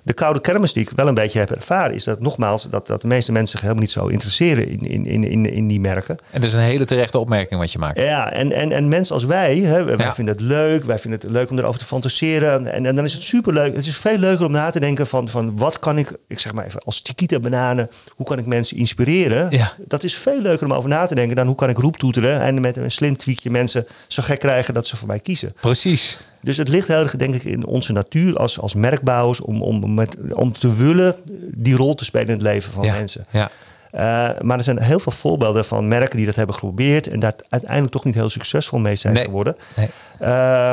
[0.04, 3.02] de koude kermis die ik wel een beetje heb ervaren, is dat nogmaals dat, dat
[3.02, 6.18] de meeste mensen zich helemaal niet zo interesseren in, in, in, in, in die merken.
[6.32, 8.00] en dat is een hele terechte opmerking wat je maakt.
[8.00, 10.14] Ja, en, en, en mensen als wij, hè, wij Ja.
[10.14, 12.72] vinden het leuk, wij vinden het leuk om erover te fantaseren.
[12.74, 13.76] En, en dan is het superleuk.
[13.76, 16.54] Het is veel leuker om na te denken van, van wat kan ik, ik zeg
[16.54, 19.48] maar even als Chiquita bananen, hoe kan ik mensen inspireren?
[19.50, 19.74] Ja.
[19.88, 22.62] Dat is veel leuker om over na te denken dan hoe kan ik roeptoeteren en
[22.62, 25.54] met een slim tweetje mensen zo gek krijgen dat ze voor mij kiezen.
[25.62, 26.20] Precies.
[26.44, 29.94] Dus het ligt heel erg, denk ik, in onze natuur als, als merkbouwers om, om,
[29.94, 31.16] met, om te willen
[31.56, 33.26] die rol te spelen in het leven van mensen.
[33.30, 33.50] Ja.
[33.96, 34.00] Uh,
[34.42, 37.94] maar er zijn heel veel voorbeelden van merken die dat hebben geprobeerd en daar uiteindelijk
[37.94, 39.56] toch niet heel succesvol mee zijn geworden.
[39.76, 39.90] Nee.
[40.22, 40.72] Uh,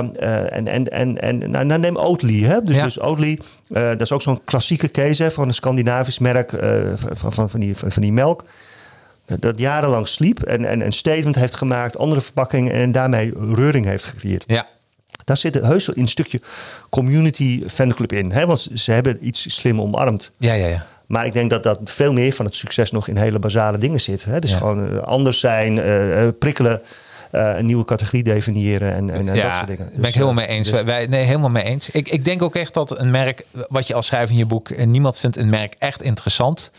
[0.57, 2.43] en en, en, en nou, nou neem Oatly.
[2.43, 2.63] Hè?
[2.63, 2.83] Dus, ja.
[2.83, 6.51] dus Oatly, dat is ook zo'n klassieke case hè, van een Scandinavisch merk
[6.95, 8.45] van, van, van, die, van die melk
[9.39, 14.05] dat jarenlang sliep en, en een statement heeft gemaakt, andere verpakkingen en daarmee reuring heeft
[14.05, 14.45] gecreëerd.
[14.47, 14.67] Ja.
[15.25, 16.41] Daar zit heus wel in een stukje
[16.89, 18.33] community fanclub in.
[18.33, 18.47] Hè?
[18.47, 20.31] Want ze hebben iets slim omarmd.
[20.39, 20.87] Ja, ja, ja.
[21.07, 24.01] Maar ik denk dat dat veel meer van het succes nog in hele basale dingen
[24.01, 24.25] zit.
[24.25, 24.39] Hè?
[24.39, 26.81] Dus gewoon uh, anders zijn, uh, prikkelen.
[27.33, 29.87] Uh, een nieuwe categorie definiëren en, en, ja, dat soort dingen.
[29.87, 30.71] Dus, ben ik helemaal mee eens.
[30.71, 30.83] Dus...
[30.83, 31.91] Wij, nee, helemaal mee eens.
[31.91, 34.85] Ik, ik denk ook echt dat een merk, wat je als schrijver in je boek,
[34.85, 36.71] niemand vindt een merk echt interessant.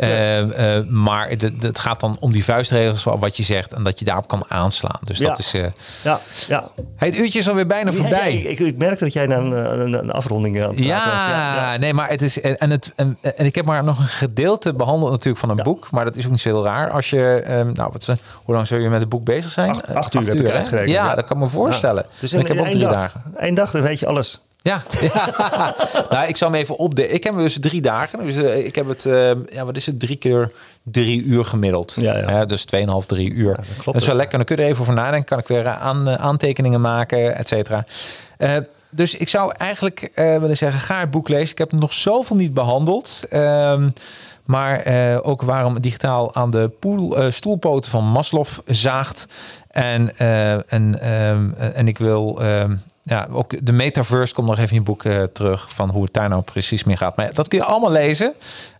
[0.00, 1.28] Uh, uh, maar
[1.60, 4.98] het gaat dan om die vuistregels wat je zegt en dat je daarop kan aanslaan.
[5.02, 5.28] Dus ja.
[5.28, 5.54] dat is.
[5.54, 5.66] Uh...
[6.02, 6.70] Ja, ja.
[6.96, 8.42] het uurtje is alweer bijna voorbij.
[8.42, 11.04] Ja, ik, ik, merk dat jij naar een, een, afronding aan het ja, was.
[11.04, 12.40] Ja, nee, maar het is.
[12.40, 15.90] En, het, en, en, ik heb maar nog een gedeelte behandeld natuurlijk van een boek,
[15.90, 16.90] maar dat is ook niet zo heel raar.
[16.90, 18.06] Als je, um, nou, wat,
[18.44, 19.70] hoe lang zul je met het boek bezig zijn?
[19.70, 22.06] Acht, acht uur, acht uur, heb ik ja, dat kan me voorstellen.
[22.20, 23.22] Dus in, ik heb ook drie dag, dagen.
[23.36, 24.40] Eén dag, dan weet je alles.
[24.62, 25.32] Ja, ja.
[26.10, 27.14] nou, ik zal hem even opdelen.
[27.14, 28.24] Ik heb dus drie dagen.
[28.24, 30.52] Dus uh, ik heb het, uh, ja, wat is het, drie keer
[30.82, 31.96] drie uur gemiddeld.
[32.00, 32.44] Ja, ja.
[32.44, 33.50] Dus 2,5, drie uur.
[33.50, 34.36] Ja, dat, klopt dat is wel lekker.
[34.36, 35.24] Dan kun je er even over nadenken.
[35.24, 37.84] Kan ik weer aan, aantekeningen maken, et cetera.
[38.90, 41.50] dus ik zou eigenlijk willen zeggen, ga het boek lezen.
[41.50, 43.24] Ik heb nog zoveel niet behandeld.
[43.30, 43.88] Ehm,
[44.44, 44.82] maar
[45.22, 49.26] ook waarom digitaal aan de poel, stoelpoten van Maslow zaagt.
[49.70, 50.18] En,
[50.68, 52.72] en, ehm, en ik wil ehm,
[53.02, 56.12] ja, ook de metaverse komt nog even in je boek uh, terug van hoe het
[56.12, 57.16] daar nou precies mee gaat.
[57.16, 58.34] Maar dat kun je allemaal lezen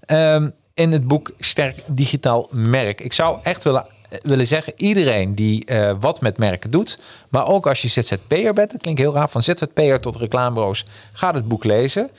[0.07, 3.01] um, in het boek Sterk Digitaal Merk.
[3.01, 3.87] Ik zou echt willen,
[4.23, 6.99] willen zeggen, iedereen die uh, wat met merken doet,
[7.29, 11.35] maar ook als je ZZP'er bent, dat klinkt heel raar, van ZZP'er tot reclamebureaus, ga
[11.35, 12.11] het boek lezen.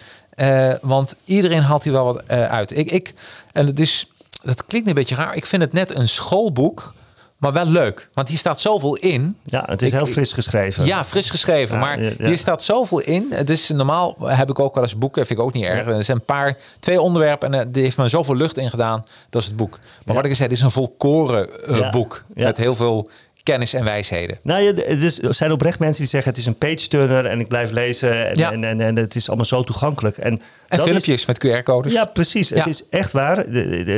[0.82, 2.78] Want iedereen haalt hier wel wat uit.
[2.78, 3.14] Ik, ik,
[3.52, 4.08] en het is,
[4.44, 6.94] dat klinkt een beetje raar, ik vind het net een schoolboek
[7.42, 9.38] maar wel leuk, want hier staat zoveel in.
[9.44, 10.86] Ja, het is heel fris geschreven.
[10.86, 11.80] Ja, fris geschreven.
[11.80, 13.28] maar hier staat zoveel in.
[13.30, 15.88] Het is normaal heb ik ook wel eens boeken, vind ik ook niet erg.
[15.88, 19.06] Er zijn een paar, twee onderwerpen en uh, die heeft me zoveel lucht in gedaan.
[19.30, 19.80] Dat is het boek.
[20.06, 22.24] Maar wat ik zei, het is een volkoren uh, boek.
[22.34, 23.10] Met heel veel
[23.44, 24.38] kennis en wijsheden.
[24.42, 27.48] Nou ja, er zijn oprecht mensen die zeggen het is een page turner en ik
[27.48, 28.52] blijf lezen en, ja.
[28.52, 30.18] en, en, en, het is allemaal zo toegankelijk.
[30.18, 30.42] En,
[30.72, 31.94] en filmpjes is, met QR-codes.
[31.94, 32.50] Ja, precies.
[32.50, 32.58] Ja.
[32.58, 33.48] Het is echt waar.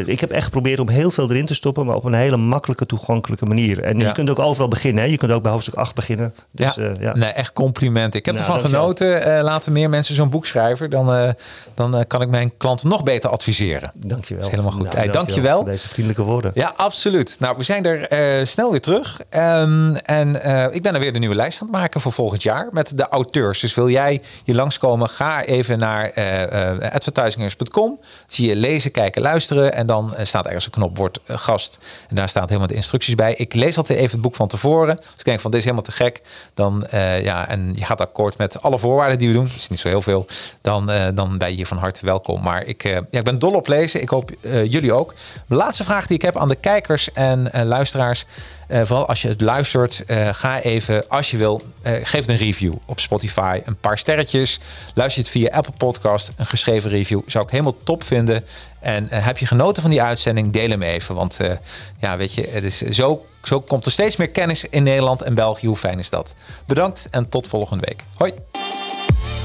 [0.08, 2.86] Ik heb echt geprobeerd om heel veel erin te stoppen, maar op een hele makkelijke,
[2.86, 3.84] toegankelijke manier.
[3.84, 4.08] En ja.
[4.08, 5.04] je kunt ook overal beginnen.
[5.04, 5.10] Hè?
[5.10, 6.34] Je kunt ook bij hoofdstuk 8 beginnen.
[6.52, 6.82] Dus, ja.
[6.84, 7.16] Uh, ja.
[7.16, 8.16] Nee, echt compliment.
[8.16, 9.28] Ik heb nou, ervan genoten.
[9.28, 10.90] Uh, laten meer mensen zo'n boek schrijven.
[10.90, 11.30] Dan, uh,
[11.74, 13.92] dan kan ik mijn klanten nog beter adviseren.
[13.96, 14.44] Dankjewel.
[14.44, 14.94] Dat is helemaal goed.
[14.94, 15.58] Nou, hey, dankjewel.
[15.58, 16.52] Voor deze vriendelijke woorden.
[16.54, 17.36] Ja, absoluut.
[17.40, 19.22] Nou, we zijn er snel weer terug.
[19.36, 20.30] Um, en
[20.74, 23.08] ik ben er weer de nieuwe lijst aan het maken voor volgend jaar met de
[23.08, 23.60] auteurs.
[23.60, 26.12] Dus wil jij hier langskomen, ga even naar
[26.92, 27.52] advertising
[28.28, 29.74] Zie je lezen, kijken, luisteren.
[29.74, 31.80] En dan uh, staat ergens een knop, wordt uh, gast.
[32.10, 33.34] En daar staat helemaal de instructies bij.
[33.34, 34.98] Ik lees altijd even het boek van tevoren.
[34.98, 36.22] Als ik denk van dit is helemaal te gek.
[36.54, 36.88] Dan,
[37.22, 39.44] ja, en je gaat akkoord met alle voorwaarden die we doen.
[39.44, 40.26] Dat is niet zo heel veel.
[40.62, 42.42] Dan, dan ben je hier van harte welkom.
[42.42, 44.02] Maar ik, ja, ik ben dol op lezen.
[44.02, 45.14] Ik hoop jullie ook.
[45.48, 48.26] De laatste vraag die ik heb aan de kijkers en luisteraars.
[48.74, 52.38] Uh, vooral als je het luistert, uh, ga even, als je wil, uh, geef een
[52.38, 53.62] review op Spotify.
[53.66, 54.60] Een paar sterretjes.
[54.94, 57.22] Luister je het via Apple Podcast, een geschreven review.
[57.28, 58.46] Zou ik helemaal top vinden.
[58.80, 61.16] En heb je genoten van die uitzending, deel hem even.
[61.16, 61.40] Want
[62.00, 65.34] ja, weet je, het is zo, zo komt er steeds meer kennis in Nederland en
[65.34, 65.68] België.
[65.68, 66.34] Hoe fijn is dat?
[66.66, 68.04] Bedankt en tot volgende week.
[68.18, 68.63] Hoi!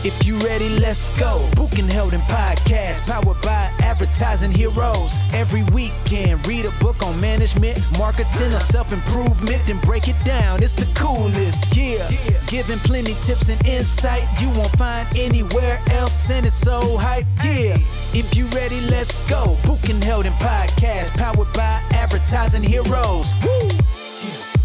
[0.04, 1.44] If you ready, let's go.
[1.56, 5.16] Book and Held in podcast, powered by advertising heroes.
[5.34, 10.62] Every weekend, read a book on management, marketing, or self improvement, then break it down.
[10.62, 12.08] It's the coolest, yeah.
[12.46, 17.74] Giving plenty tips and insight you won't find anywhere else, and it's so hype, yeah.
[18.14, 19.56] If you ready, let's go.
[19.66, 23.32] Book and Held in podcast, powered by advertising heroes.
[23.42, 24.57] Woo!